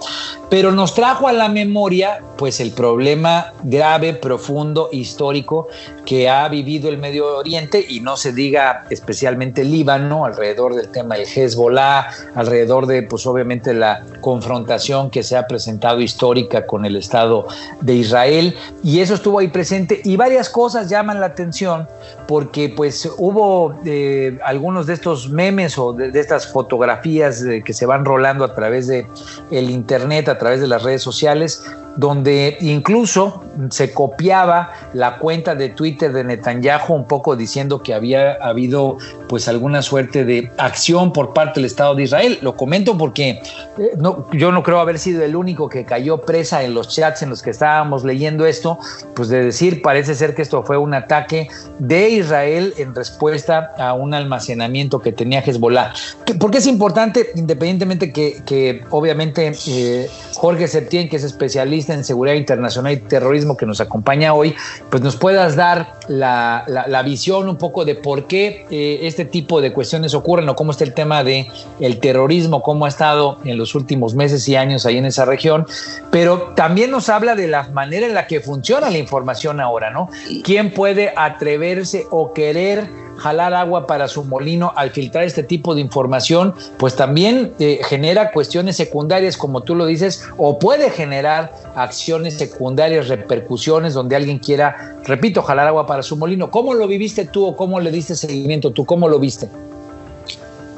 pero 0.50 0.72
nos 0.72 0.96
trajo 0.96 1.28
a 1.28 1.34
la 1.34 1.48
memoria 1.48 2.24
pues 2.38 2.60
el 2.60 2.72
problema 2.72 3.54
grave, 3.64 4.14
profundo, 4.14 4.90
histórico 4.92 5.68
que 6.06 6.30
ha 6.30 6.48
vivido 6.50 6.90
el 6.90 6.98
Medio 6.98 7.38
Oriente 7.38 7.86
y 7.88 8.00
no 8.00 8.18
se 8.18 8.32
diga 8.32 8.86
especialmente 8.90 9.64
Líbano, 9.64 10.26
alrededor 10.26 10.76
del 10.76 10.90
tema 10.90 11.16
del 11.16 11.28
Hezbollah, 11.28 12.08
alrededor 12.36 12.86
de 12.86 13.04
pues 13.04 13.26
obviamente 13.26 13.74
la 13.74 14.04
confrontación 14.22 15.10
que 15.10 15.24
se 15.24 15.38
ha 15.38 15.48
presentado 15.48 16.02
histórica 16.02 16.66
con 16.66 16.86
el 16.86 16.96
Estado 16.96 17.48
de 17.82 17.96
Israel 17.96 18.56
y 18.84 19.00
eso 19.00 19.16
estuvo 19.16 19.35
ahí 19.40 19.48
presente 19.48 20.02
y 20.04 20.16
varias 20.18 20.50
cosas 20.50 20.90
llaman 20.90 21.20
la 21.20 21.28
atención 21.28 21.88
porque 22.28 22.70
pues 22.70 23.10
hubo 23.18 23.80
eh, 23.86 24.40
algunos 24.44 24.88
de 24.88 24.94
estos 24.94 25.30
memes 25.30 25.78
o 25.78 25.94
de, 25.94 26.20
estas 26.20 26.48
fotografías 26.52 27.44
eh, 27.44 27.62
que 27.64 27.74
se 27.74 27.86
van 27.86 28.06
rolando 28.06 28.44
a 28.46 28.56
través 28.56 28.88
de 28.88 29.08
el 29.52 29.70
internet, 29.70 30.30
a 30.30 30.38
través 30.38 30.62
de 30.62 30.68
las 30.68 30.84
redes 30.84 31.02
sociales, 31.02 31.64
donde 31.96 32.58
incluso 32.62 33.44
se 33.70 33.94
copiaba 33.94 34.72
la 34.94 35.18
cuenta 35.18 35.56
de 35.56 35.70
Twitter 35.70 36.12
de 36.12 36.24
Netanyahu 36.24 36.94
un 36.94 37.08
poco 37.08 37.36
diciendo 37.36 37.82
que 37.82 37.94
había 37.94 38.34
habido 38.34 38.98
pues 39.30 39.48
alguna 39.48 39.82
suerte 39.82 40.26
de 40.26 40.52
acción 40.58 41.14
por 41.14 41.34
parte 41.34 41.60
del 41.60 41.66
Estado 41.66 41.96
de 41.96 42.04
Israel. 42.04 42.40
Lo 42.42 42.56
comento 42.56 42.98
porque 42.98 43.30
eh, 43.30 43.92
no, 43.98 44.28
yo 44.34 44.52
no 44.52 44.62
creo 44.64 44.80
haber 44.80 45.00
sido 45.00 45.24
el 45.24 45.36
único 45.36 45.70
que 45.70 45.86
cayó 45.86 46.18
presa 46.18 46.64
en 46.64 46.74
los 46.74 46.90
chats 46.90 47.22
en 47.22 47.30
los 47.30 47.42
que 47.42 47.52
estábamos 47.52 48.04
leyendo 48.04 48.46
esto, 48.46 48.78
pues 49.14 49.30
de 49.30 49.44
decir 49.44 49.82
parece 49.82 50.16
ser 50.16 50.36
que 50.36 50.42
esto 50.42 50.64
fue 50.64 50.78
un 50.78 50.94
ataque 50.94 51.48
de 51.80 52.10
Israel 52.10 52.74
en 52.78 52.94
respuesta 52.94 53.72
a 53.78 53.94
un 53.94 54.14
almacenamiento 54.14 55.00
que 55.00 55.12
tenía 55.12 55.40
Hezbollah. 55.40 55.94
¿Por 56.40 56.52
qué 56.52 56.58
es 56.58 56.68
importante? 56.68 57.32
Independientemente 57.36 58.12
que, 58.12 58.42
que 58.46 58.84
obviamente 58.90 59.54
eh, 59.68 60.10
Jorge 60.34 60.68
Septién, 60.68 61.10
que 61.10 61.16
es 61.16 61.24
especialista 61.24 61.85
en 61.94 62.04
seguridad 62.04 62.36
internacional 62.36 62.94
y 62.94 62.98
terrorismo 62.98 63.58
que 63.58 63.66
nos 63.66 63.82
acompaña 63.82 64.34
hoy, 64.34 64.56
pues 64.90 65.04
nos 65.04 65.16
puedas 65.16 65.56
dar 65.56 65.94
la, 66.08 67.02
visión 67.06 67.48
un 67.50 67.58
poco 67.58 67.86
de 67.86 67.96
por 67.96 68.26
qué 68.26 68.66
eh, 68.72 69.00
este 69.04 69.26
tipo 69.26 69.62
de 69.62 69.74
cuestiones 69.74 70.14
ocurren 70.14 70.50
o 70.50 70.56
cómo 70.56 70.72
está 70.72 70.84
el 70.84 70.94
tema 70.94 71.24
de 71.24 71.48
el 71.80 72.00
terrorismo, 72.00 72.64
cómo 72.64 72.86
ha 72.86 72.90
estado 72.90 73.38
en 73.44 73.58
los 73.58 73.76
últimos 73.76 74.16
meses 74.16 74.48
y 74.50 74.56
años 74.56 74.86
ahí 74.86 74.98
en 74.98 75.06
esa 75.06 75.26
región, 75.26 75.68
pero 76.10 76.54
también 76.56 76.90
nos 76.90 77.10
habla 77.10 77.36
de 77.36 77.48
la 77.48 77.70
manera 77.70 78.08
en 78.08 78.14
la 78.14 78.28
que 78.28 78.40
funciona 78.40 78.90
la 78.90 78.98
información 78.98 79.60
ahora, 79.60 79.92
¿no? 79.92 80.10
¿Quién 80.44 80.72
puede 80.72 81.14
atreverse 81.16 82.08
o 82.10 82.34
querer 82.34 83.05
jalar 83.18 83.54
agua 83.54 83.88
para 83.88 84.08
su 84.08 84.24
molino 84.24 84.74
al 84.76 84.92
filtrar 84.92 85.24
este 85.24 85.44
tipo 85.44 85.76
de 85.76 85.82
información, 85.82 86.54
pues 86.78 86.96
también 86.96 87.54
eh, 87.60 87.80
genera 87.84 88.32
cuestiones 88.32 88.76
secundarias, 88.76 89.38
como 89.38 89.62
tú 89.62 89.76
lo 89.76 89.86
dices, 89.86 90.24
o 90.38 90.60
puede 90.60 90.90
generar 90.90 91.54
acciones 91.76 92.38
secundarias, 92.38 93.08
repercusiones 93.08 93.94
donde 93.94 94.16
alguien 94.16 94.40
quiera, 94.40 94.98
repito, 95.06 95.42
jalar 95.42 95.68
agua 95.68 95.86
para 95.88 96.04
su 96.04 96.18
molino. 96.18 96.52
¿Cómo 96.52 96.74
lo 96.74 96.88
viviste 96.88 97.26
tú 97.26 97.46
o 97.46 97.56
cómo 97.56 97.80
le 97.80 97.92
diste 97.92 98.16
seguimiento 98.16 98.72
tú? 98.72 98.86
¿Cómo 98.86 99.08
lo 99.08 99.20
viste? 99.20 99.50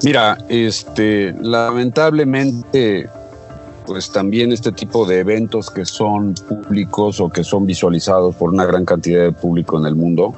Mira, 0.03 0.38
este, 0.47 1.33
lamentablemente, 1.41 3.09
pues 3.85 4.11
también 4.11 4.51
este 4.51 4.71
tipo 4.71 5.05
de 5.05 5.19
eventos 5.19 5.71
que 5.71 5.85
son 5.85 6.35
públicos 6.47 7.19
o 7.19 7.29
que 7.29 7.43
son 7.43 7.65
visualizados 7.65 8.35
por 8.35 8.51
una 8.51 8.65
gran 8.65 8.85
cantidad 8.85 9.23
de 9.23 9.31
público 9.31 9.79
en 9.79 9.85
el 9.85 9.95
mundo, 9.95 10.35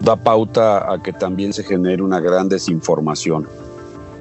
da 0.00 0.16
pauta 0.16 0.92
a 0.92 1.02
que 1.02 1.12
también 1.12 1.52
se 1.52 1.64
genere 1.64 2.02
una 2.02 2.20
gran 2.20 2.48
desinformación. 2.48 3.46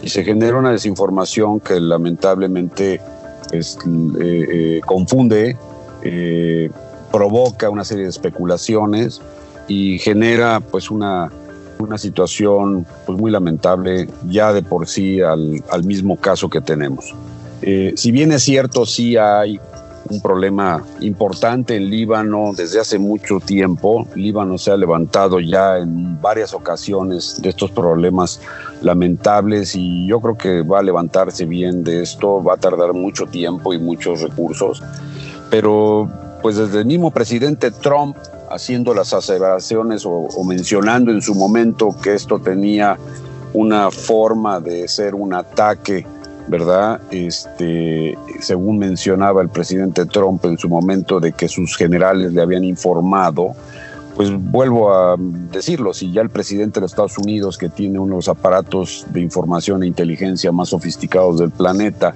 Y 0.02 0.10
se 0.10 0.24
genera 0.24 0.58
una 0.58 0.72
desinformación 0.72 1.60
que 1.60 1.80
lamentablemente 1.80 3.00
pues, 3.50 3.78
eh, 4.20 4.46
eh, 4.52 4.82
confunde, 4.86 5.58
eh, 6.02 6.70
provoca 7.12 7.70
una 7.70 7.84
serie 7.86 8.04
de 8.04 8.10
especulaciones 8.10 9.22
y 9.68 10.00
genera 10.00 10.60
pues 10.60 10.92
una, 10.92 11.32
una 11.80 11.98
situación 11.98 12.86
pues, 13.06 13.18
muy 13.18 13.32
lamentable 13.32 14.10
ya 14.28 14.52
de 14.52 14.62
por 14.62 14.88
sí 14.88 15.22
al, 15.22 15.64
al 15.70 15.84
mismo 15.84 16.18
caso 16.18 16.50
que 16.50 16.60
tenemos. 16.60 17.16
si 17.96 18.12
bien 18.12 18.34
es 18.34 18.44
cierto, 18.44 18.86
sí 18.86 19.16
hay 19.16 19.58
un 20.10 20.22
problema 20.22 20.84
importante 21.00 21.76
en 21.76 21.90
Líbano 21.90 22.52
desde 22.56 22.80
hace 22.80 23.00
mucho 23.00 23.40
tiempo. 23.40 24.08
Líbano 24.16 24.58
se 24.58 24.72
ha 24.72 24.78
levantado 24.78 25.40
ya 25.40 25.78
en 25.78 26.22
varias 26.22 26.54
ocasiones 26.54 27.42
de 27.42 27.50
estos 27.50 27.72
problemas 27.72 28.40
lamentables 28.82 29.76
y 29.76 30.08
yo 30.08 30.20
creo 30.20 30.38
que 30.38 30.62
va 30.62 30.80
a 30.80 30.84
levantarse 30.84 31.46
bien 31.46 31.84
de 31.84 32.04
esto, 32.04 32.44
va 32.44 32.56
a 32.56 32.58
tardar 32.58 32.94
mucho 32.94 33.26
tiempo 33.26 33.74
y 33.74 33.80
muchos 33.80 34.22
recursos. 34.22 34.84
Pero 35.50 36.10
pues 36.42 36.58
desde 36.58 36.80
el 36.80 36.86
mismo 36.86 37.12
presidente 37.12 37.72
Trump 37.72 38.18
haciendo 38.50 38.94
las 38.94 39.14
aseveraciones 39.14 40.06
o, 40.06 40.12
o 40.12 40.44
mencionando 40.44 41.12
en 41.12 41.22
su 41.22 41.34
momento 41.34 41.96
que 42.02 42.14
esto 42.14 42.40
tenía 42.40 42.98
una 43.54 43.92
forma 43.92 44.60
de 44.60 44.88
ser 44.88 45.16
un 45.16 45.34
ataque 45.34 46.06
¿verdad? 46.48 47.02
Este, 47.12 48.18
según 48.40 48.78
mencionaba 48.78 49.42
el 49.42 49.50
presidente 49.50 50.06
Trump 50.06 50.44
en 50.46 50.58
su 50.58 50.70
momento 50.70 51.20
de 51.20 51.32
que 51.32 51.48
sus 51.48 51.78
generales 51.78 52.34
le 52.34 52.42
habían 52.42 52.64
informado, 52.64 53.56
pues 54.16 54.30
vuelvo 54.32 54.94
a 54.94 55.16
decirlo, 55.18 55.94
si 55.94 56.12
ya 56.12 56.22
el 56.22 56.30
presidente 56.30 56.80
de 56.80 56.82
los 56.82 56.92
Estados 56.92 57.18
Unidos, 57.18 57.58
que 57.58 57.70
tiene 57.70 58.00
uno 58.00 58.12
de 58.12 58.18
los 58.18 58.30
aparatos 58.30 59.06
de 59.10 59.22
información 59.22 59.84
e 59.84 59.88
inteligencia 59.88 60.52
más 60.52 60.70
sofisticados 60.70 61.40
del 61.40 61.50
planeta, 61.50 62.14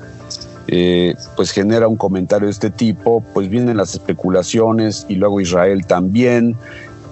eh, 0.68 1.16
pues 1.36 1.52
genera 1.52 1.88
un 1.88 1.96
comentario 1.96 2.48
de 2.48 2.52
este 2.52 2.70
tipo, 2.70 3.24
pues 3.34 3.50
vienen 3.50 3.78
las 3.78 3.94
especulaciones 3.94 5.06
y 5.08 5.16
luego 5.16 5.42
Israel 5.42 5.86
también, 5.86 6.56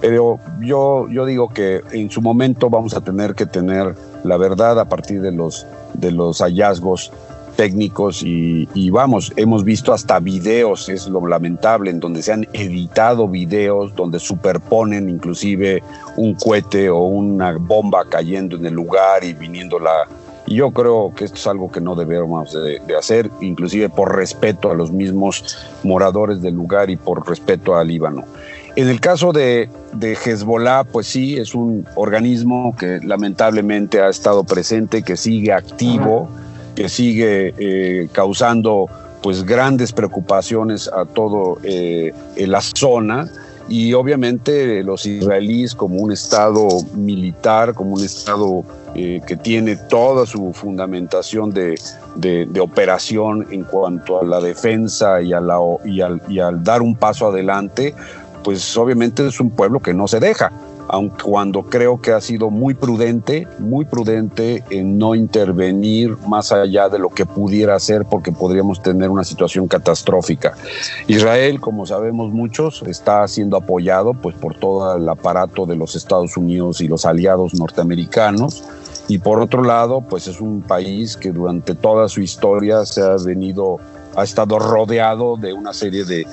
pero 0.00 0.38
yo, 0.60 1.08
yo 1.10 1.24
digo 1.24 1.48
que 1.48 1.82
en 1.92 2.10
su 2.10 2.20
momento 2.20 2.68
vamos 2.68 2.94
a 2.94 3.00
tener 3.00 3.34
que 3.34 3.46
tener 3.46 3.94
la 4.24 4.36
verdad 4.36 4.78
a 4.78 4.84
partir 4.84 5.22
de 5.22 5.32
los 5.32 5.66
de 5.98 6.12
los 6.12 6.38
hallazgos 6.40 7.12
técnicos 7.56 8.22
y, 8.22 8.90
vamos, 8.90 9.32
hemos 9.36 9.64
visto 9.64 9.92
hasta 9.92 10.20
videos, 10.20 10.88
es 10.88 11.08
lo 11.08 11.26
lamentable, 11.26 11.90
en 11.90 11.98
donde 11.98 12.22
se 12.22 12.32
han 12.32 12.46
editado 12.52 13.26
videos 13.26 13.94
donde 13.96 14.18
superponen 14.18 15.08
inclusive 15.08 15.82
un 16.16 16.34
cohete 16.34 16.88
o 16.90 17.00
una 17.00 17.56
bomba 17.58 18.04
cayendo 18.08 18.56
en 18.56 18.66
el 18.66 18.74
lugar 18.74 19.24
y 19.24 19.32
viniendo 19.32 19.80
la... 19.80 20.06
Y 20.46 20.56
yo 20.56 20.70
creo 20.70 21.12
que 21.16 21.24
esto 21.24 21.38
es 21.38 21.46
algo 21.48 21.72
que 21.72 21.80
no 21.80 21.96
debemos 21.96 22.52
de, 22.52 22.80
hacer, 22.96 23.30
inclusive 23.40 23.88
por 23.88 24.14
respeto 24.14 24.70
a 24.70 24.74
los 24.74 24.92
mismos 24.92 25.58
moradores 25.82 26.40
del 26.40 26.54
lugar 26.54 26.88
y 26.88 26.96
por 26.96 27.28
respeto 27.28 27.74
al 27.74 27.88
Líbano. 27.88 28.24
En 28.76 28.88
el 28.88 29.00
caso 29.00 29.32
de, 29.32 29.70
de 29.94 30.12
Hezbollah, 30.12 30.84
pues 30.84 31.06
sí, 31.06 31.38
es 31.38 31.54
un 31.54 31.86
organismo 31.94 32.76
que 32.78 33.00
lamentablemente 33.02 34.02
ha 34.02 34.10
estado 34.10 34.44
presente, 34.44 35.02
que 35.02 35.16
sigue 35.16 35.50
activo, 35.50 36.28
que 36.74 36.90
sigue 36.90 37.54
eh, 37.56 38.08
causando 38.12 38.86
pues 39.22 39.44
grandes 39.44 39.92
preocupaciones 39.92 40.88
a 40.88 41.06
todo 41.06 41.58
eh, 41.62 42.12
la 42.36 42.60
zona. 42.60 43.30
Y 43.66 43.94
obviamente 43.94 44.84
los 44.84 45.06
israelíes 45.06 45.74
como 45.74 45.96
un 45.96 46.12
estado 46.12 46.68
militar, 46.94 47.72
como 47.72 47.94
un 47.94 48.04
estado 48.04 48.62
eh, 48.94 49.20
que 49.26 49.36
tiene 49.36 49.76
toda 49.76 50.26
su 50.26 50.52
fundamentación 50.52 51.50
de, 51.50 51.74
de, 52.14 52.60
operación 52.60 53.46
en 53.50 53.64
cuanto 53.64 54.20
a 54.20 54.24
la 54.24 54.40
defensa 54.40 55.20
y, 55.20 55.32
y 55.32 56.38
al 56.38 56.62
dar 56.62 56.80
un 56.80 56.94
paso 56.94 57.26
adelante, 57.26 57.92
pues 58.46 58.76
obviamente 58.76 59.26
es 59.26 59.40
un 59.40 59.50
pueblo 59.50 59.80
que 59.80 59.92
no 59.92 60.06
se 60.06 60.20
deja, 60.20 60.52
aunque 60.86 61.24
cuando 61.24 61.64
creo 61.64 62.00
que 62.00 62.12
ha 62.12 62.20
sido 62.20 62.48
muy 62.48 62.74
prudente, 62.74 63.48
muy 63.58 63.84
prudente 63.84 64.62
en 64.70 64.98
no 64.98 65.16
intervenir 65.16 66.16
más 66.28 66.52
allá 66.52 66.88
de 66.88 67.00
lo 67.00 67.08
que 67.08 67.26
pudiera 67.26 67.74
hacer 67.74 68.04
porque 68.08 68.30
podríamos 68.30 68.80
tener 68.80 69.10
una 69.10 69.24
situación 69.24 69.66
catastrófica. 69.66 70.54
Israel, 71.08 71.60
como 71.60 71.86
sabemos 71.86 72.30
muchos, 72.30 72.84
está 72.86 73.26
siendo 73.26 73.56
apoyado 73.56 74.14
pues 74.14 74.36
por 74.36 74.56
todo 74.56 74.94
el 74.94 75.08
aparato 75.08 75.66
de 75.66 75.74
los 75.74 75.96
Estados 75.96 76.36
Unidos 76.36 76.80
y 76.80 76.86
los 76.86 77.04
aliados 77.04 77.52
norteamericanos. 77.52 78.62
Y 79.08 79.18
por 79.18 79.40
otro 79.40 79.64
lado, 79.64 80.02
pues 80.02 80.28
es 80.28 80.40
un 80.40 80.62
país 80.62 81.16
que 81.16 81.32
durante 81.32 81.74
toda 81.74 82.08
su 82.08 82.20
historia 82.20 82.86
se 82.86 83.02
ha 83.02 83.16
venido, 83.16 83.78
ha 84.14 84.22
estado 84.22 84.60
rodeado 84.60 85.36
de 85.36 85.52
una 85.52 85.72
serie 85.72 86.04
de 86.04 86.24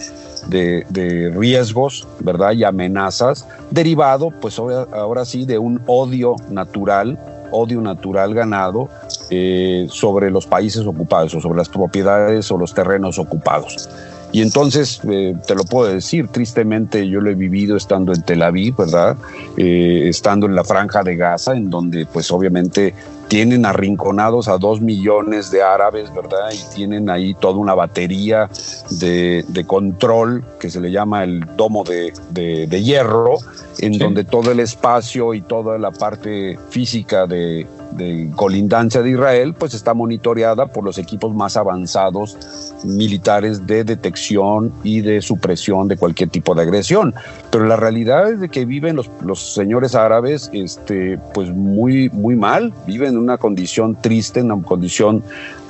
de, 0.48 1.32
riesgos, 1.36 2.08
¿verdad? 2.20 2.54
Y 2.54 2.64
amenazas, 2.64 3.48
derivado, 3.72 4.30
pues 4.30 4.60
ahora, 4.60 5.26
sí, 5.26 5.46
de 5.46 5.58
un 5.58 5.82
odio 5.88 6.36
natural, 6.50 7.20
odio 7.52 7.82
natural 7.82 8.34
ganado 8.34 8.90
eh, 9.30 9.88
sobre 9.90 10.32
los 10.32 10.48
países 10.48 10.86
ocupados 10.86 11.34
o 11.36 11.42
sobre 11.42 11.58
las 11.58 11.70
propiedades 11.70 12.52
o 12.52 12.58
los 12.58 12.74
terrenos 12.74 13.20
ocupados. 13.20 13.90
Y 14.34 14.42
entonces, 14.42 15.00
eh, 15.08 15.36
te 15.46 15.54
lo 15.54 15.64
puedo 15.64 15.94
decir, 15.94 16.28
tristemente 16.28 17.08
yo 17.08 17.22
lo 17.22 17.30
he 17.30 17.36
vivido 17.36 17.78
estando 17.78 18.14
en 18.14 18.24
Tel 18.24 18.42
Aviv, 18.42 18.76
¿verdad? 18.76 19.16
Eh, 19.58 20.06
estando 20.10 20.48
en 20.48 20.56
la 20.56 20.64
franja 20.64 21.04
de 21.04 21.16
Gaza, 21.16 21.56
en 21.56 21.70
donde 21.70 22.08
pues 22.08 22.32
obviamente 22.32 22.96
tienen 23.28 23.66
arrinconados 23.66 24.48
a 24.48 24.58
dos 24.58 24.82
millones 24.82 25.52
de 25.52 25.64
árabes, 25.64 26.14
¿verdad? 26.14 26.52
Y 26.52 26.76
tienen 26.76 27.10
ahí 27.10 27.34
toda 27.34 27.58
una 27.58 27.74
batería 27.74 28.50
de, 28.92 29.66
control 29.68 30.44
que 30.60 30.70
se 30.70 30.80
le 30.82 30.92
llama 30.92 31.24
el 31.24 31.46
domo 31.56 31.84
de, 31.84 32.14
de 32.32 32.84
hierro, 32.84 33.38
en 33.80 33.98
donde 33.98 34.24
todo 34.24 34.52
el 34.52 34.60
espacio 34.60 35.34
y 35.34 35.42
toda 35.42 35.78
la 35.78 35.92
parte 35.92 36.60
física 36.70 37.26
de, 37.26 37.66
de 37.96 38.30
colindancia 38.36 39.02
de 39.02 39.12
Israel, 39.12 39.54
pues 39.58 39.74
está 39.74 39.94
monitoreada 39.94 40.68
por 40.68 40.84
los 40.84 40.98
equipos 40.98 41.34
más 41.34 41.58
avanzados 41.58 42.38
militares 42.84 43.66
de 43.66 43.84
detección 43.84 44.72
y 44.84 45.02
de 45.02 45.22
supresión 45.22 45.88
de 45.88 45.98
cualquier 45.98 46.30
tipo 46.30 46.54
de 46.56 46.64
agresión. 46.64 47.14
Pero 47.52 47.66
la 47.66 47.76
realidad 47.76 48.32
es 48.32 48.40
de 48.40 48.50
que 48.50 48.66
viven 48.66 48.96
los, 48.96 49.10
los 49.24 49.54
señores 49.54 49.96
árabes 49.96 50.50
este, 50.54 51.18
pues 51.34 51.50
muy, 51.50 52.10
muy 52.10 52.36
mal, 52.36 52.74
viven 52.86 53.10
en 53.10 53.18
una 53.18 53.38
condición 53.38 53.96
triste, 54.02 54.40
en 54.40 54.52
una 54.52 54.64
condición 54.64 55.24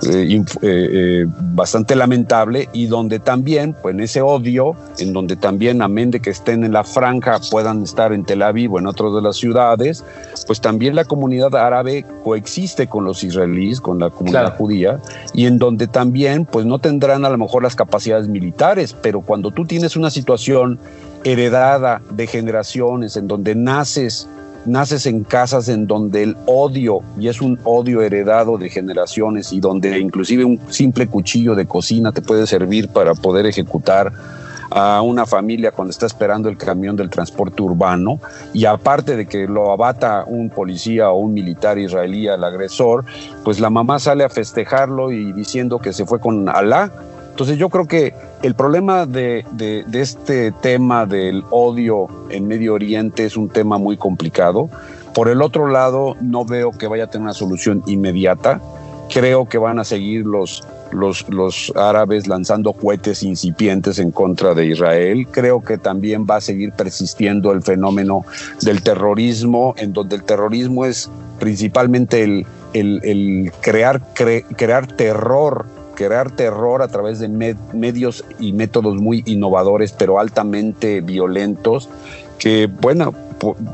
eh, 0.09 0.35
eh, 0.35 0.43
eh, 0.61 1.25
bastante 1.27 1.95
lamentable 1.95 2.69
y 2.73 2.87
donde 2.87 3.19
también, 3.19 3.75
pues 3.81 3.93
en 3.93 4.01
ese 4.01 4.21
odio, 4.21 4.75
en 4.99 5.13
donde 5.13 5.35
también, 5.35 5.81
amén 5.81 6.11
de 6.11 6.19
que 6.19 6.29
estén 6.29 6.63
en 6.63 6.73
la 6.73 6.83
franja, 6.83 7.39
puedan 7.51 7.83
estar 7.83 8.13
en 8.13 8.23
Tel 8.23 8.41
Aviv 8.41 8.73
o 8.73 8.79
en 8.79 8.87
otras 8.87 9.13
de 9.13 9.21
las 9.21 9.37
ciudades, 9.37 10.03
pues 10.47 10.61
también 10.61 10.95
la 10.95 11.05
comunidad 11.05 11.55
árabe 11.55 12.05
coexiste 12.23 12.87
con 12.87 13.05
los 13.05 13.23
israelíes, 13.23 13.81
con 13.81 13.99
la 13.99 14.09
comunidad 14.09 14.57
judía, 14.57 14.99
y 15.33 15.45
en 15.45 15.57
donde 15.57 15.87
también, 15.87 16.45
pues 16.45 16.65
no 16.65 16.79
tendrán 16.79 17.25
a 17.25 17.29
lo 17.29 17.37
mejor 17.37 17.63
las 17.63 17.75
capacidades 17.75 18.27
militares, 18.27 18.95
pero 19.01 19.21
cuando 19.21 19.51
tú 19.51 19.65
tienes 19.65 19.95
una 19.95 20.09
situación 20.09 20.79
heredada 21.23 22.01
de 22.11 22.27
generaciones, 22.27 23.15
en 23.15 23.27
donde 23.27 23.55
naces 23.55 24.27
naces 24.65 25.05
en 25.05 25.23
casas 25.23 25.67
en 25.69 25.87
donde 25.87 26.23
el 26.23 26.37
odio, 26.45 27.01
y 27.19 27.27
es 27.27 27.41
un 27.41 27.59
odio 27.63 28.01
heredado 28.01 28.57
de 28.57 28.69
generaciones, 28.69 29.51
y 29.53 29.59
donde 29.59 29.99
inclusive 29.99 30.45
un 30.45 30.59
simple 30.69 31.07
cuchillo 31.07 31.55
de 31.55 31.65
cocina 31.65 32.11
te 32.11 32.21
puede 32.21 32.47
servir 32.47 32.89
para 32.89 33.15
poder 33.15 33.45
ejecutar 33.45 34.11
a 34.75 35.01
una 35.01 35.25
familia 35.25 35.71
cuando 35.71 35.91
está 35.91 36.07
esperando 36.07 36.49
el 36.49 36.57
camión 36.57 36.95
del 36.95 37.09
transporte 37.09 37.61
urbano 37.61 38.19
y 38.53 38.65
aparte 38.65 39.15
de 39.15 39.27
que 39.27 39.47
lo 39.47 39.71
abata 39.71 40.23
un 40.25 40.49
policía 40.49 41.11
o 41.11 41.19
un 41.19 41.33
militar 41.33 41.77
israelí 41.77 42.27
al 42.27 42.43
agresor, 42.43 43.05
pues 43.43 43.59
la 43.59 43.69
mamá 43.69 43.99
sale 43.99 44.23
a 44.23 44.29
festejarlo 44.29 45.11
y 45.11 45.31
diciendo 45.33 45.77
que 45.77 45.93
se 45.93 46.05
fue 46.05 46.19
con 46.19 46.49
Alá. 46.49 46.91
Entonces 47.33 47.57
yo 47.57 47.69
creo 47.69 47.87
que 47.87 48.13
el 48.43 48.53
problema 48.53 49.07
de, 49.07 49.43
este 49.91 50.51
tema 50.51 51.07
del 51.07 51.43
odio 51.49 52.07
en 52.29 52.47
Medio 52.47 52.75
Oriente 52.75 53.25
es 53.25 53.35
un 53.35 53.49
tema 53.49 53.79
muy 53.79 53.97
complicado. 53.97 54.69
Por 55.15 55.29
el 55.29 55.41
otro 55.41 55.67
lado, 55.67 56.15
no 56.21 56.45
veo 56.45 56.69
que 56.69 56.85
vaya 56.85 57.05
a 57.05 57.07
tener 57.07 57.23
una 57.23 57.33
solución 57.33 57.81
inmediata. 57.87 58.61
Creo 59.11 59.49
que 59.49 59.57
van 59.57 59.79
a 59.79 59.83
seguir 59.83 60.27
los, 60.27 60.63
árabes 61.75 62.27
lanzando 62.27 62.71
cohetes 62.71 63.23
incipientes 63.23 63.97
en 63.97 64.11
contra 64.11 64.53
de 64.53 64.67
Israel. 64.67 65.25
Creo 65.31 65.63
que 65.63 65.79
también 65.79 66.27
va 66.29 66.35
a 66.35 66.41
seguir 66.41 66.71
persistiendo 66.73 67.51
el 67.51 67.63
fenómeno 67.63 68.25
del 68.61 68.83
terrorismo, 68.83 69.73
en 69.79 69.91
donde 69.91 70.17
el 70.17 70.23
terrorismo 70.23 70.85
es 70.85 71.09
principalmente 71.39 72.45
el, 72.73 73.51
crear 73.59 74.87
terror 74.95 75.72
crear 75.95 76.31
terror 76.31 76.81
a 76.81 76.87
través 76.87 77.19
de 77.19 77.27
medios 77.73 78.25
y 78.39 78.53
métodos 78.53 78.95
muy 78.95 79.23
innovadores, 79.25 79.91
pero 79.91 80.19
altamente 80.19 81.01
violentos, 81.01 81.89
que, 82.37 82.67
bueno, 82.67 83.13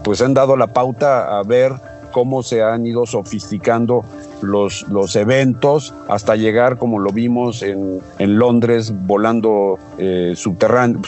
pues 0.04 0.22
han 0.22 0.34
dado 0.34 0.58
la 0.58 0.68
pauta 0.68 1.38
a 1.38 1.44
ver 1.44 1.74
cómo 2.12 2.44
se 2.44 2.62
han 2.64 2.86
ido 2.86 3.06
sofisticando 3.06 4.04
los, 4.42 4.88
los 4.90 5.16
eventos 5.16 5.94
hasta 6.08 6.36
llegar, 6.36 6.78
como 6.78 7.00
lo 7.00 7.12
vimos 7.12 7.62
en, 7.62 8.00
en 8.20 8.38
Londres, 8.38 8.94
volando 9.06 9.78
eh, 9.98 10.34
subterráneo, 10.36 11.00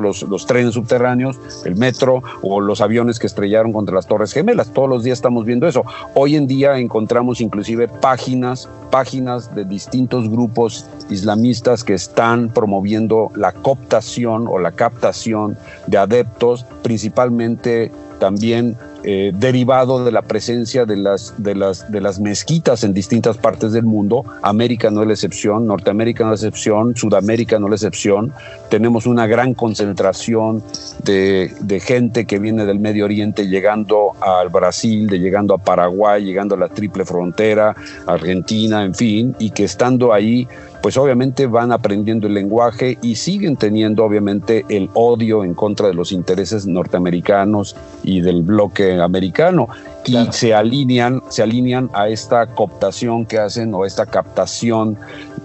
los, 0.00 0.22
los 0.22 0.46
trenes 0.46 0.74
subterráneos, 0.74 1.38
el 1.64 1.76
metro 1.76 2.22
o 2.42 2.60
los 2.60 2.80
aviones 2.80 3.18
que 3.18 3.26
estrellaron 3.26 3.72
contra 3.72 3.94
las 3.94 4.06
Torres 4.06 4.32
Gemelas. 4.32 4.72
Todos 4.72 4.88
los 4.88 5.04
días 5.04 5.18
estamos 5.18 5.44
viendo 5.44 5.66
eso. 5.66 5.84
Hoy 6.14 6.36
en 6.36 6.46
día 6.46 6.78
encontramos 6.78 7.40
inclusive 7.40 7.88
páginas, 7.88 8.68
páginas 8.90 9.54
de 9.54 9.64
distintos 9.64 10.28
grupos 10.28 10.86
islamistas 11.10 11.84
que 11.84 11.94
están 11.94 12.50
promoviendo 12.50 13.30
la 13.34 13.52
cooptación 13.52 14.46
o 14.48 14.58
la 14.58 14.72
captación 14.72 15.56
de 15.86 15.98
adeptos, 15.98 16.66
principalmente 16.82 17.90
también 18.18 18.76
eh, 19.08 19.30
derivado 19.32 20.04
de 20.04 20.10
la 20.10 20.22
presencia 20.22 20.84
de 20.84 20.96
las, 20.96 21.32
de, 21.38 21.54
las, 21.54 21.90
de 21.92 22.00
las 22.00 22.18
mezquitas 22.18 22.82
en 22.82 22.92
distintas 22.92 23.36
partes 23.38 23.72
del 23.72 23.84
mundo. 23.84 24.24
América 24.42 24.90
no 24.90 25.02
es 25.02 25.06
la 25.06 25.12
excepción, 25.14 25.66
Norteamérica 25.68 26.24
no 26.24 26.34
es 26.34 26.42
la 26.42 26.48
excepción, 26.48 26.96
Sudamérica 26.96 27.60
no 27.60 27.66
es 27.66 27.70
la 27.70 27.76
excepción. 27.76 28.32
Tenemos 28.68 29.06
una 29.06 29.28
gran 29.28 29.54
concentración 29.54 30.62
de, 31.04 31.54
de 31.60 31.78
gente 31.78 32.26
que 32.26 32.40
viene 32.40 32.66
del 32.66 32.80
Medio 32.80 33.04
Oriente 33.04 33.46
llegando 33.46 34.12
al 34.20 34.48
Brasil, 34.48 35.08
llegando 35.08 35.54
a 35.54 35.58
Paraguay, 35.58 36.24
llegando 36.24 36.56
a 36.56 36.58
la 36.58 36.68
triple 36.68 37.04
frontera, 37.04 37.76
Argentina, 38.06 38.82
en 38.82 38.94
fin, 38.94 39.36
y 39.38 39.50
que 39.50 39.64
estando 39.64 40.12
ahí 40.12 40.48
pues 40.86 40.96
obviamente 40.98 41.48
van 41.48 41.72
aprendiendo 41.72 42.28
el 42.28 42.34
lenguaje 42.34 42.96
y 43.02 43.16
siguen 43.16 43.56
teniendo 43.56 44.04
obviamente 44.04 44.64
el 44.68 44.88
odio 44.94 45.42
en 45.42 45.52
contra 45.52 45.88
de 45.88 45.94
los 45.94 46.12
intereses 46.12 46.64
norteamericanos 46.64 47.74
y 48.04 48.20
del 48.20 48.44
bloque 48.44 49.00
americano. 49.00 49.68
Y 50.04 50.16
se 50.30 50.54
alinean, 50.54 51.24
se 51.28 51.42
alinean 51.42 51.90
a 51.92 52.08
esta 52.08 52.46
cooptación 52.46 53.26
que 53.26 53.36
hacen 53.36 53.74
o 53.74 53.84
esta 53.84 54.06
captación 54.06 54.96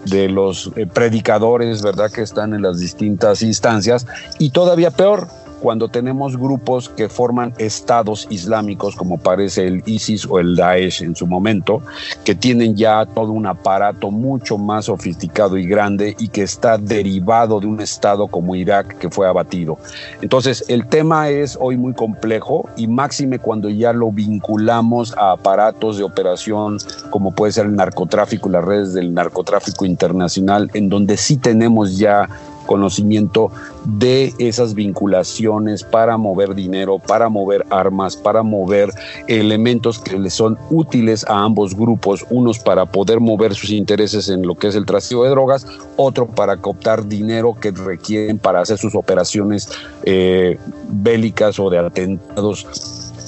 de 0.05 0.29
los 0.29 0.71
eh, 0.75 0.85
predicadores, 0.85 1.81
¿verdad? 1.81 2.11
Que 2.11 2.21
están 2.21 2.53
en 2.53 2.61
las 2.61 2.79
distintas 2.79 3.41
instancias. 3.41 4.05
Y 4.37 4.51
todavía 4.51 4.91
peor, 4.91 5.27
cuando 5.61 5.87
tenemos 5.87 6.35
grupos 6.37 6.89
que 6.89 7.07
forman 7.07 7.53
estados 7.57 8.27
islámicos, 8.29 8.95
como 8.95 9.17
parece 9.19 9.67
el 9.67 9.83
ISIS 9.85 10.25
o 10.25 10.39
el 10.39 10.55
Daesh 10.55 11.03
en 11.03 11.15
su 11.15 11.27
momento, 11.27 11.81
que 12.25 12.35
tienen 12.35 12.75
ya 12.75 13.05
todo 13.05 13.31
un 13.31 13.45
aparato 13.45 14.09
mucho 14.11 14.57
más 14.57 14.85
sofisticado 14.85 15.57
y 15.57 15.65
grande 15.65 16.15
y 16.19 16.29
que 16.29 16.41
está 16.41 16.77
derivado 16.77 17.59
de 17.59 17.67
un 17.67 17.79
estado 17.79 18.27
como 18.27 18.55
Irak 18.55 18.97
que 18.97 19.09
fue 19.09 19.27
abatido. 19.27 19.77
Entonces, 20.21 20.65
el 20.67 20.87
tema 20.87 21.29
es 21.29 21.57
hoy 21.61 21.77
muy 21.77 21.93
complejo 21.93 22.67
y 22.75 22.87
máxime 22.87 23.39
cuando 23.39 23.69
ya 23.69 23.93
lo 23.93 24.11
vinculamos 24.11 25.15
a 25.17 25.33
aparatos 25.33 25.97
de 25.97 26.03
operación 26.03 26.79
como 27.09 27.31
puede 27.31 27.51
ser 27.51 27.67
el 27.67 27.75
narcotráfico, 27.75 28.49
las 28.49 28.63
redes 28.63 28.93
del 28.93 29.13
narcotráfico 29.13 29.85
internacional, 29.85 30.69
en 30.73 30.89
donde 30.89 31.17
sí 31.17 31.37
tenemos 31.37 31.97
ya 31.97 32.27
conocimiento 32.71 33.51
de 33.83 34.33
esas 34.37 34.75
vinculaciones 34.75 35.83
para 35.83 36.15
mover 36.15 36.55
dinero, 36.55 36.99
para 36.99 37.27
mover 37.27 37.65
armas, 37.69 38.15
para 38.15 38.43
mover 38.43 38.93
elementos 39.27 39.99
que 39.99 40.17
les 40.17 40.33
son 40.33 40.57
útiles 40.69 41.25
a 41.27 41.43
ambos 41.43 41.75
grupos, 41.75 42.25
unos 42.29 42.59
para 42.59 42.85
poder 42.85 43.19
mover 43.19 43.55
sus 43.55 43.71
intereses 43.71 44.29
en 44.29 44.47
lo 44.47 44.55
que 44.55 44.67
es 44.69 44.75
el 44.75 44.85
tráfico 44.85 45.25
de 45.25 45.31
drogas, 45.31 45.67
otro 45.97 46.27
para 46.27 46.55
cooptar 46.57 47.05
dinero 47.05 47.57
que 47.59 47.71
requieren 47.71 48.39
para 48.39 48.61
hacer 48.61 48.77
sus 48.77 48.95
operaciones 48.95 49.69
eh, 50.05 50.57
bélicas 50.87 51.59
o 51.59 51.69
de 51.69 51.77
atentados 51.77 52.65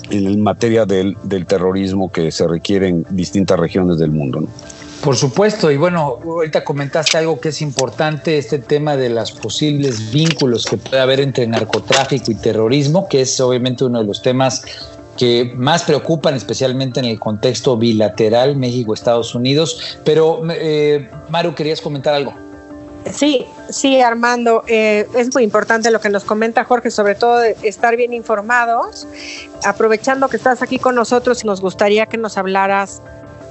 en 0.10 0.42
materia 0.42 0.86
del, 0.86 1.18
terrorismo 1.48 2.12
que 2.12 2.32
se 2.32 2.48
requiere 2.48 2.88
en 2.88 3.06
distintas 3.10 3.60
regiones 3.60 3.98
del 3.98 4.12
mundo. 4.12 4.48
Por 5.04 5.18
supuesto, 5.18 5.70
y 5.70 5.76
bueno, 5.76 6.18
ahorita 6.24 6.64
comentaste 6.64 7.18
algo 7.18 7.38
que 7.42 7.50
es 7.50 7.62
importante, 7.62 8.38
este 8.38 8.58
tema 8.58 8.96
de 8.96 9.10
los 9.10 9.34
posibles 9.34 10.14
vínculos 10.14 10.66
que 10.66 10.78
puede 10.78 11.02
haber 11.02 11.20
entre 11.20 11.46
narcotráfico 11.46 12.32
y 12.32 12.36
terrorismo, 12.36 13.10
que 13.10 13.20
es 13.22 13.38
obviamente 13.42 13.84
uno 13.84 14.00
de 14.00 14.06
los 14.06 14.22
temas 14.22 14.64
que 15.18 15.52
más 15.58 15.84
preocupan, 15.84 16.36
especialmente 16.36 17.02
en 17.02 17.08
el 17.08 17.20
contexto 17.20 17.76
bilateral 17.76 18.56
México-Estados 18.56 19.36
Unidos. 19.36 19.98
Pero, 20.06 20.42
eh, 20.50 21.10
Maru, 21.28 21.54
¿querías 21.54 21.82
comentar 21.82 22.14
algo? 22.14 22.34
Sí, 23.12 23.46
sí, 23.70 24.00
Armando, 24.00 24.64
eh, 24.68 25.06
es 25.18 25.34
muy 25.34 25.44
importante 25.44 25.92
lo 25.92 26.00
que 26.00 26.08
nos 26.08 26.24
comenta 26.24 26.64
Jorge, 26.64 26.90
sobre 26.90 27.16
todo 27.16 27.40
de 27.40 27.58
estar 27.64 27.98
bien 27.98 28.14
informados. 28.14 29.06
Aprovechando 29.66 30.30
que 30.30 30.38
estás 30.38 30.62
aquí 30.62 30.80
con 30.80 30.96
nosotros, 30.96 31.44
nos 31.44 31.60
gustaría 31.60 32.06
que 32.06 32.18
nos 32.18 32.38
hablaras 32.38 33.02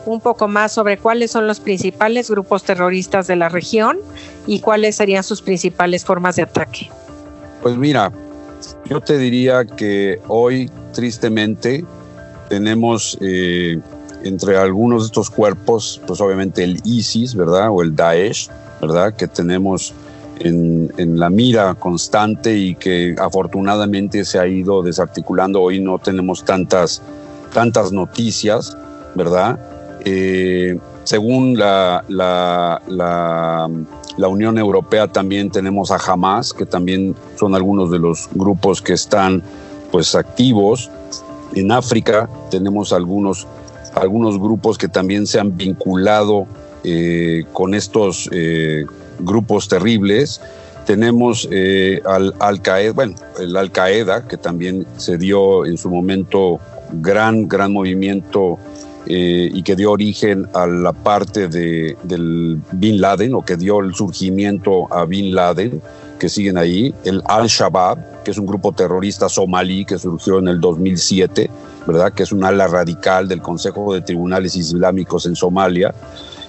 un 0.07 0.21
poco 0.21 0.49
más 0.49 0.73
sobre 0.73 0.99
cuáles 0.99 1.31
son 1.31 1.47
los 1.47 1.61
principales 1.61 2.31
grupos 2.31 2.65
terroristas 2.65 3.27
de 3.27 3.37
la 3.37 3.49
región 3.49 3.99
y 4.47 4.61
cuáles 4.61 4.97
serían 4.97 5.23
sus 5.23 5.43
principales 5.43 6.05
formas 6.05 6.37
de 6.37 6.43
ataque. 6.43 6.91
Pues 7.63 7.77
mira, 7.77 8.13
yo 8.87 9.01
te 9.01 9.19
diría 9.19 9.65
que 9.65 10.21
hoy, 10.29 10.71
tristemente, 10.93 11.85
tenemos 12.49 13.17
eh, 13.21 13.79
entre 14.25 14.57
algunos 14.57 15.03
de 15.03 15.07
estos 15.07 15.31
cuerpos, 15.31 16.01
pues 16.07 16.21
obviamente 16.21 16.65
el 16.65 16.81
ISIS, 16.85 17.35
¿verdad? 17.35 17.69
O 17.71 17.83
el 17.83 17.95
Daesh, 17.95 18.49
¿verdad? 18.81 19.15
Que 19.15 19.29
tenemos 19.29 19.95
en, 20.41 20.93
en, 20.97 21.19
la 21.19 21.31
mira 21.31 21.75
constante 21.75 22.57
y 22.57 22.75
que 22.75 23.15
afortunadamente 23.19 24.25
se 24.25 24.39
ha 24.39 24.47
ido 24.47 24.83
desarticulando. 24.83 25.63
Hoy 25.63 25.81
no 25.81 25.99
tenemos 25.99 26.45
tantas, 26.45 27.01
tantas 27.53 27.93
noticias, 27.93 28.77
¿verdad? 29.15 29.59
Eh, 30.05 30.79
según 31.05 31.59
la, 31.59 32.05
la, 32.09 32.81
la, 32.89 34.29
Unión 34.29 34.59
Europea 34.59 35.09
también 35.09 35.51
tenemos 35.51 35.91
a 35.91 35.97
Hamas, 35.97 36.53
que 36.53 36.67
también 36.67 37.15
son 37.37 37.55
algunos 37.55 37.91
de 37.91 37.99
los 37.99 38.29
grupos 38.33 38.81
que 38.83 38.95
están 38.95 39.43
pues 39.91 40.15
activos. 40.15 40.91
En 41.55 41.71
África 41.71 42.29
tenemos 42.51 42.93
algunos, 42.93 43.47
algunos 43.95 44.39
grupos 44.39 44.79
que 44.79 44.89
también 44.89 45.27
se 45.27 45.39
han 45.39 45.57
vinculado 45.57 46.47
eh, 46.85 47.45
con 47.53 47.75
estos 47.75 48.29
eh, 48.33 48.85
grupos 49.21 49.69
terribles. 49.69 50.41
Tenemos 50.87 51.49
al 52.07 52.35
Al 52.41 52.61
Qaeda, 52.61 52.93
bueno, 52.93 53.15
el 53.39 53.57
Al 53.57 53.71
Qaeda, 53.71 54.27
que 54.27 54.37
también 54.37 54.85
se 54.97 55.17
dio 55.17 55.65
en 55.65 55.79
su 55.79 55.89
momento 55.89 56.59
gran, 57.01 57.47
gran 57.47 57.73
movimiento 57.73 58.59
eh, 59.07 59.51
y 59.53 59.63
que 59.63 59.75
dio 59.75 59.91
origen 59.91 60.49
a 60.55 60.67
la 60.67 60.93
parte 60.93 61.49
de, 61.49 61.97
del 62.05 62.61
Bin 62.73 63.01
Laden 63.01 63.35
o 63.35 63.43
que 63.43 63.57
dio 63.57 63.81
el 63.81 63.95
surgimiento 63.95 64.93
a 64.93 65.05
Bin 65.05 65.35
Laden, 65.35 65.81
que 66.19 66.29
siguen 66.29 66.57
ahí, 66.57 66.95
el 67.05 67.23
Al-Shabaab, 67.27 68.23
que 68.23 68.31
es 68.31 68.39
un 68.39 68.47
grupo 68.47 68.73
terrorista 68.73 69.29
somalí 69.29 69.85
que 69.85 69.99
surgió 69.99 70.39
en 70.39 70.49
el 70.49 70.61
2007, 70.61 71.51
¿verdad? 71.87 72.13
Que 72.13 72.23
es 72.23 72.33
un 72.33 72.45
ala 72.45 72.69
radical 72.69 73.27
del 73.27 73.43
Consejo 73.43 73.93
de 73.95 74.03
Tribunales 74.03 74.55
Islámicos 74.55 75.27
en 75.27 75.35
Somalia 75.35 75.93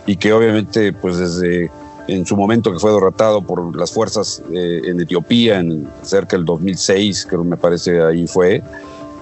y 0.05 0.15
que 0.17 0.33
obviamente 0.33 0.93
pues 0.93 1.17
desde 1.17 1.71
en 2.07 2.25
su 2.25 2.35
momento 2.35 2.71
que 2.71 2.79
fue 2.79 2.91
derrotado 2.91 3.41
por 3.41 3.75
las 3.75 3.91
fuerzas 3.91 4.43
eh, 4.51 4.81
en 4.85 4.99
Etiopía 4.99 5.59
en 5.59 5.87
cerca 6.01 6.35
del 6.35 6.45
2006, 6.45 7.27
creo 7.29 7.43
me 7.43 7.57
parece 7.57 8.01
ahí 8.01 8.27
fue, 8.27 8.61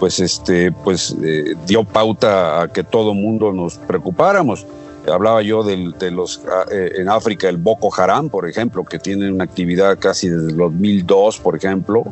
pues 0.01 0.19
este 0.19 0.71
pues 0.71 1.15
eh, 1.23 1.53
dio 1.67 1.83
pauta 1.83 2.63
a 2.63 2.67
que 2.69 2.83
todo 2.83 3.13
mundo 3.13 3.53
nos 3.53 3.77
preocupáramos. 3.77 4.65
Hablaba 5.07 5.43
yo 5.43 5.61
de, 5.61 6.09
los 6.09 6.41
eh, 6.71 6.93
en 6.95 7.07
África 7.07 7.47
el 7.47 7.57
Boko 7.57 7.91
Haram, 7.95 8.27
por 8.27 8.49
ejemplo, 8.49 8.83
que 8.83 8.97
tiene 8.97 9.31
una 9.31 9.43
actividad 9.43 9.99
casi 9.99 10.27
desde 10.27 10.49
el 10.49 10.57
2002, 10.57 11.37
por 11.37 11.55
ejemplo, 11.55 12.03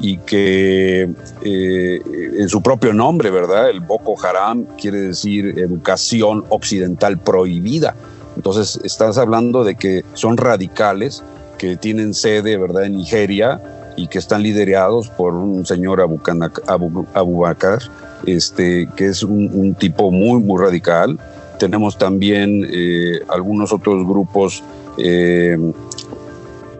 y 0.00 0.16
que 0.18 1.08
eh, 1.42 2.00
en 2.38 2.48
su 2.48 2.60
propio 2.60 2.92
nombre, 2.92 3.30
¿verdad? 3.30 3.70
El 3.70 3.82
Boko 3.82 4.16
Haram 4.20 4.64
quiere 4.76 4.98
decir 4.98 5.60
educación 5.60 6.44
occidental 6.48 7.18
prohibida. 7.18 7.94
Entonces, 8.34 8.80
estás 8.82 9.16
hablando 9.16 9.62
de 9.62 9.76
que 9.76 10.04
son 10.14 10.38
radicales 10.38 11.22
que 11.56 11.76
tienen 11.76 12.14
sede, 12.14 12.56
¿verdad?, 12.56 12.86
en 12.86 12.96
Nigeria 12.96 13.60
y 13.98 14.06
que 14.06 14.18
están 14.18 14.42
liderados 14.42 15.08
por 15.08 15.34
un 15.34 15.66
señor 15.66 16.00
Abubakar, 16.00 17.78
este, 18.24 18.88
que 18.94 19.06
es 19.06 19.24
un, 19.24 19.74
tipo 19.74 20.12
muy, 20.12 20.40
muy 20.40 20.62
radical. 20.62 21.18
Tenemos 21.58 21.98
también 21.98 22.64
eh, 22.72 23.20
algunos 23.28 23.72
otros 23.72 24.06
grupos 24.06 24.62
eh, 24.98 25.58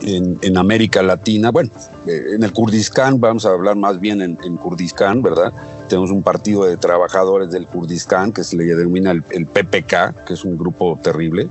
en, 0.00 0.56
América 0.56 1.02
Latina, 1.02 1.50
bueno, 1.50 1.70
eh, 2.06 2.34
en 2.34 2.44
el 2.44 2.52
Kurdistán, 2.52 3.20
vamos 3.20 3.44
a 3.44 3.50
hablar 3.50 3.74
más 3.74 3.98
bien 3.98 4.22
en, 4.22 4.38
en, 4.44 4.56
Kurdistán, 4.56 5.20
¿verdad? 5.20 5.52
Tenemos 5.88 6.12
un 6.12 6.22
partido 6.22 6.66
de 6.66 6.76
trabajadores 6.76 7.50
del 7.50 7.66
Kurdistán 7.66 8.32
que 8.32 8.44
se 8.44 8.56
le 8.56 8.64
denomina 8.64 9.10
el, 9.10 9.46
PPK, 9.46 10.24
que 10.24 10.34
es 10.34 10.44
un 10.44 10.56
grupo 10.56 10.96
terrible. 11.02 11.48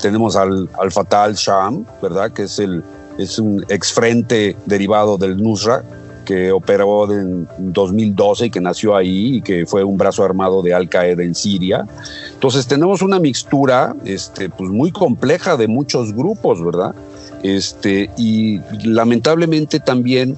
Tenemos 0.00 0.36
al, 0.36 0.68
al 0.80 0.92
Fatah 0.92 1.24
al-Sham, 1.24 1.84
¿verdad? 2.00 2.30
Que 2.32 2.44
es, 2.44 2.58
el, 2.58 2.82
es 3.18 3.38
un 3.38 3.64
exfrente 3.68 4.56
derivado 4.66 5.18
del 5.18 5.36
Nusra, 5.36 5.84
que 6.24 6.52
operó 6.52 7.10
en 7.10 7.48
2012 7.58 8.46
y 8.46 8.50
que 8.50 8.60
nació 8.60 8.94
ahí 8.94 9.36
y 9.36 9.42
que 9.42 9.64
fue 9.64 9.82
un 9.82 9.96
brazo 9.96 10.22
armado 10.22 10.60
de 10.60 10.74
Al 10.74 10.86
Qaeda 10.86 11.22
en 11.22 11.34
Siria. 11.34 11.86
Entonces 12.34 12.66
tenemos 12.66 13.00
una 13.00 13.18
mixtura 13.18 13.96
este, 14.04 14.50
pues 14.50 14.70
muy 14.70 14.92
compleja 14.92 15.56
de 15.56 15.68
muchos 15.68 16.12
grupos, 16.12 16.62
¿verdad? 16.62 16.94
Este, 17.42 18.10
y 18.18 18.60
lamentablemente 18.84 19.80
también 19.80 20.36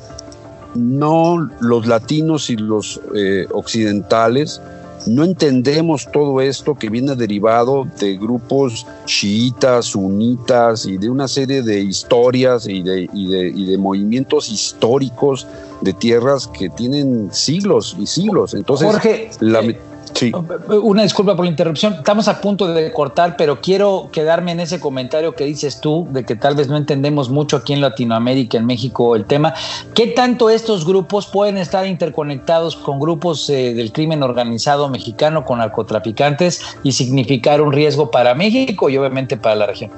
no 0.77 1.51
los 1.59 1.89
latinos 1.89 2.51
y 2.51 2.57
los 2.57 3.01
eh, 3.17 3.47
occidentales 3.51 4.63
no 5.07 5.25
entendemos 5.25 6.09
todo 6.13 6.41
esto 6.41 6.75
que 6.75 6.89
viene 6.89 7.15
derivado 7.17 7.87
de 7.99 8.17
grupos 8.17 8.87
chiitas, 9.07 9.87
sunitas 9.87 10.87
y 10.87 10.99
de 10.99 11.09
una 11.09 11.29
serie 11.29 11.63
de 11.63 11.81
historias 11.81 12.67
y 12.67 12.83
de, 12.83 13.09
y 13.13 13.31
de, 13.31 13.49
y 13.49 13.67
de 13.67 13.79
movimientos 13.79 14.51
históricos 14.51 15.47
de 15.81 15.93
tierras 15.93 16.47
que 16.47 16.69
tienen 16.69 17.29
siglos 17.33 17.97
y 17.99 18.07
siglos. 18.07 18.55
Entonces, 18.55 18.89
Jorge, 18.91 19.31
la, 19.41 19.61
eh, 19.61 19.79
Sí. 20.21 20.33
Una 20.69 21.03
disculpa 21.03 21.35
por 21.35 21.47
la 21.47 21.51
interrupción. 21.51 21.95
Estamos 21.95 22.29
a 22.29 22.43
punto 22.43 22.67
de 22.69 22.93
cortar, 22.93 23.37
pero 23.39 23.63
quiero 23.63 24.11
quedarme 24.13 24.53
en 24.53 24.61
ese 24.61 24.79
comentario 24.79 25.35
que 25.35 25.47
dices 25.47 25.81
tú 25.81 26.09
de 26.11 26.27
que 26.27 26.37
tal 26.37 26.55
vez 26.55 26.69
no 26.69 26.77
entendemos 26.77 27.31
mucho 27.31 27.57
aquí 27.57 27.73
en 27.73 27.81
Latinoamérica, 27.81 28.59
en 28.59 28.67
México, 28.67 29.17
el 29.17 29.25
tema. 29.25 29.55
¿Qué 29.95 30.09
tanto 30.09 30.51
estos 30.51 30.85
grupos 30.85 31.27
pueden 31.27 31.57
estar 31.57 31.87
interconectados 31.87 32.77
con 32.77 33.01
grupos 33.01 33.49
eh, 33.49 33.73
del 33.73 33.93
crimen 33.93 34.23
organizado 34.23 34.91
mexicano, 34.91 35.47
con 35.47 35.61
narcotraficantes 35.61 36.61
y 36.83 36.93
significar 36.93 37.63
un 37.63 37.73
riesgo 37.73 38.11
para 38.11 38.35
México 38.35 38.91
y 38.91 38.99
obviamente 38.99 39.39
para 39.39 39.55
la 39.55 39.69
región? 39.69 39.91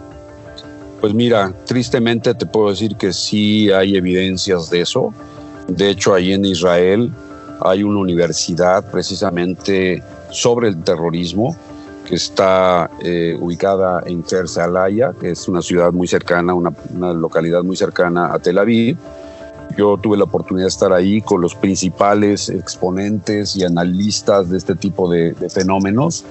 Pues 1.00 1.12
mira, 1.14 1.52
tristemente 1.64 2.32
te 2.32 2.46
puedo 2.46 2.70
decir 2.70 2.94
que 2.94 3.12
sí 3.12 3.72
hay 3.72 3.96
evidencias 3.96 4.70
de 4.70 4.82
eso. 4.82 5.12
De 5.66 5.90
hecho, 5.90 6.14
ahí 6.14 6.32
en 6.32 6.44
Israel 6.44 7.10
hay 7.66 7.82
una 7.82 8.00
universidad 8.00 8.84
precisamente 8.90 10.02
sobre 10.30 10.68
el 10.68 10.82
terrorismo 10.82 11.56
que 12.06 12.16
está 12.16 12.90
eh, 13.02 13.36
ubicada 13.40 14.02
en 14.06 14.24
Ferse 14.24 14.60
Alaya, 14.60 15.12
que 15.20 15.30
es 15.30 15.48
una 15.48 15.62
ciudad 15.62 15.92
muy 15.92 16.08
cercana, 16.08 16.54
una, 16.54 16.72
localidad 17.12 17.62
muy 17.62 17.76
cercana 17.76 18.32
a 18.32 18.38
Tel 18.38 18.58
Aviv. 18.58 18.96
Yo 19.76 19.96
tuve 19.96 20.18
la 20.18 20.24
oportunidad 20.24 20.66
de 20.66 20.70
estar 20.70 20.92
ahí 20.92 21.22
con 21.22 21.40
los 21.40 21.54
principales 21.54 22.48
exponentes 22.48 23.56
y 23.56 23.64
analistas 23.64 24.50
de 24.50 24.58
este 24.58 24.74
tipo 24.74 25.10
de 25.10 25.34
fenómenos 25.48 26.24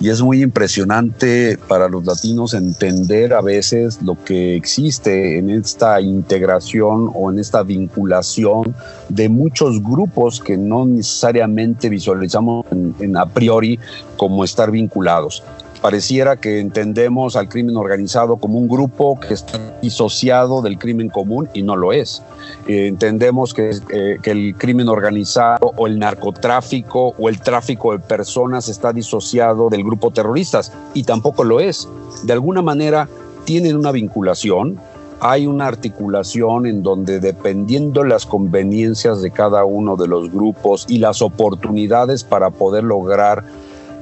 y 0.00 0.10
es 0.10 0.22
muy 0.22 0.42
impresionante 0.42 1.58
para 1.66 1.88
los 1.88 2.04
latinos 2.04 2.54
entender 2.54 3.32
a 3.34 3.40
veces 3.40 4.00
lo 4.02 4.16
que 4.24 4.54
existe 4.54 5.38
en 5.38 5.50
esta 5.50 6.00
integración 6.00 7.10
o 7.14 7.30
en 7.32 7.38
esta 7.38 7.62
vinculación 7.62 8.74
de 9.08 9.28
muchos 9.28 9.82
grupos 9.82 10.40
que 10.40 10.56
no 10.56 10.86
necesariamente 10.86 11.88
visualizamos 11.88 12.64
en, 12.70 13.16
a 13.16 13.26
priori 13.26 13.78
como 14.16 14.44
estar 14.44 14.70
vinculados 14.70 15.42
pareciera 15.78 16.36
que 16.36 16.60
entendemos 16.60 17.36
al 17.36 17.48
crimen 17.48 17.76
organizado 17.76 18.36
como 18.36 18.58
un 18.58 18.68
grupo 18.68 19.18
que 19.18 19.34
está 19.34 19.58
disociado 19.80 20.62
del 20.62 20.78
crimen 20.78 21.08
común 21.08 21.48
y 21.54 21.62
no 21.62 21.76
lo 21.76 21.92
es. 21.92 22.22
Eh, 22.66 22.86
entendemos 22.86 23.54
que, 23.54 23.70
eh, 23.90 24.18
que, 24.22 24.30
el 24.30 24.54
crimen 24.56 24.88
organizado 24.88 25.72
o 25.76 25.86
el 25.86 25.98
narcotráfico 25.98 27.14
o 27.18 27.28
el 27.28 27.40
tráfico 27.40 27.92
de 27.92 27.98
personas 27.98 28.68
está 28.68 28.92
disociado 28.92 29.68
del 29.70 29.84
grupo 29.84 30.10
terroristas 30.10 30.72
y 30.94 31.04
tampoco 31.04 31.44
lo 31.44 31.60
es. 31.60 31.88
De 32.24 32.32
alguna 32.32 32.62
manera 32.62 33.08
tienen 33.44 33.76
una 33.76 33.92
vinculación, 33.92 34.78
hay 35.20 35.46
una 35.46 35.66
articulación 35.66 36.66
en 36.66 36.82
donde 36.82 37.18
dependiendo 37.18 38.04
las 38.04 38.26
conveniencias 38.26 39.20
de 39.22 39.30
cada 39.30 39.64
uno 39.64 39.96
de 39.96 40.06
los 40.06 40.30
grupos 40.30 40.86
y 40.88 40.98
las 40.98 41.22
oportunidades 41.22 42.24
para 42.24 42.50
poder 42.50 42.84
lograr 42.84 43.44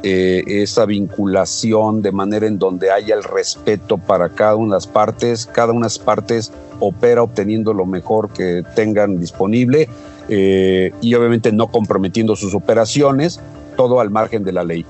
eh, 0.03 0.45
esa 0.47 0.87
vinculación 0.87 2.03
de 2.03 2.13
manera 2.13 2.47
en 2.47 2.59
donde 2.59 2.91
haya 2.91 3.15
el 3.15 3.25
respeto 3.25 3.99
para 3.99 4.29
cada 4.29 4.57
una 4.57 4.75
de 4.75 4.77
las 4.77 4.87
partes, 4.87 5.47
cada 5.47 5.73
una 5.73 5.87
de 5.87 5.93
las 5.93 5.99
partes 5.99 6.53
opera 6.81 7.23
obteniendo 7.23 7.73
lo 7.73 7.87
mejor 7.87 8.31
que 8.31 8.63
tengan 8.75 9.19
disponible 9.19 9.89
eh, 10.29 10.93
y 11.01 11.15
obviamente 11.15 11.53
no 11.53 11.69
comprometiendo 11.69 12.37
sus 12.37 12.55
operaciones, 12.55 13.41
todo 13.77 14.01
al 14.01 14.11
margen 14.11 14.45
de 14.45 14.53
la 14.53 14.65
ley. 14.65 14.85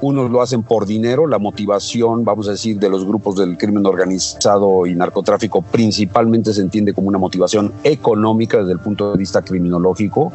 Unos 0.00 0.32
lo 0.32 0.42
hacen 0.42 0.64
por 0.64 0.84
dinero, 0.84 1.28
la 1.28 1.38
motivación, 1.38 2.24
vamos 2.24 2.48
a 2.48 2.52
decir, 2.52 2.78
de 2.78 2.88
los 2.88 3.04
grupos 3.06 3.36
del 3.36 3.56
crimen 3.56 3.86
organizado 3.86 4.84
y 4.84 4.96
narcotráfico 4.96 5.62
principalmente 5.62 6.52
se 6.52 6.60
entiende 6.60 6.92
como 6.92 7.06
una 7.06 7.18
motivación 7.18 7.72
económica 7.84 8.58
desde 8.58 8.72
el 8.72 8.80
punto 8.80 9.12
de 9.12 9.18
vista 9.18 9.42
criminológico 9.42 10.32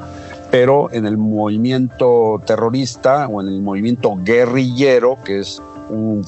pero 0.52 0.92
en 0.92 1.06
el 1.06 1.18
movimiento 1.18 2.42
terrorista 2.46 3.28
o 3.28 3.42
en 3.42 3.48
el 3.48 3.62
movimiento 3.62 4.18
guerrillero, 4.24 5.18
que 5.24 5.40
es 5.40 5.62
un, 5.90 6.26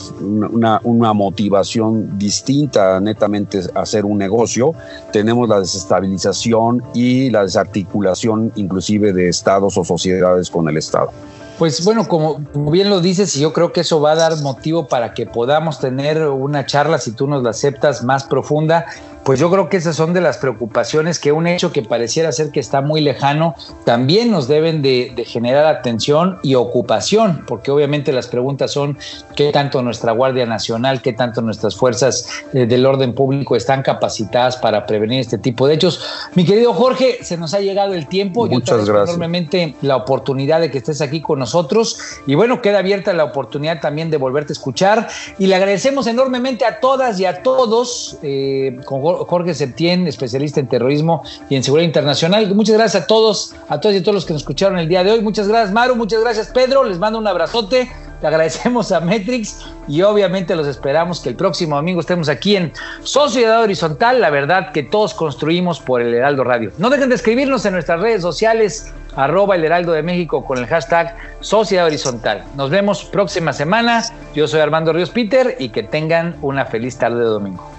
una, 0.84 1.14
motivación 1.14 2.18
distinta 2.18 2.98
a 2.98 3.00
netamente 3.00 3.62
hacer 3.76 4.06
un 4.06 4.18
negocio, 4.18 4.74
tenemos 5.12 5.50
la 5.50 5.60
desestabilización 5.60 6.84
y 6.94 7.30
la 7.30 7.44
desarticulación 7.44 8.52
inclusive 8.56 9.14
de 9.14 9.30
estados 9.30 9.78
o 9.78 9.84
sociedades 9.84 10.50
con 10.50 10.70
el 10.70 10.78
Estado. 10.78 11.12
Pues 11.58 11.84
bueno, 11.84 12.08
como, 12.08 12.40
bien 12.72 12.90
lo 12.90 13.02
dices, 13.02 13.36
y 13.36 13.42
yo 13.42 13.52
creo 13.52 13.74
que 13.74 13.82
eso 13.82 14.00
va 14.00 14.14
a 14.14 14.16
dar 14.16 14.38
motivo 14.42 14.88
para 14.88 15.14
que 15.14 15.26
podamos 15.26 15.80
tener 15.80 16.26
una 16.26 16.66
charla, 16.66 17.00
si 17.00 17.12
tú 17.12 17.28
nos 17.28 17.44
la 17.44 17.50
aceptas, 17.50 18.02
más 18.02 18.24
profunda 18.24 18.86
pues 19.30 19.40
yo 19.40 19.52
creo 19.52 19.70
que 19.70 19.78
esas 19.78 19.96
son 19.96 20.12
de 20.14 20.22
las 20.22 20.40
preocupaciones 20.40 21.20
que 21.20 21.32
un 21.32 21.46
hecho 21.46 21.72
que 21.72 21.84
pareciera 21.84 22.32
ser 22.32 22.50
que 22.50 22.60
está 22.60 22.82
muy 22.82 23.00
lejano, 23.00 23.54
también 23.86 24.32
nos 24.32 24.48
deben 24.48 24.82
de, 24.82 25.14
generar 25.28 25.68
atención 25.68 26.40
y 26.42 26.56
ocupación, 26.56 27.44
porque 27.46 27.70
obviamente 27.70 28.12
las 28.12 28.26
preguntas 28.26 28.72
son 28.72 28.98
qué 29.36 29.52
tanto 29.52 29.84
nuestra 29.84 30.14
Guardia 30.14 30.48
Nacional, 30.48 31.04
qué 31.04 31.14
tanto 31.14 31.44
nuestras 31.44 31.76
fuerzas 31.76 32.28
eh, 32.54 32.66
del 32.66 32.88
orden 32.88 33.14
público 33.14 33.56
están 33.56 33.84
capacitadas 33.84 34.58
para 34.58 34.88
prevenir 34.88 35.20
este 35.20 35.38
tipo 35.38 35.68
de 35.68 35.76
hechos. 35.76 36.04
Mi 36.34 36.44
querido 36.44 36.74
Jorge, 36.74 37.20
se 37.24 37.38
nos 37.38 37.54
ha 37.54 37.60
llegado 37.60 37.94
el 37.94 38.08
tiempo. 38.08 38.48
Muchas 38.48 38.80
yo 38.80 38.94
gracias. 38.94 39.10
enormemente 39.10 39.76
la 39.84 39.98
oportunidad 39.98 40.60
de 40.60 40.72
que 40.72 40.80
estés 40.80 41.02
aquí 41.02 41.22
con 41.22 41.38
nosotros 41.38 42.00
y 42.26 42.34
bueno, 42.34 42.64
queda 42.64 42.80
abierta 42.80 43.14
la 43.14 43.26
oportunidad 43.26 43.80
también 43.80 44.10
de 44.10 44.18
volverte 44.18 44.54
a 44.54 44.56
escuchar 44.56 45.08
y 45.38 45.46
le 45.46 45.54
agradecemos 45.54 46.08
enormemente 46.08 46.66
a 46.66 46.80
todas 46.80 47.20
y 47.20 47.26
a 47.26 47.44
todos 47.44 48.18
eh, 48.24 48.76
con 48.86 49.19
Jorge 49.26 49.54
Septién, 49.54 50.08
especialista 50.08 50.60
en 50.60 50.68
terrorismo 50.68 51.24
y 51.50 51.56
en 51.56 51.64
seguridad 51.64 51.88
internacional. 51.88 52.54
Muchas 52.56 52.76
gracias 52.76 53.04
a 53.04 53.08
todos, 53.08 53.56
a 53.68 53.80
todos 53.80 53.96
y 53.96 54.00
a 54.00 54.02
todos 54.02 54.16
los 54.16 54.26
que 54.26 54.34
nos 54.34 54.42
escucharon 54.42 54.80
el 54.80 54.88
día 54.88 55.04
de 55.04 55.12
hoy. 55.12 55.22
Muchas 55.22 55.48
gracias, 55.48 55.72
Maru. 55.72 55.96
Muchas 55.96 56.22
gracias, 56.22 56.48
Pedro. 56.48 56.84
Les 56.84 57.00
mando 57.00 57.20
un 57.20 57.28
abrazote. 57.28 57.90
Le 58.22 58.28
agradecemos 58.28 58.92
a 58.92 59.00
Metrix 59.00 59.66
y 59.88 60.02
obviamente 60.02 60.56
los 60.56 60.68
esperamos 60.68 61.22
que 61.22 61.30
el 61.30 61.36
próximo 61.36 61.78
domingo 61.78 62.02
estemos 62.02 62.28
aquí 62.28 62.58
en 62.58 62.74
Sociedad 63.04 63.62
Horizontal, 63.62 64.20
la 64.20 64.30
verdad 64.30 64.74
que 64.74 64.84
todos 64.84 65.14
construimos 65.14 65.80
por 65.80 66.02
el 66.02 66.14
Heraldo 66.14 66.44
Radio. 66.44 66.72
No 66.78 66.90
dejen 66.90 67.10
de 67.10 67.16
escribirnos 67.16 67.66
en 67.66 67.74
nuestras 67.74 68.02
redes 68.02 68.22
sociales, 68.22 68.92
arroba 69.16 69.56
el 69.56 69.64
Heraldo 69.64 69.94
de 69.94 70.04
México 70.04 70.44
con 70.44 70.58
el 70.58 70.68
hashtag 70.68 71.16
Sociedad 71.40 71.86
Horizontal. 71.86 72.44
Nos 72.56 72.70
vemos 72.70 73.06
próxima 73.06 73.54
semana. 73.54 74.04
Yo 74.36 74.48
soy 74.48 74.60
Armando 74.60 74.92
Ríos 74.92 75.12
Peter 75.12 75.56
y 75.58 75.70
que 75.70 75.84
tengan 75.84 76.36
una 76.42 76.66
feliz 76.66 76.98
tarde 76.98 77.20
de 77.20 77.26
domingo. 77.26 77.79